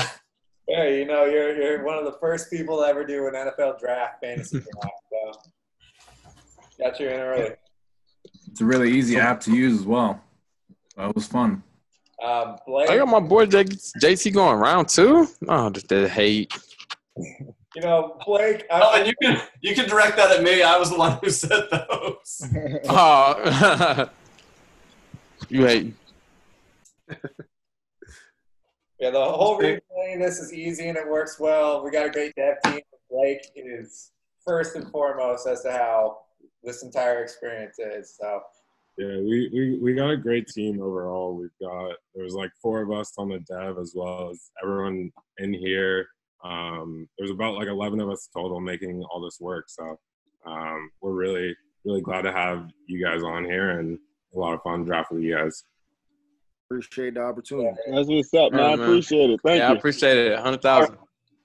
[0.68, 3.78] Yeah, you know, you're you're one of the first people to ever do an NFL
[3.78, 4.94] draft fantasy draft.
[5.10, 5.40] So
[6.82, 7.50] got you in early.
[8.50, 10.22] It's a really easy app to use as well.
[10.96, 11.62] That was fun.
[12.22, 15.26] Um, Blake, I got my boy J- JT going round two.
[15.48, 16.52] Oh, the, the hate.
[17.16, 18.64] you know, Blake.
[18.70, 20.62] I, Oh, and you can you can direct that at me.
[20.62, 22.48] I was the one who said those.
[22.88, 24.08] Oh,
[25.48, 25.94] you hate.
[29.00, 31.82] Yeah, the whole reason playing this is easy and it works well.
[31.82, 32.80] We got a great dev team.
[33.10, 34.12] Blake is
[34.46, 36.18] first and foremost as to how
[36.62, 38.16] this entire experience is.
[38.20, 38.42] So
[38.98, 41.34] Yeah, we, we, we got a great team overall.
[41.34, 45.54] We've got there's like four of us on the dev as well as everyone in
[45.54, 46.06] here.
[46.44, 49.66] Um, there's about like 11 of us total making all this work.
[49.68, 49.98] So
[50.44, 53.98] um, we're really really glad to have you guys on here and
[54.34, 55.64] a lot of fun draft with you guys.
[56.70, 57.76] Appreciate the opportunity.
[57.90, 58.60] That's what's up, man.
[58.60, 58.88] I Alright, man.
[58.88, 59.40] appreciate it.
[59.44, 59.64] Thank you.
[59.64, 60.38] I appreciate it.
[60.38, 60.96] Hundred thousand.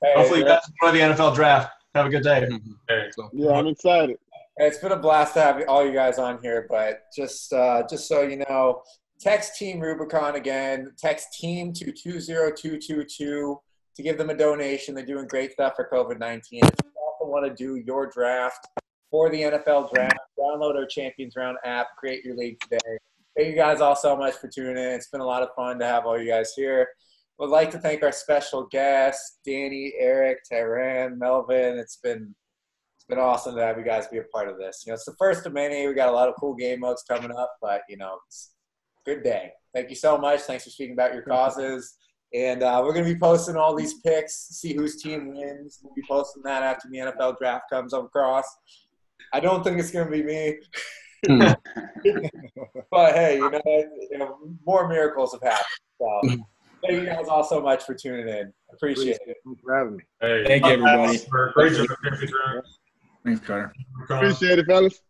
[0.02, 1.72] hey, Hopefully, you guys enjoy the NFL draft.
[1.96, 2.48] Have a good day.
[2.88, 4.18] Hey, yeah, I'm excited.
[4.60, 8.08] It's been a blast to have all you guys on here, but just uh, just
[8.08, 8.82] so you know,
[9.20, 10.94] text Team Rubicon again.
[10.98, 13.60] Text Team to two zero two two two
[13.96, 14.96] to give them a donation.
[14.96, 16.64] They're doing great stuff for COVID nineteen.
[16.64, 18.66] If you also want to do your draft
[19.12, 21.96] for the NFL draft, download our Champions Round app.
[21.96, 22.98] Create your league today.
[23.38, 24.94] Thank you guys all so much for tuning in.
[24.94, 26.88] It's been a lot of fun to have all you guys here.
[27.38, 31.78] Would like to thank our special guests, Danny, Eric, Tyrann, Melvin.
[31.78, 32.34] It's been
[33.10, 34.84] been awesome to have you guys be a part of this.
[34.86, 35.88] You know, it's the first of many.
[35.88, 38.52] We got a lot of cool game modes coming up, but you know, it's
[39.06, 39.52] a good day.
[39.74, 40.42] Thank you so much.
[40.42, 41.96] Thanks for speaking about your causes.
[42.34, 45.80] And uh, we're going to be posting all these picks, see whose team wins.
[45.82, 48.46] We'll be posting that after the NFL draft comes across.
[49.32, 50.58] I don't think it's going to be me.
[52.92, 53.62] but hey, you know,
[54.12, 55.66] you know, more miracles have happened.
[56.00, 56.46] So
[56.86, 58.54] thank you guys all so much for tuning in.
[58.74, 59.38] Appreciate it.
[59.46, 60.04] Thanks for having me.
[60.22, 61.20] hey, Thank you, everybody.
[61.54, 62.66] Great job, Champions Round.
[63.24, 63.74] Thanks, Carter.
[64.10, 65.02] Appreciate it, fellas.